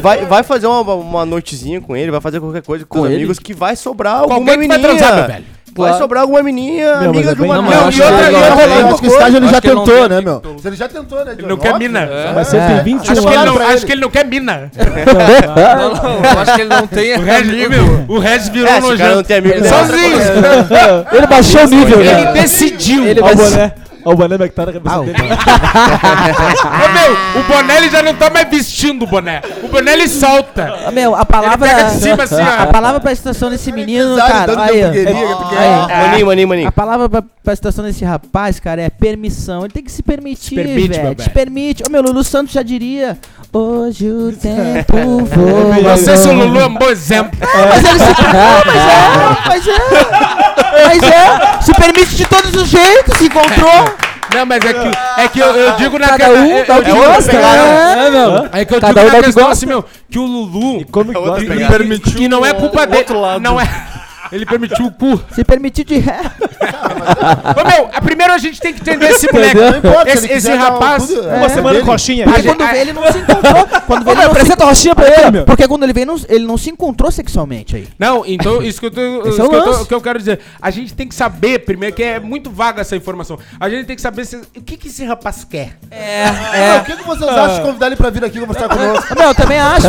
[0.02, 3.16] vai, vai fazer uma, uma noitezinha com ele, vai fazer qualquer coisa com, Com ele?
[3.16, 5.46] amigos, que vai sobrar alguma Alguém que vai transar, meu velho.
[5.76, 7.86] Vai sobrar alguma menininha, Meu, mas amiga é de bem- uma Não, não, mas eu
[7.86, 9.62] e acho que outra, e outra, Eu outra acho que o estágio ele Acho já
[9.62, 10.42] que ele não tentou, tem né, meu?
[10.62, 11.36] Se ele já tentou, né?
[11.38, 12.10] Ele não quer mina.
[12.36, 13.56] Mas você tem 21 Acho que, ele anos.
[13.56, 14.72] não, acho que ele não quer mina.
[14.76, 18.82] Não, não, eu acho que ele não tem O Regis, meu, o Regis virou É,
[18.82, 19.28] se o cara não nojento.
[19.28, 20.18] tem amigo, Sozinho.
[21.12, 22.32] Ele baixou o nível, Ele né?
[22.34, 23.06] decidiu.
[23.08, 23.72] Ele vai o boné.
[24.06, 25.18] Olha o boné como é que tá na cabeça Ah, o- dele.
[25.20, 29.42] Ô, meu, o boné ele já não tá mais vestindo o boné.
[29.64, 30.74] O boné ele solta.
[30.88, 31.68] Ah, Meu, a palavra.
[31.68, 32.64] Ele pega de cima assim, ó.
[32.64, 34.64] A palavra pra estação desse menino, cara.
[34.64, 34.90] Aí, ó.
[34.90, 36.08] Aí.
[36.08, 36.68] Maninho, maninho, maninho.
[36.68, 39.62] A palavra pra, pra estação desse rapaz, cara, é permissão.
[39.66, 41.04] Ele tem que se permitir, permite, velho.
[41.04, 41.32] meu Se velho.
[41.32, 41.84] permite.
[41.88, 43.18] Ô, meu, Lulu Santos já diria.
[43.52, 45.76] Hoje o tempo voa.
[45.82, 47.38] Não sei se o Lulu é um bom exemplo.
[47.42, 48.22] Mas ele se.
[48.22, 50.69] Não, mas é, mas é.
[50.86, 51.62] Mas é.
[51.62, 53.86] Se permite de todos os jeitos, se encontrou.
[54.36, 56.78] Não, mas é que, é que eu, eu digo na Cada um eu, dá o
[56.84, 58.06] que digo na gosta, pegada- né?
[58.06, 58.50] É, meu.
[58.54, 59.54] É que eu Cada digo um dá na que questão gosta.
[59.54, 61.46] assim, meu, que o Lulu Como que gosta?
[61.46, 63.06] que, Permitiu que não é culpa dele.
[63.42, 63.68] Não é.
[64.32, 65.22] Ele permitiu o cu.
[65.34, 66.20] Se permitir de ré.
[67.58, 69.56] Ô, meu, a- primeiro a gente tem que entender esse moleque.
[69.56, 71.08] Não importa, se Esse, ele esse quiser dar rapaz.
[71.08, 71.86] tudo, é Uma semana dele.
[71.86, 72.24] com coxinha.
[72.26, 73.68] Porque A gente- quando vê, ele não se encontrou.
[73.88, 75.46] Quando vê, Ô, ele meu, não se apresenta a roxinha pra ele, meu.
[75.46, 77.88] Porque quando ele vem, não- ele não se encontrou sexualmente aí.
[77.98, 79.88] Não, então isso que eu, tô, Esse isso é o que, eu tô- lance.
[79.88, 80.40] que eu quero dizer.
[80.62, 83.40] A gente tem que saber, primeiro, que é muito vaga essa informação.
[83.60, 85.78] A gente tem que saber se- o que, que esse rapaz quer.
[85.92, 89.16] Não, O que, que vocês acham de convidar ele pra vir aqui conversar conosco?
[89.18, 89.88] Meu, eu também acho.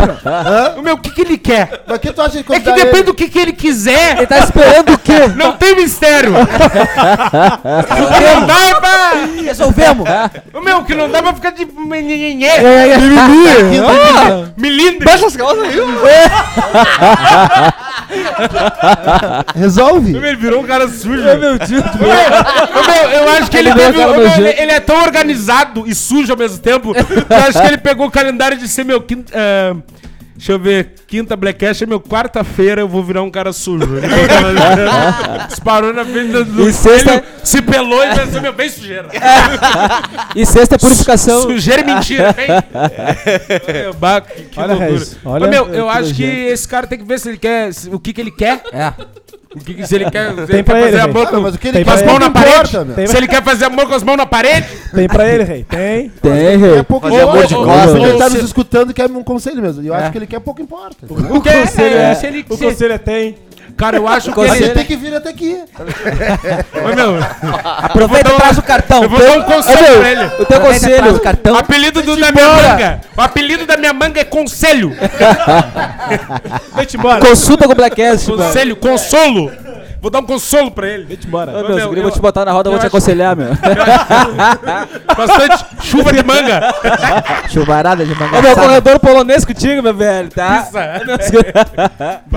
[0.79, 1.83] O meu, o que, que ele quer?
[1.87, 3.03] Mas o que tu acha de É que convidar depende ele?
[3.05, 4.23] do que, que ele quiser.
[4.31, 5.27] Tá esperando o quê?
[5.35, 6.33] Não tem mistério.
[6.35, 9.13] o que não dá é pra...
[9.43, 10.09] Resolvemos.
[10.55, 12.47] O meu, o que não dá é pra ficar de menenenê.
[12.49, 14.53] Ah!
[14.57, 15.05] Milindre.
[15.05, 15.75] Baixa as calças aí.
[19.57, 20.17] Resolve.
[20.17, 21.25] Ele virou um cara sujo.
[21.25, 21.35] Meu.
[21.35, 21.39] Ô,
[22.87, 26.31] meu, eu acho que ele, Ele teve, meu, ele, ele é tão organizado e sujo
[26.33, 29.33] ao mesmo tempo que eu acho que ele pegou o calendário de ser meu quinta.
[29.37, 29.75] ah,
[30.41, 33.85] deixa eu ver, quinta Blackcast é meu quarta-feira, eu vou virar um cara sujo.
[33.97, 38.53] Ele botou- disparou na frente do, do E sexta- espelho, se pelou e pensou, meu,
[38.53, 39.09] bem sujeira.
[40.35, 41.43] E sexta é purificação.
[41.43, 42.47] Sujeira e mentira, vem.
[42.49, 44.91] Meu, bah, que, que Olha, loucura.
[44.93, 47.39] Regis, olha, Ô, meu, é, eu acho que esse cara tem que ver se ele
[47.39, 48.63] quer, se- o que que ele quer.
[48.73, 48.93] É.
[49.55, 51.17] O que, que- se ele quer, se Tem ele pra quer ele, fazer Regis.
[51.17, 53.09] amor com, mas o que ele Tem com as mãos não na parede.
[53.11, 54.67] Se ele quer fazer amor com as mãos na parede.
[54.95, 55.65] Tem pra ele, rei.
[55.69, 56.09] Tem.
[56.23, 56.83] Tem, É rei.
[56.85, 57.73] pouco Fazer amor de importa.
[57.73, 58.03] costas.
[58.03, 59.83] Ele tá nos escutando e quer um conselho mesmo.
[59.83, 60.97] E eu acho que ele quer pouco importa.
[61.09, 63.37] O que conselho é- se ele, O conselho é tem.
[63.81, 64.65] Cara, eu acho que Mas ele...
[64.67, 65.57] ele tem que vir até aqui.
[66.85, 67.19] Ô, meu,
[67.79, 69.03] Aproveita e traz o cartão.
[69.05, 70.25] eu vou dar um conselho pra ele.
[70.39, 71.15] O teu conselho.
[71.17, 71.55] o cartão.
[71.55, 73.01] O apelido do, da minha manga.
[73.17, 74.95] O apelido da minha manga é Conselho.
[76.77, 77.21] Vem-te embora.
[77.21, 78.31] Consulta com o Blackcast.
[78.31, 79.51] Conselho, consolo.
[80.01, 81.05] Vou dar um consolo pra ele.
[81.05, 81.51] Vem-te embora.
[81.53, 83.49] Ô, meu, meu, eu vou te botar na roda, eu vou te acho- aconselhar, meu.
[85.17, 86.73] Bastante chuva de manga.
[87.51, 88.55] Chuvarada de Ô, meu, manga.
[88.55, 90.65] corredor polonês contigo, meu velho, tá?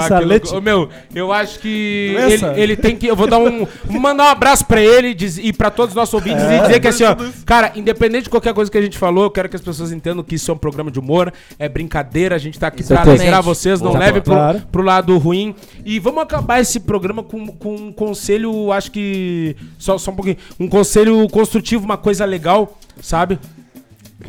[0.08, 0.52] Salete.
[0.52, 0.58] louco.
[0.58, 3.08] Ô, meu, eu acho que ele, ele tem que.
[3.08, 3.66] Eu vou dar um.
[3.86, 6.80] Vou mandar um abraço pra ele diz- e pra todos os nossos ouvintes e dizer
[6.80, 7.16] que assim, ó.
[7.46, 10.24] Cara, independente de qualquer coisa que a gente falou, eu quero que as pessoas entendam
[10.24, 13.22] que isso é um programa de humor, é brincadeira, a gente tá aqui pra Exatamente.
[13.22, 14.62] alegrar vocês, não leve pro, Claro.
[14.72, 15.56] pro lado ruim.
[15.86, 19.56] E vamos acabar esse programa com, com um conselho, acho que.
[19.78, 20.38] Só, só um pouquinho.
[20.60, 23.40] Um conselho construtivo, uma coisa legal, sabe?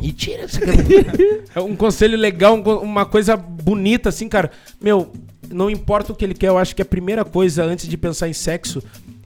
[0.01, 0.59] E tira essa
[1.55, 4.51] É um conselho legal, um uma coisa bonita, assim, cara.
[4.81, 5.11] Meu,
[5.49, 8.27] não importa o que ele quer, eu acho que a primeira coisa, antes de pensar
[8.27, 8.83] em sexo,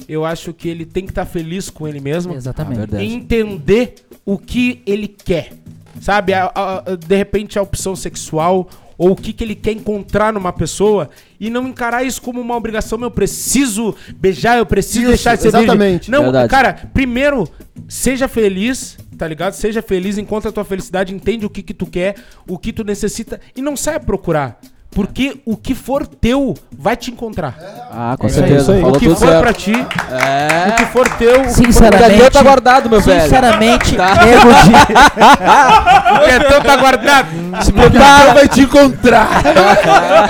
[0.08, 2.34] eu acho que ele tem que estar feliz com ele mesmo.
[2.34, 2.96] Exatamente.
[2.96, 3.96] E entender
[4.26, 5.54] o que ele quer.
[6.02, 6.34] Sabe?
[6.34, 8.70] A- a- a- de repente a opção sexual
[9.00, 12.56] ou o que, que ele quer encontrar numa pessoa e não encarar isso como uma
[12.58, 12.98] obrigação.
[12.98, 15.64] Meu, eu preciso beijar, eu preciso Isso, deixar de ser virgem.
[15.64, 16.12] exatamente.
[16.12, 16.50] Não, Verdade.
[16.50, 17.48] cara, primeiro,
[17.88, 19.54] seja feliz, tá ligado?
[19.54, 22.84] Seja feliz, encontra a tua felicidade, entende o que que tu quer, o que tu
[22.84, 24.60] necessita e não saia procurar.
[24.92, 27.56] Porque o que for teu vai te encontrar.
[27.92, 28.76] Ah, com aí, certeza.
[28.76, 29.40] isso o que for certo.
[29.42, 30.70] pra ti, É.
[30.70, 32.32] o que for teu, o que for Sinceramente.
[32.32, 33.22] Tá guardado, meu velho.
[33.22, 34.26] Sinceramente, Tá.
[34.26, 34.72] nego de.
[36.16, 37.28] o que é teu tá guardado.
[37.68, 39.30] Ele vai te encontrar.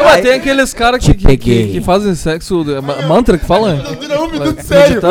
[0.04, 2.66] Mas tem aqueles caras que, que, que, que fazem sexo.
[2.70, 3.76] é ma- Mantra que fala?
[4.00, 5.02] Vira um minuto sério.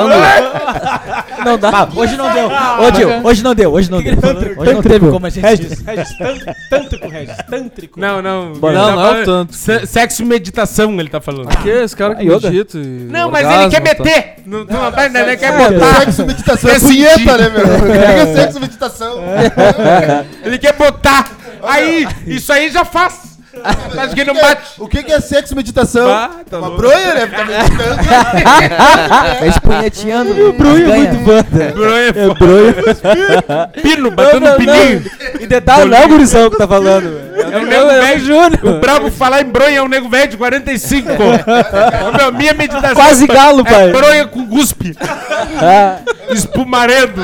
[1.44, 1.88] Não dá.
[1.94, 2.49] hoje não deu.
[2.80, 3.72] Hoje, hoje não deu.
[3.72, 4.14] Hoje não deu.
[4.59, 5.84] Hoje não teve como a gente Regis, disse.
[5.84, 6.09] Regis,
[6.68, 8.01] tântrico, Regis, tântrico.
[8.01, 8.53] Não, não.
[8.53, 9.55] Não, não é o tanto.
[9.55, 11.49] se- Sexo e meditação, ele tá falando.
[11.62, 12.51] Que é esse cara que Ah, yoga.
[12.51, 12.80] medita e
[13.11, 14.05] Não, mas orgasmo, ele quer tá?
[14.05, 14.34] meter.
[14.47, 16.01] Não, não tá entendendo, ele quer botar.
[16.01, 17.64] Sexo, meditação é punheta, né, meu?
[17.93, 19.18] Que é sexo, meditação?
[20.45, 21.30] Ele quer botar.
[21.62, 23.38] Aí, isso aí já faz.
[23.99, 24.62] Acho que ele não bate.
[24.78, 26.07] O que que é sexo, meditação?
[26.07, 27.26] Bah, tá Uma bronha, né?
[27.26, 27.96] Fica meditando.
[29.38, 30.53] Tá espunheteando.
[30.53, 31.72] Brunho muito banda.
[31.72, 33.68] Bronha, É bronha.
[33.82, 35.05] pino, batendo um pininho.
[35.40, 37.28] E detalhe, não é o gurizão que tá falando.
[37.38, 38.20] É o nego é velho.
[38.20, 38.61] Júnior.
[38.64, 41.09] O brabo falar em bronha é um nego velho de 45.
[41.12, 43.88] Ô, meu, minha meditação Quase é- galo, pai.
[43.88, 44.94] É bronha com guspe.
[45.61, 45.99] Ah,
[46.30, 47.22] Espumaredo.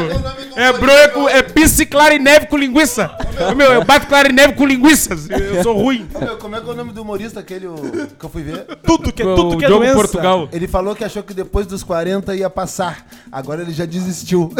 [0.56, 1.28] É bronha com.
[1.28, 3.10] É pisse clara e neve com linguiça.
[3.56, 5.28] Meu, eu bato clarinete com linguiças.
[5.28, 6.06] Eu sou ruim.
[6.20, 7.74] Meu, como é que é o nome do humorista aquele o-
[8.18, 8.64] que eu fui ver?
[8.84, 9.96] Tudo que, O tudo que é Diogo doença.
[9.96, 10.48] Portugal.
[10.52, 13.06] Ele falou que achou que depois dos 40 ia passar.
[13.32, 14.52] Agora ele já desistiu.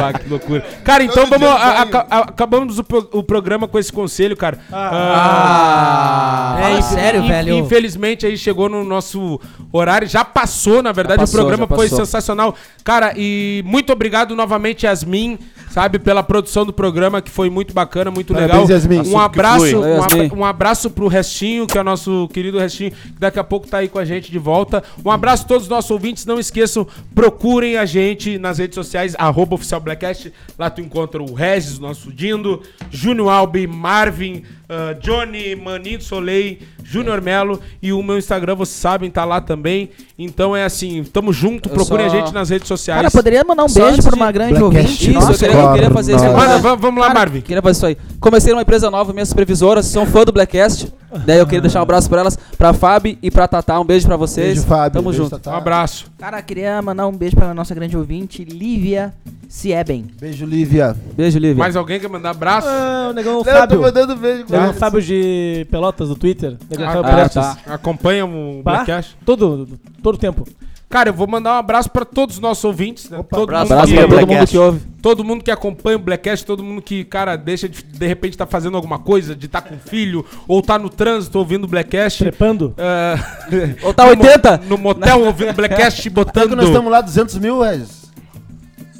[0.00, 0.60] Ah, que loucura.
[0.84, 1.48] Cara, então Todo vamos.
[1.48, 4.58] dia a- a- a- acabamos o, pro- o programa com esse conselho, cara.
[4.72, 7.54] Ah, Ah, fala inf- sério, inf- velho.
[7.58, 9.40] Infelizmente aí chegou no nosso
[9.72, 12.04] horário, já passou, na verdade, Já passou, o programa já foi passou.
[12.06, 12.54] sensacional.
[12.84, 15.38] Cara, e muito obrigado novamente, Yasmin,
[15.70, 18.70] sabe, pela produção do programa, que foi muito bacana, muito Parabéns, legal.
[18.70, 19.14] Yasmin.
[19.14, 22.90] Um Assunto abraço, um, abra- um abraço pro Restinho, que é o nosso querido Restinho,
[22.90, 24.82] que daqui a pouco tá aí com a gente de volta.
[25.04, 29.14] Um abraço a todos os nossos ouvintes, não esqueçam, procurem a gente nas redes sociais,
[29.18, 35.56] arroba oficial Blackcast, lá tu encontra o Regis, nosso Dindo, Júnior Albi, Marvin, ah, Johnny,
[35.56, 39.90] Maninho Soleil, Júnior Melo e o meu Instagram, vocês sabem, tá lá também.
[40.18, 43.00] Então é assim, tamo junto, procurem só- a gente nas redes sociais.
[43.00, 45.10] Cara, poderia mandar um Só beijo pra uma grande ouvinte.
[45.10, 46.24] Isso, eu queria, eu queria fazer isso.
[46.60, 47.40] Vamos, vamos lá, Marvin.
[47.40, 47.96] Queria fazer isso aí.
[48.20, 50.92] Comecei numa empresa nova, minhas supervisoras são fã do Blackcast.
[51.24, 53.80] Daí eu queria deixar um abraço pra elas, pra Fábio e pra Tatá.
[53.80, 54.54] Um beijo pra vocês.
[54.54, 54.92] Beijo, Fábio.
[54.92, 55.38] Tamo Beijo, junto.
[55.38, 55.52] Tatá.
[55.52, 56.06] Um abraço.
[56.18, 59.14] Cara, queria mandar um beijo pra nossa grande ouvinte, Lívia
[59.48, 60.06] Sieben.
[60.20, 60.94] Beijo, Lívia.
[61.16, 61.56] Beijo, Lívia.
[61.56, 62.68] Mais alguém quer mandar abraço?
[62.68, 63.80] Ah, o negão Eu tô Fábio.
[63.80, 64.44] mandando beijo.
[64.50, 66.56] Negão Fábio de Pelotas do Twitter.
[66.70, 67.34] Negão Ah, Fábio ah, Prestes.
[67.42, 67.58] tá.
[67.74, 69.16] Acompanha o Blackcast?
[69.24, 69.66] Todo,
[70.02, 70.46] todo tempo.
[70.90, 73.22] Cara, eu vou mandar um abraço pra todos os nossos ouvintes, né?
[73.28, 74.80] todo, abraço mundo Abraço que, pra todo mundo que ouve.
[75.02, 78.46] todo mundo que acompanha o Blackcast, todo mundo que, cara, deixa de, de repente tá
[78.46, 82.18] fazendo alguma coisa, de tá com filho, ou tá no trânsito ouvindo o Blackcast.
[82.20, 82.74] Trepando.
[82.78, 83.16] ah,
[83.84, 84.56] Ou tá no mo- 80?
[84.66, 86.48] No motel ouvindo o Blackcast, Tanto botando.
[86.50, 87.98] que nós estamos lá 200 mil, Regis.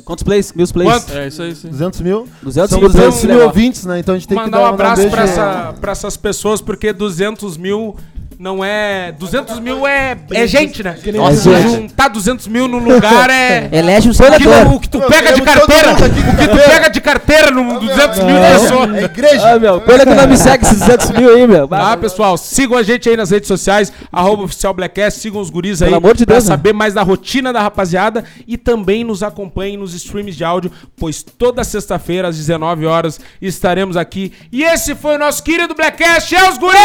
[0.04, 0.52] Quantos plays?
[0.52, 0.90] Mil plays?
[0.90, 1.12] Quanto?
[1.18, 1.68] É isso aí, sim.
[1.68, 2.28] 200 mil.
[2.42, 3.34] 200 São mil 200 plays.
[3.36, 3.98] mil ouvintes, né?
[3.98, 5.10] Então a gente tem que mandar dar um abraço beijo.
[5.14, 7.94] pra, essa, pra essas pessoas, porque 200 mil
[8.38, 9.12] não é.
[9.12, 10.96] 200 mil é, é gente, né?
[11.14, 13.68] Nossa, Nossa, juntar 200 mil num lugar é.
[13.72, 14.74] Elege um O que, senador.
[14.74, 15.96] o que tu pega de todo carteira, o
[16.36, 18.94] que tu pega de carteira num 200 mil pessoas.
[18.94, 19.48] É igreja.
[19.54, 21.66] Ah, meu, pena que não me segue esses 200 mil aí, meu.
[21.66, 22.36] Tá, pessoal?
[22.38, 25.96] Sigam a gente aí nas redes sociais, arroba oficial Blackcast, sigam os guris aí Pelo
[25.98, 26.48] amor de pra Deus, né?
[26.48, 31.22] saber mais da rotina da rapaziada e também nos acompanhem nos streams de áudio, pois
[31.22, 34.32] toda sexta-feira às 19 horas estaremos aqui.
[34.52, 36.78] E esse foi o nosso querido Blackcast, é os guris!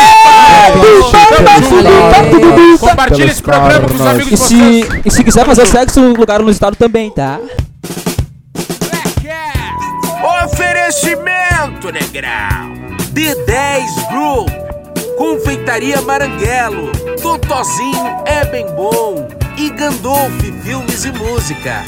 [1.46, 2.80] Tamo junto!
[2.80, 5.02] Compartilha esse programa com os amigos de E vocês.
[5.06, 7.40] e se quiser fazer sexo no lugar no estado também, tá?
[10.44, 12.74] Oferecimento, negrão.
[13.14, 14.50] D10 Group.
[15.18, 16.92] Confeitaria Maranguelo.
[17.22, 19.28] Totozinho é bem bom.
[19.58, 20.34] E Gandolf
[20.64, 21.84] Filmes e Música.